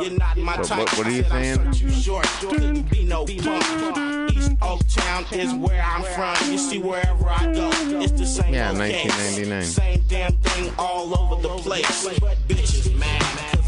You're 0.00 0.18
not 0.18 0.36
my 0.36 0.56
What, 0.56 0.66
type. 0.66 0.96
what, 0.98 1.06
are 1.06 1.10
you 1.10 1.22
saying? 1.24 1.72
Too 1.72 1.90
short. 1.90 2.26
Couldn't 2.40 2.90
be 2.90 3.04
no 3.04 3.24
punk. 3.26 4.32
East 4.32 4.52
Oaktown 4.60 5.32
is 5.32 5.52
where 5.54 5.82
I'm 5.82 6.02
from. 6.02 6.50
You 6.50 6.58
see, 6.58 6.78
wherever 6.78 7.28
I 7.28 7.52
go, 7.52 7.70
it's 8.00 8.12
the 8.12 8.26
same 8.26 8.54
Yeah, 8.54 8.70
old 8.70 8.78
case. 8.78 9.04
1999. 9.06 9.62
Same 9.64 10.02
damn 10.08 10.32
thing 10.32 10.72
all 10.78 11.18
over 11.18 11.40
the 11.42 11.48
place. 11.62 12.04
But 12.20 12.36
bitches 12.48 12.86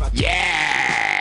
I 0.02 0.10
yeah. 0.14 1.17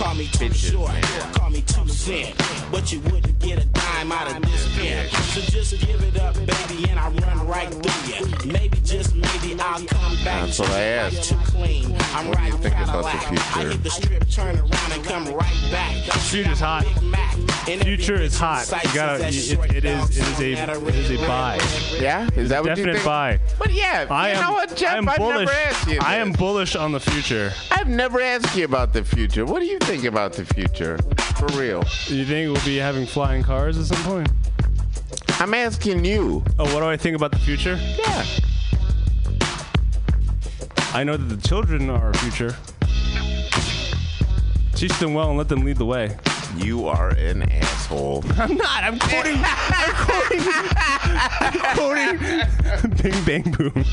Call 0.00 0.14
me 0.14 0.26
too 0.28 0.50
short. 0.54 0.90
Call 1.34 1.50
me 1.50 1.60
two 1.60 1.86
cent. 1.88 2.34
But 2.72 2.90
you 2.90 3.00
wouldn't 3.00 3.38
get 3.38 3.62
a 3.62 3.66
dime 3.66 4.10
out 4.10 4.34
of 4.34 4.40
this 4.42 4.74
pen. 4.76 5.08
So 5.10 5.40
just 5.42 5.78
give 5.86 6.02
it 6.02 6.18
up, 6.18 6.34
baby, 6.36 6.88
and 6.88 6.98
I 6.98 7.10
run 7.10 7.46
right 7.46 7.68
through 7.68 8.14
you. 8.14 8.50
Maybe 8.50 8.78
just 8.82 9.14
maybe 9.14 9.60
I'll 9.60 9.84
come 9.84 10.14
back 10.24 10.46
That's 10.46 10.56
to 10.56 10.62
what 10.62 10.70
I 10.72 10.80
asked. 10.80 11.28
too 11.28 11.36
clean. 11.44 11.94
I'm 12.14 12.28
What 12.28 12.38
do 12.38 12.44
you 12.44 12.50
right 12.52 12.60
think 12.62 12.74
about 12.76 12.86
the 12.86 13.02
loud. 13.02 13.14
I 13.14 13.18
future? 13.18 13.68
hit 13.72 13.82
the 13.82 13.90
strip, 13.90 14.30
turn 14.30 14.56
around 14.56 14.92
and 14.92 15.04
come 15.04 15.24
right 15.34 15.68
back. 15.70 15.94
Future's 16.30 16.60
hot. 16.60 16.84
Future 17.82 18.14
is 18.14 18.38
hot. 18.38 18.66
You 18.84 18.94
gotta. 18.94 19.26
It, 19.26 19.34
it 19.76 19.84
is. 19.84 20.16
It 20.16 20.24
is 20.24 20.40
a. 20.40 20.52
It 20.86 20.94
is 20.94 21.10
a 21.10 21.26
buy. 21.26 21.58
Yeah, 22.00 22.28
is 22.36 22.48
that 22.48 22.62
what 22.62 22.70
you 22.70 22.84
Definite 22.86 22.92
think? 22.94 23.04
buy. 23.04 23.40
But 23.58 23.72
yeah, 23.72 24.06
I 24.10 24.30
you 24.30 24.36
am. 24.36 24.42
know 24.44 24.52
what, 24.52 24.76
Jeff? 24.76 24.92
I 24.94 24.96
am 24.96 25.08
I've 25.08 25.16
bullish. 25.18 25.46
never 25.46 25.50
asked 25.52 25.88
you. 25.88 25.98
I 26.00 26.16
am 26.16 26.32
bullish 26.32 26.74
on 26.76 26.92
the 26.92 27.00
future. 27.00 27.52
I've 27.70 27.88
never 27.88 28.20
asked 28.20 28.56
you 28.56 28.64
about 28.64 28.92
the 28.92 29.04
future. 29.04 29.44
What 29.44 29.60
do 29.60 29.66
you 29.66 29.78
think 29.80 29.89
about 29.98 30.32
the 30.34 30.44
future? 30.44 30.98
For 31.36 31.46
real. 31.58 31.82
You 32.06 32.24
think 32.24 32.52
we'll 32.52 32.64
be 32.64 32.76
having 32.76 33.06
flying 33.06 33.42
cars 33.42 33.76
at 33.76 33.86
some 33.86 34.02
point? 34.04 34.30
I'm 35.40 35.52
asking 35.52 36.04
you. 36.04 36.44
Oh, 36.60 36.72
what 36.72 36.80
do 36.80 36.86
I 36.86 36.96
think 36.96 37.16
about 37.16 37.32
the 37.32 37.38
future? 37.38 37.76
Yeah. 37.98 38.24
I 40.94 41.02
know 41.02 41.16
that 41.16 41.34
the 41.34 41.48
children 41.48 41.90
are 41.90 42.06
our 42.06 42.14
future. 42.14 42.54
Teach 44.76 44.96
them 45.00 45.12
well 45.12 45.30
and 45.30 45.36
let 45.36 45.48
them 45.48 45.64
lead 45.64 45.76
the 45.76 45.86
way. 45.86 46.16
You 46.56 46.86
are 46.86 47.08
an 47.10 47.42
asshole. 47.42 48.24
I'm 48.38 48.56
not. 48.56 48.84
I'm 48.84 48.98
quoting. 48.98 49.40
I'm 49.42 49.94
quoting. 50.06 50.40
I'm 51.40 51.76
quoting. 51.76 53.02
Bing 53.02 53.24
bang 53.24 53.50
boom. 53.50 53.84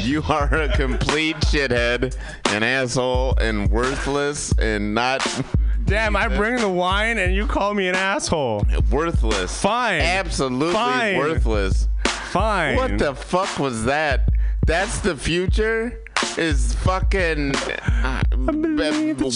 You 0.00 0.22
are 0.28 0.52
a 0.52 0.68
complete 0.76 1.36
shithead, 1.36 2.16
an 2.46 2.62
asshole, 2.62 3.36
and 3.40 3.70
worthless, 3.70 4.52
and 4.58 4.94
not 4.94 5.26
Damn, 5.84 6.16
I 6.16 6.28
bring 6.28 6.56
the 6.56 6.68
wine 6.68 7.18
and 7.18 7.34
you 7.34 7.46
call 7.46 7.74
me 7.74 7.88
an 7.88 7.94
asshole. 7.94 8.64
worthless. 8.90 9.60
Fine. 9.60 10.00
Absolutely 10.00 10.72
Fine. 10.74 11.18
worthless. 11.18 11.88
Fine. 12.06 12.76
What 12.76 12.98
the 12.98 13.14
fuck 13.14 13.58
was 13.58 13.84
that? 13.84 14.28
That's 14.66 15.00
the 15.00 15.16
future? 15.16 15.98
Is 16.38 16.74
fucking 16.76 17.54
uh, 17.56 18.22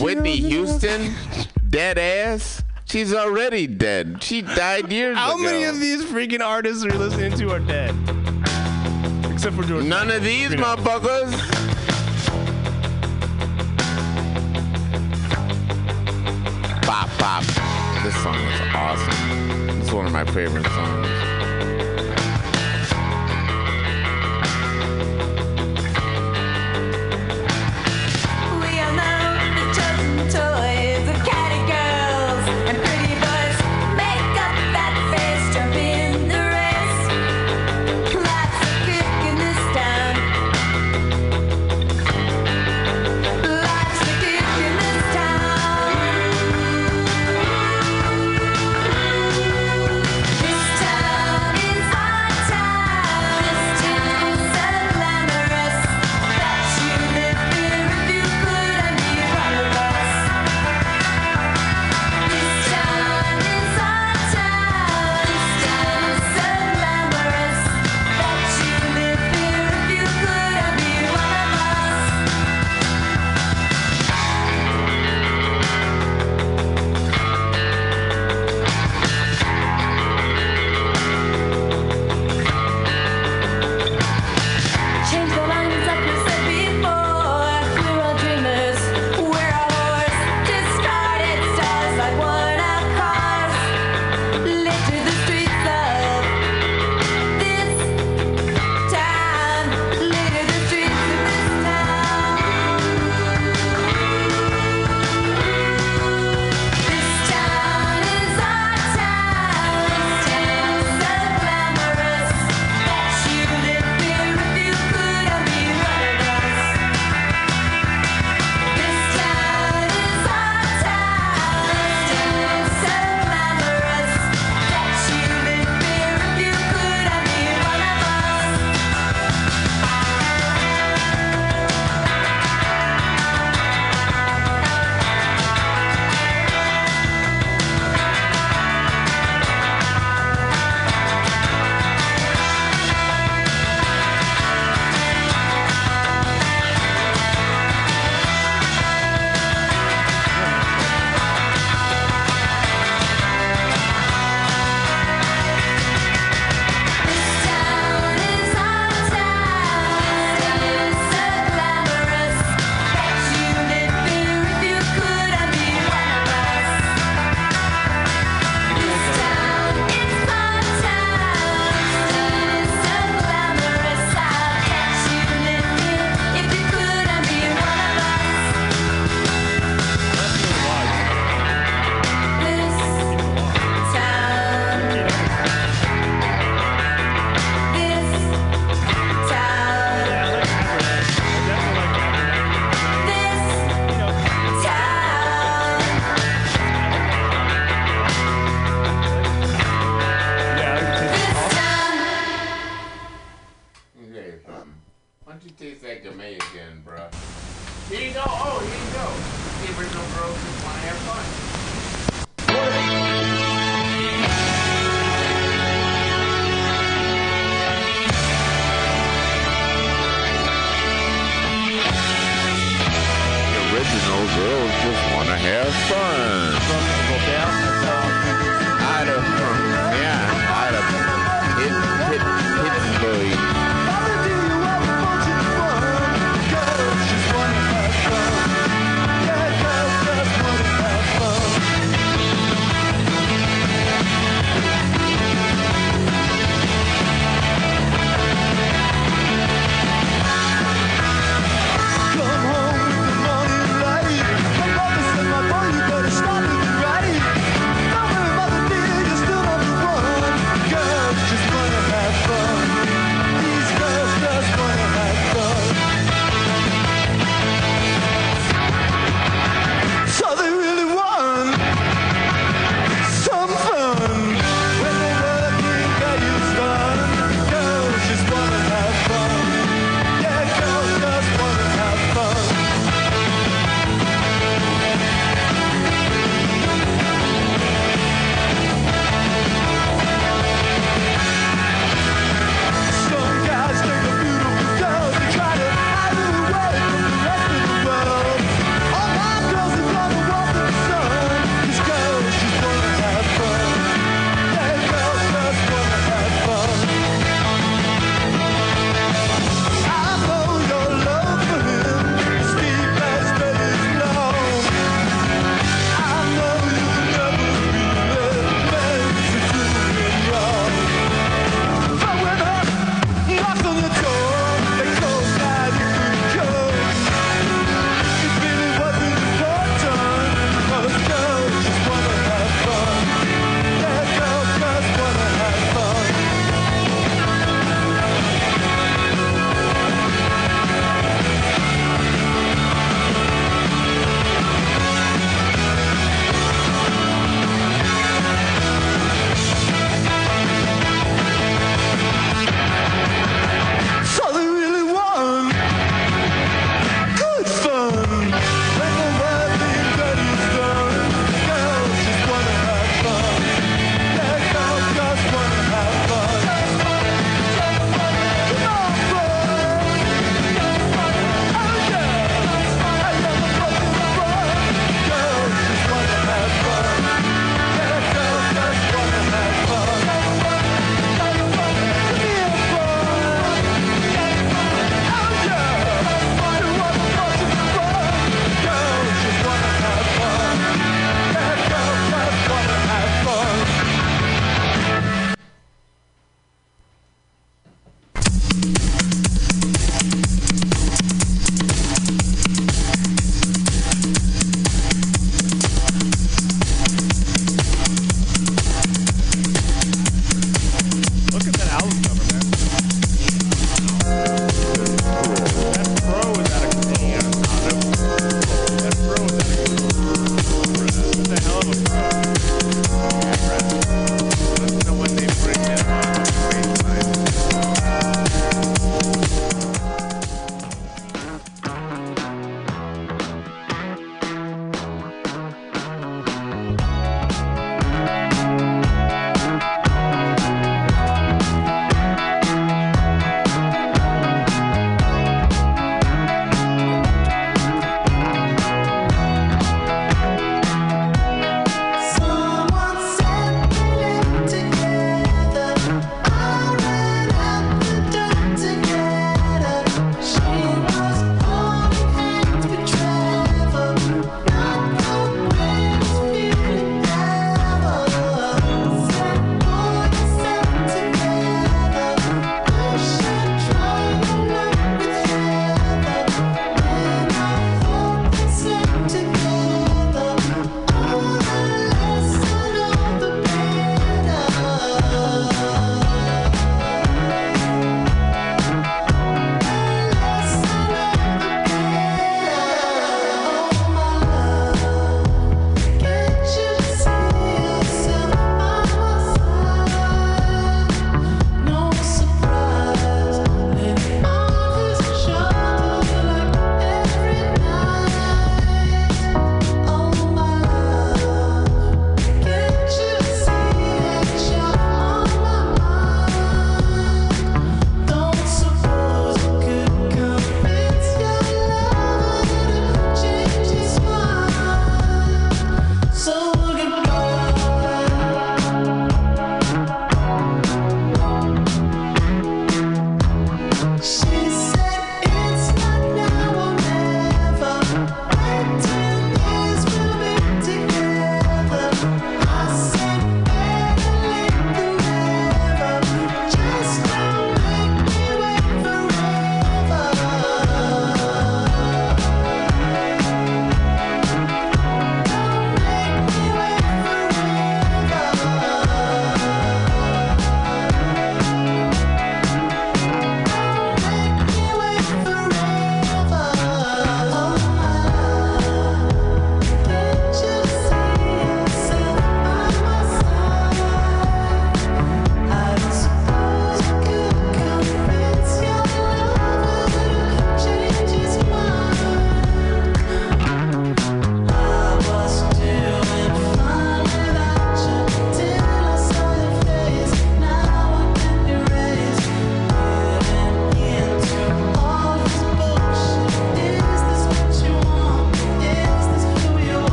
Whitney 0.00 0.36
Houston 0.36 1.14
dead 1.70 1.96
ass? 1.96 2.62
She's 2.84 3.14
already 3.14 3.66
dead. 3.66 4.22
She 4.22 4.42
died 4.42 4.92
years 4.92 5.16
How 5.16 5.34
ago. 5.36 5.38
How 5.38 5.44
many 5.44 5.64
of 5.64 5.80
these 5.80 6.04
freaking 6.04 6.40
artists 6.40 6.84
are 6.84 6.88
you 6.88 6.98
listening 6.98 7.32
to 7.38 7.50
are 7.52 7.60
dead? 7.60 8.21
Except 9.44 9.56
for 9.56 9.64
George. 9.64 9.84
None 9.86 10.08
of 10.08 10.22
these 10.22 10.50
motherfuckers. 10.50 11.32
Bop 16.86 17.10
bop. 17.18 17.42
This 18.04 18.14
song 18.22 18.36
is 18.36 18.60
awesome. 18.72 19.80
It's 19.80 19.90
one 19.90 20.06
of 20.06 20.12
my 20.12 20.24
favorite 20.26 20.64
songs. 20.66 21.31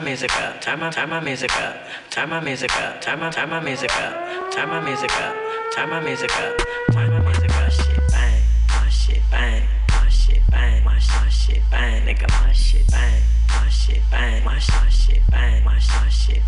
My 0.00 0.06
music 0.06 0.34
up. 0.40 0.60
Turn 0.62 0.80
my 0.80 0.90
turn 0.90 1.10
my 1.10 1.20
music 1.20 1.54
up. 1.58 1.76
Turn 2.08 2.30
my 2.30 2.40
music 2.40 2.74
up. 2.76 3.00
Turn 3.02 3.20
my 3.20 3.30
turn 3.30 3.50
my 3.50 3.60
music 3.60 3.94
up. 3.96 4.50
Turn 4.50 4.68
my 4.68 4.80
music 4.80 5.12
up. 5.20 5.34
Turn 5.74 5.90
my 5.90 6.00
music 6.00 6.30
up. 6.38 6.56
Turn 6.92 7.10
my 7.10 7.20
music 7.20 7.50
up. 7.54 7.70
Shit 7.70 8.08
bang. 8.10 8.42
My 8.68 8.88
shit 8.88 9.22
bang. 9.30 9.62
My 9.90 10.08
shit 10.08 10.40
bang. 10.50 10.84
My 10.84 10.98
sh- 10.98 11.08
my 11.10 11.28
shit 11.28 11.62
bang. 11.70 12.06
Nigga, 12.06 12.28
my 12.30 12.52
shit 12.52 12.86
bang. 12.90 13.22
My 13.48 13.68
shit 13.68 14.00
bang. 14.10 14.44
My 14.44 14.58
sh- 14.58 14.70
my 14.70 14.88
shit 14.88 15.22
bang. 15.30 15.64
My 15.64 15.74
my 15.74 16.08
shit 16.08 16.42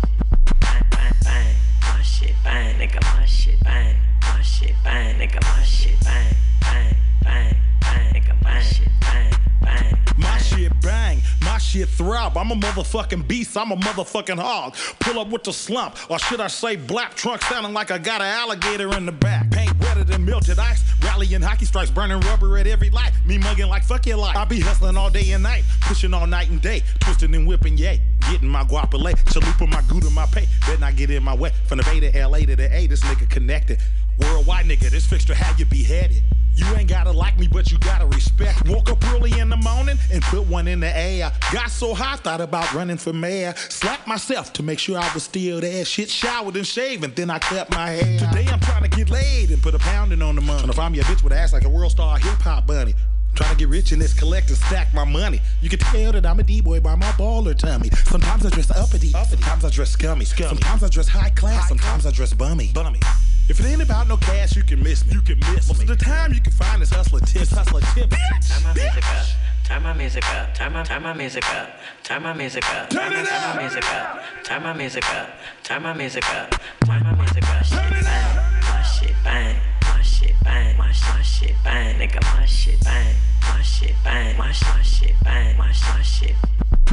bang 0.59 0.83
bang 0.89 1.13
bang. 1.23 1.55
My 1.81 2.01
shit 2.01 2.35
bang. 2.43 2.75
Nigga, 2.79 3.01
my 3.17 3.25
shit 3.25 3.63
bang. 3.63 3.95
My 4.21 4.41
shit 4.41 4.75
bang. 4.83 5.19
Nigga, 5.19 5.41
my 5.43 5.63
shit 5.63 5.99
bang. 6.03 6.35
Bang 6.61 6.95
bang 7.23 7.55
bang. 7.81 8.13
Nigga, 8.13 8.43
my 8.43 8.59
shit 8.61 8.89
bang 9.01 9.31
bang. 9.61 9.97
My 10.17 10.37
shit 10.37 10.71
bang, 10.81 11.21
my 11.41 11.57
shit 11.57 11.89
throb. 11.89 12.37
I'm 12.37 12.51
a 12.51 12.55
motherfucking 12.55 13.27
beast, 13.27 13.42
I'm 13.55 13.71
a 13.71 13.75
motherfucking 13.75 14.39
hog. 14.39 14.75
Pull 14.99 15.19
up 15.19 15.29
with 15.29 15.43
the 15.43 15.53
slump, 15.53 15.95
or 16.09 16.19
should 16.19 16.41
I 16.41 16.47
say 16.47 16.75
black 16.75 17.15
trunk 17.15 17.41
sounding 17.43 17.73
like 17.73 17.91
I 17.91 17.97
got 17.97 18.21
an 18.21 18.27
alligator 18.27 18.93
in 18.95 19.05
the 19.05 19.11
back. 19.11 19.49
Paint 19.51 19.79
wetter 19.79 20.03
than 20.03 20.25
melted 20.25 20.59
ice, 20.59 20.83
rallying 21.03 21.41
hockey 21.41 21.65
strikes, 21.65 21.91
burning 21.91 22.19
rubber 22.21 22.57
at 22.57 22.67
every 22.67 22.89
light. 22.89 23.11
Me 23.25 23.37
mugging 23.37 23.67
like 23.67 23.83
fuck 23.83 24.05
your 24.05 24.17
life. 24.17 24.35
I 24.35 24.45
be 24.45 24.59
hustling 24.59 24.97
all 24.97 25.09
day 25.09 25.31
and 25.31 25.43
night, 25.43 25.63
pushing 25.81 26.13
all 26.13 26.27
night 26.27 26.49
and 26.49 26.61
day, 26.61 26.81
twisting 26.99 27.33
and 27.35 27.47
whipping, 27.47 27.77
yay. 27.77 28.01
Getting 28.31 28.47
my 28.47 28.63
guapole, 28.63 29.13
chalupa 29.25 29.69
my 29.69 29.81
gouda, 29.83 30.09
my 30.09 30.25
pay. 30.27 30.47
Better 30.61 30.79
not 30.79 30.95
get 30.95 31.11
in 31.11 31.23
my 31.23 31.35
way. 31.35 31.51
From 31.67 31.77
the 31.77 31.83
Bay 31.83 31.99
to 31.99 32.27
LA 32.27 32.39
to 32.39 32.55
the 32.55 32.73
A, 32.73 32.87
this 32.87 33.01
nigga 33.01 33.29
connected. 33.29 33.79
Worldwide 34.19 34.65
nigga, 34.65 34.89
this 34.89 35.05
fixture 35.05 35.33
how 35.33 35.55
you 35.57 35.65
beheaded. 35.65 36.23
You 36.55 36.65
ain't 36.75 36.89
gotta 36.89 37.11
like 37.11 37.37
me, 37.39 37.47
but 37.47 37.71
you 37.71 37.77
gotta 37.79 38.05
respect. 38.05 38.67
Woke 38.67 38.89
up 38.91 39.03
early 39.13 39.37
in 39.39 39.49
the 39.49 39.57
morning 39.57 39.97
and 40.11 40.21
put 40.23 40.47
one 40.47 40.67
in 40.67 40.79
the 40.79 40.95
air. 40.97 41.31
Got 41.51 41.71
so 41.71 41.93
high, 41.93 42.15
thought 42.17 42.41
about 42.41 42.71
running 42.73 42.97
for 42.97 43.13
mayor. 43.13 43.53
Slapped 43.69 44.07
myself 44.07 44.53
to 44.53 44.63
make 44.63 44.79
sure 44.79 44.97
I 44.97 45.11
was 45.13 45.23
still 45.23 45.61
there. 45.61 45.83
Shit 45.85 46.09
showered 46.09 46.55
and 46.55 46.65
shaved, 46.65 47.03
and 47.03 47.15
then 47.15 47.29
I 47.29 47.39
cut 47.39 47.71
my 47.71 47.89
hair. 47.89 48.19
Today 48.19 48.47
I'm 48.51 48.59
trying 48.59 48.83
to 48.83 48.89
get 48.89 49.09
laid 49.09 49.49
and 49.49 49.61
put 49.61 49.73
a 49.73 49.79
pounding 49.79 50.21
on 50.21 50.35
the 50.35 50.41
money. 50.41 50.59
Trying 50.59 50.71
to 50.71 50.77
find 50.77 50.93
me 50.93 50.99
a 50.99 51.03
bitch 51.03 51.23
with 51.23 51.33
ass 51.33 51.53
like 51.53 51.65
a 51.65 51.69
world 51.69 51.91
star 51.91 52.17
hip 52.17 52.39
hop 52.39 52.67
bunny. 52.67 52.93
Trying 53.35 53.51
to 53.51 53.57
get 53.57 53.69
rich 53.69 53.91
in 53.91 53.97
this 53.97 54.13
collect 54.13 54.49
and 54.49 54.57
stack 54.57 54.93
my 54.93 55.05
money. 55.05 55.41
You 55.61 55.69
can 55.69 55.79
tell 55.79 56.11
that 56.11 56.23
I'm 56.23 56.39
a 56.39 56.43
D-boy 56.43 56.81
by 56.81 56.93
my 56.93 57.11
baller 57.13 57.57
tummy. 57.57 57.89
Sometimes 58.05 58.45
I 58.45 58.49
dress 58.49 58.69
uppity, 58.69 59.11
uppity. 59.15 59.41
sometimes 59.41 59.65
I 59.65 59.69
dress 59.71 59.89
scummy. 59.89 60.25
Sometimes 60.25 60.83
I 60.83 60.89
dress 60.89 61.07
high 61.07 61.31
class, 61.31 61.67
sometimes 61.67 62.05
I 62.05 62.11
dress 62.11 62.33
bummy. 62.33 62.71
Bummy. 62.73 62.99
If 63.49 63.59
it 63.59 63.65
ain't 63.65 63.81
about 63.81 64.07
no 64.07 64.15
cash, 64.15 64.55
you 64.55 64.63
can 64.63 64.81
miss 64.81 65.05
me. 65.05 65.13
You 65.13 65.21
can 65.21 65.37
miss 65.39 65.67
Most 65.67 65.81
of 65.81 65.87
the 65.87 65.97
time, 65.97 66.33
you 66.33 66.39
can 66.39 66.53
find 66.53 66.81
this 66.81 66.91
hustler 66.91 67.19
tips. 67.19 67.51
Hustler 67.51 67.81
tips. 67.93 68.49
Turn 68.49 68.63
my 68.63 68.73
music 68.73 69.03
up. 69.09 69.25
Turn 69.65 69.83
my 69.83 69.93
music 69.93 70.29
up. 70.29 70.53
Turn 70.55 70.73
my 70.73 70.83
turn 70.83 71.03
my 71.03 71.13
music 71.13 71.49
up. 71.49 71.69
Turn 72.03 72.23
my 72.23 72.33
music 72.33 72.63
up. 72.73 72.89
Turn 72.89 73.11
it 73.11 73.19
up. 73.19 73.27
Turn 73.27 73.53
my 73.53 73.61
music 73.61 73.83
up. 73.91 74.43
Turn 74.43 74.63
my 74.63 74.73
music 74.73 75.09
up. 75.09 75.29
Turn 75.63 75.83
my 75.83 75.93
music 75.93 76.29
up. 76.29 76.51
Turn 76.85 77.03
my 77.03 77.15
music 77.15 77.49
up. 77.49 77.63
Shit 77.65 77.83
bang. 78.03 78.61
My 78.61 78.81
shit 78.81 79.15
bang. 79.23 79.57
My 79.81 80.01
shit 80.01 80.35
bang. 80.43 80.77
My 80.77 80.91
sh- 80.93 81.03
my 81.09 81.21
shit 81.21 81.55
bang. 81.65 81.99
Nigga, 81.99 82.23
my 82.39 82.45
shit 82.45 82.81
bang. 82.83 83.15
My 83.41 83.61
shit 83.61 83.95
bang. 84.05 84.37
My 84.37 84.51
sh- 84.53 84.63
my 84.63 84.81
shit 84.81 85.15
bang. 85.23 85.57
My 85.57 85.71
shit 85.71 86.35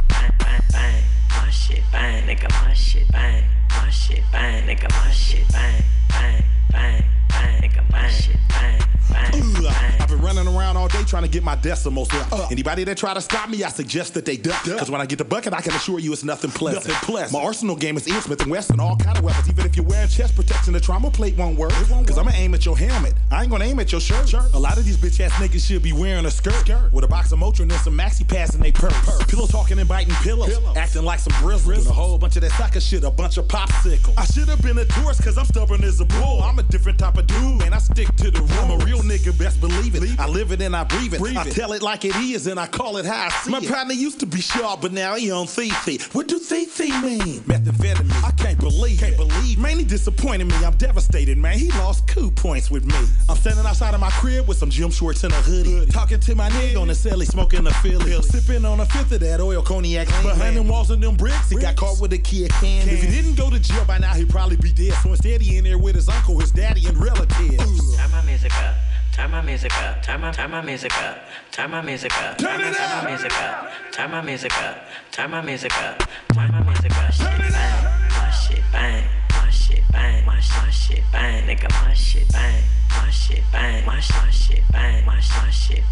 bang 0.09 0.31
bang 0.37 0.61
bang. 0.71 1.03
My 1.29 1.49
shit 1.49 1.83
bang. 1.93 2.27
Nigga, 2.27 2.49
my 2.65 2.73
shit 2.73 3.09
bang. 3.11 3.45
My 3.69 3.89
shit 3.89 4.23
bang. 4.33 4.67
Nigga, 4.67 4.89
my 4.91 5.11
shit 5.11 5.47
bang. 5.53 5.83
Bang 6.11 6.43
bang 6.71 7.03
bang. 7.29 7.61
Nigga, 7.61 8.09
shit 8.09 8.35
bang. 8.49 8.81
Bang 9.09 9.53
bang. 9.53 10.01
I've 10.01 10.07
been 10.09 10.21
running 10.21 10.47
around 10.47 10.77
all 10.77 10.87
day 10.87 11.03
trying 11.03 11.23
to 11.23 11.29
get 11.29 11.43
my 11.43 11.55
decimals 11.55 12.13
up. 12.13 12.31
Uh. 12.31 12.47
Anybody 12.51 12.83
that 12.85 12.97
try 12.97 13.13
to 13.13 13.21
stop 13.21 13.49
me, 13.49 13.63
I 13.63 13.69
suggest 13.69 14.13
that 14.15 14.25
they 14.25 14.37
duck. 14.37 14.63
Cause 14.63 14.89
when 14.89 15.01
I 15.01 15.05
get 15.05 15.17
the 15.17 15.25
bucket, 15.25 15.53
I 15.53 15.61
can 15.61 15.73
assure 15.73 15.99
you 15.99 16.11
it's 16.13 16.23
nothing 16.23 16.51
pleasant. 16.51 16.87
Nothing 16.87 17.07
pleasant. 17.07 17.33
My 17.33 17.45
arsenal 17.45 17.75
game 17.75 17.97
is 17.97 18.07
Ian 18.07 18.21
Smith 18.21 18.41
and 18.41 18.51
Wesson, 18.51 18.79
all 18.79 18.95
kind 18.97 19.17
of 19.17 19.23
weapons. 19.23 19.49
Even 19.49 19.65
if 19.65 19.75
you're 19.75 19.85
wearing 19.85 20.09
chest 20.09 20.35
protection, 20.35 20.73
the 20.73 20.79
trauma 20.79 21.11
plate 21.11 21.37
won't 21.37 21.57
work. 21.57 21.71
It 21.73 21.89
won't 21.89 22.07
Cause 22.07 22.17
I'ma 22.17 22.31
aim 22.33 22.53
at 22.53 22.65
your 22.65 22.77
helmet. 22.77 23.13
I 23.31 23.43
ain't 23.43 23.51
gonna 23.51 23.65
aim 23.65 23.79
at 23.79 23.91
your 23.91 24.01
shirt. 24.01 24.33
A 24.33 24.59
lot 24.59 24.77
of 24.77 24.85
these 24.85 24.97
bitch 24.97 25.19
ass 25.19 25.31
niggas 25.33 25.65
should 25.65 25.83
be 25.83 25.93
wearing 25.93 26.25
a 26.25 26.31
skirt. 26.31 26.69
With 26.91 27.03
a 27.03 27.07
box 27.07 27.31
of 27.31 27.39
Motrin 27.39 27.71
and 27.71 27.73
some 27.73 27.97
maxi 27.97 28.27
pads 28.27 28.55
in 28.55 28.61
they 28.61 28.71
purse. 28.71 28.93
Pillow 29.27 29.47
talking 29.47 29.79
and 29.79 29.87
biting 29.87 30.15
pillows. 30.15 30.51
Acting 30.75 31.03
like 31.03 31.19
some 31.19 31.33
grizzlies. 31.41 31.83
Doing 31.83 31.89
a 31.89 31.93
whole 31.93 32.17
bunch 32.17 32.35
of 32.35 32.41
that 32.41 32.51
sucker 32.51 32.79
shit, 32.81 33.03
a 33.03 33.11
bunch 33.11 33.37
of 33.37 33.47
popsicles. 33.47 34.17
I 34.17 34.25
should 34.25 34.49
have 34.49 34.61
been 34.61 34.77
a 34.77 34.85
Taurus 34.85 35.21
cause 35.23 35.37
I'm 35.37 35.45
stubborn 35.45 35.83
as 35.83 36.00
a 36.01 36.05
bull. 36.05 36.41
I'm 36.41 36.59
a 36.59 36.63
different 36.63 36.99
type 36.99 37.17
of 37.17 37.27
dude, 37.27 37.59
man. 37.59 37.73
I 37.73 37.77
stick 37.77 38.13
to 38.17 38.31
the 38.31 38.41
rule. 38.41 38.59
I'm 38.59 38.81
a 38.81 38.85
real 38.85 38.99
nigga, 38.99 39.37
best 39.37 39.61
believe 39.61 39.95
it. 39.95 40.19
I 40.19 40.27
live 40.27 40.51
it 40.51 40.61
and 40.61 40.75
I 40.75 40.83
breathe 40.83 41.13
it. 41.13 41.37
I 41.37 41.43
tell 41.49 41.73
it 41.73 41.81
like 41.81 42.05
it 42.05 42.15
is 42.15 42.47
and 42.47 42.59
I 42.59 42.67
call 42.67 42.97
it 42.97 43.05
how 43.05 43.27
I 43.27 43.29
see 43.29 43.51
My 43.51 43.59
it. 43.59 43.69
Partner 43.69 43.93
used 43.93 44.19
to 44.21 44.25
be 44.25 44.41
sharp, 44.41 44.81
but 44.81 44.91
now 44.91 45.15
he 45.15 45.31
on 45.31 45.47
Fifi. 45.47 45.99
What 46.11 46.27
do 46.27 46.39
Fifi 46.39 46.91
mean? 47.01 47.41
Methamphetamine. 47.41 48.23
I 48.23 48.31
can't 48.31 48.59
believe 48.59 48.99
Can't 48.99 49.17
believe 49.17 49.59
Man, 49.59 49.77
he 49.77 49.83
disappointed 49.83 50.45
me. 50.45 50.55
I'm 50.65 50.75
devastated, 50.77 51.37
man. 51.37 51.57
He 51.57 51.69
lost 51.71 52.07
coup 52.07 52.31
points 52.31 52.71
with 52.71 52.85
me. 52.85 52.95
I'm 53.29 53.35
standing 53.37 53.65
outside 53.65 53.93
of 53.93 53.99
my 53.99 54.09
crib 54.09 54.47
with 54.47 54.57
some 54.57 54.69
gym 54.69 54.89
shorts 54.89 55.23
and 55.23 55.33
a 55.33 55.41
hoodie. 55.41 55.85
Talking 55.91 56.19
to 56.19 56.35
my 56.35 56.49
nigga 56.49 56.81
on 56.81 56.87
the 56.87 56.93
celly, 56.93 57.25
smoking 57.25 57.67
a 57.67 57.73
Philly. 57.75 58.19
Sipping 58.21 58.65
on 58.65 58.79
a 58.79 58.85
fifth 58.85 59.11
of 59.11 59.19
that 59.19 59.39
oil 59.39 59.61
cognac. 59.61 60.07
Behind 60.07 60.57
them 60.57 60.67
walls 60.67 60.89
and 60.89 61.01
them 61.01 61.15
bricks, 61.15 61.49
he 61.49 61.57
got 61.57 61.75
caught 61.75 61.99
with 62.01 62.13
a 62.13 62.17
key 62.17 62.45
of 62.45 62.51
candy. 62.51 62.91
If 62.91 63.03
he 63.03 63.11
didn't 63.11 63.35
go 63.35 63.49
to 63.49 63.59
jail 63.59 63.85
by 63.85 63.99
now, 63.99 64.13
he'd 64.13 64.29
probably 64.29 64.57
be 64.57 64.71
dead. 64.71 64.93
So 65.03 65.09
instead, 65.09 65.41
he 65.41 65.57
in 65.57 65.63
there 65.63 65.77
with 65.77 65.90
his 65.95 66.09
uncle, 66.09 66.39
his 66.39 66.51
daddy, 66.51 66.85
and 66.87 66.97
relatives. 66.97 67.95
Turn 67.95 68.11
my 68.11 68.21
music 68.23 68.55
up. 68.57 68.75
Turn 69.11 69.31
my 69.31 69.41
music 69.41 69.77
up. 69.77 70.01
Turn 70.01 70.21
my 70.21 70.31
turn 70.31 70.51
my 70.51 70.61
music 70.61 70.97
up. 70.97 71.17
Turn 71.51 71.71
my 71.71 71.81
music 71.81 72.17
up. 72.17 72.37
Turn 72.37 72.61
it 72.61 72.67
up. 72.67 72.75
Turn 72.77 73.03
my 73.03 73.09
music 73.09 73.31
up. 73.41 73.67
Turn 73.91 74.11
my 74.11 74.21
music 74.21 74.57
up. 74.57 74.87
Turn 75.11 75.31
my 75.31 75.41
music 75.41 75.77
up. 75.77 76.03
Turn 76.33 76.51
my 76.51 76.63
music 76.63 76.97
up. 76.97 77.11
Shit 77.11 77.39
bang. 77.51 78.09
My 78.09 78.31
shit 78.31 78.63
bang. 78.71 79.20
My 79.51 79.57
shit 79.57 79.83
bang. 79.91 80.25
My 80.25 80.39
sh- 80.39 80.55
my 80.63 80.69
shit 80.69 81.03
bang. 81.11 81.43
Nigga, 81.45 81.67
my 81.83 81.93
shit 81.93 82.25
bang. 82.31 82.63
My 82.89 83.09
shit 83.09 83.43
bang. 83.51 83.85
My 83.85 83.99
sh- 83.99 84.11
my 84.11 84.29
shit 84.31 84.63
bang. 84.71 85.05
My 85.05 85.19
sh- 85.19 85.35
my 85.43 85.49
shit 85.51 85.83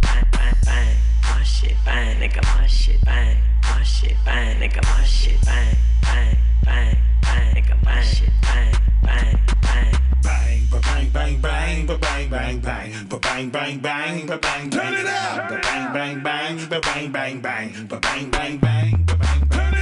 bang 0.00 0.24
bang 0.32 0.54
bang. 0.64 0.96
My 1.28 1.42
shit 1.42 1.76
bang. 1.84 2.16
Nigga, 2.16 2.40
my 2.56 2.66
shit 2.66 3.04
bang. 3.04 3.36
My 3.68 3.82
shit 3.82 4.16
bang. 4.24 4.56
Nigga, 4.58 4.80
my 4.88 5.04
shit 5.04 5.36
bang. 5.44 5.76
Bang 6.00 6.36
bang 6.64 6.96
bang. 7.20 7.54
Nigga, 7.54 7.76
my 7.84 8.00
shit 8.00 8.32
bang. 8.40 8.72
Bang 9.02 9.36
bang. 9.60 9.92
Bang, 10.24 10.66
ba 10.72 10.80
bang, 10.80 11.10
bang, 11.12 11.40
bang, 11.42 11.86
ba 11.86 11.98
bang, 12.00 12.30
bang, 12.30 12.60
bang, 12.60 13.06
ba 13.10 13.18
bang, 13.20 13.50
bang, 13.50 13.80
bang, 13.84 14.26
ba 14.26 14.38
bang, 14.40 14.70
Turn 14.70 14.94
it 14.94 15.04
up. 15.04 15.50
Ba 15.50 15.60
bang, 15.60 15.92
bang, 15.92 16.22
bang, 16.24 16.56
ba 16.72 16.80
bang, 16.80 17.12
bang, 17.12 17.40
bang, 17.44 17.68
ba 17.84 18.00
bang, 18.00 18.30
bang, 18.30 18.56
bang, 18.56 19.04
ba 19.04 19.14
bang, 19.20 19.73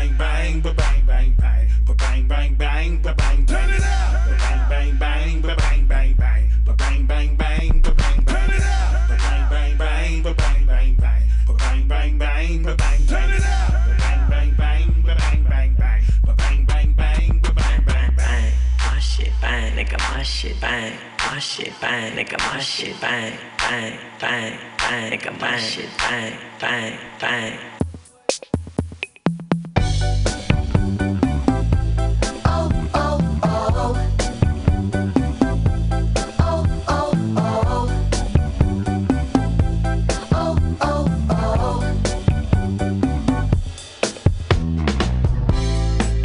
bang, 0.00 0.16
bang, 0.16 0.60
ba 0.62 0.72
bang, 0.72 1.04
bang, 1.06 1.34
bang, 1.36 1.68
ba 1.84 1.94
bang, 1.94 2.28
bang, 2.28 2.54
bang, 2.56 3.02
ba 3.02 3.14
bang, 3.14 3.46
Turn 3.46 3.70
it 3.70 3.82
up. 3.84 4.24
Ba 4.24 4.32
bang, 4.40 4.96
bang, 4.98 4.98
bang, 4.98 5.40
ba 5.42 5.54
bang, 5.60 5.86
bang, 5.88 6.14
bang, 6.16 6.44
ba 6.64 6.72
bang, 6.80 7.06
bang, 7.06 7.36
bang, 7.36 7.82
ba 7.82 7.92
bang, 8.00 8.24
Turn 8.24 8.50
it 8.50 8.64
up. 8.64 9.08
Ba 9.08 9.16
bang, 9.20 9.44
bang, 9.50 9.76
bang, 9.76 10.22
ba 10.22 10.32
bang, 10.40 10.64
bang, 10.66 10.96
bang, 10.96 11.24
ba 11.46 11.52
bang, 11.60 11.88
bang, 11.88 12.18
bang, 12.18 12.62
ba 12.64 12.74
bang, 12.80 13.00
Turn 13.06 13.30
it 13.30 13.44
up. 13.44 13.72
Ba 13.84 13.92
bang, 14.00 14.20
bang, 14.30 14.50
bang, 14.56 14.88
ba 15.04 15.14
bang, 15.20 15.44
bang, 15.44 15.70
bang, 15.76 16.02
ba 16.24 16.32
bang, 16.40 16.64
bang, 16.64 16.88
bang, 16.96 17.40
ba 17.44 17.50
bang, 17.52 17.80
bang, 17.84 18.10
bang. 18.16 18.52
My 18.80 18.98
shit 19.00 19.32
bang, 19.42 19.76
nigga, 19.76 19.98
my 20.00 20.22
shit 20.22 20.56
bang. 20.60 20.92
My 21.28 21.38
shit 21.38 21.72
bang, 21.80 22.16
nigga, 22.16 22.38
my 22.40 22.60
shit 22.60 22.96
bang. 23.00 23.32
Bang, 23.60 23.92
bang, 24.20 24.52
bang, 24.80 25.10
nigga, 25.12 25.30
my 25.40 25.58
shit 25.60 25.90
bang, 25.98 26.32
bang, 26.58 26.96
bang. 27.20 27.69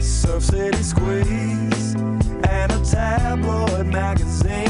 Surf 0.01 0.43
City 0.43 0.83
Squeeze 0.83 1.95
and 1.95 2.71
a 2.71 2.81
tabloid 2.83 3.87
magazine. 3.87 4.64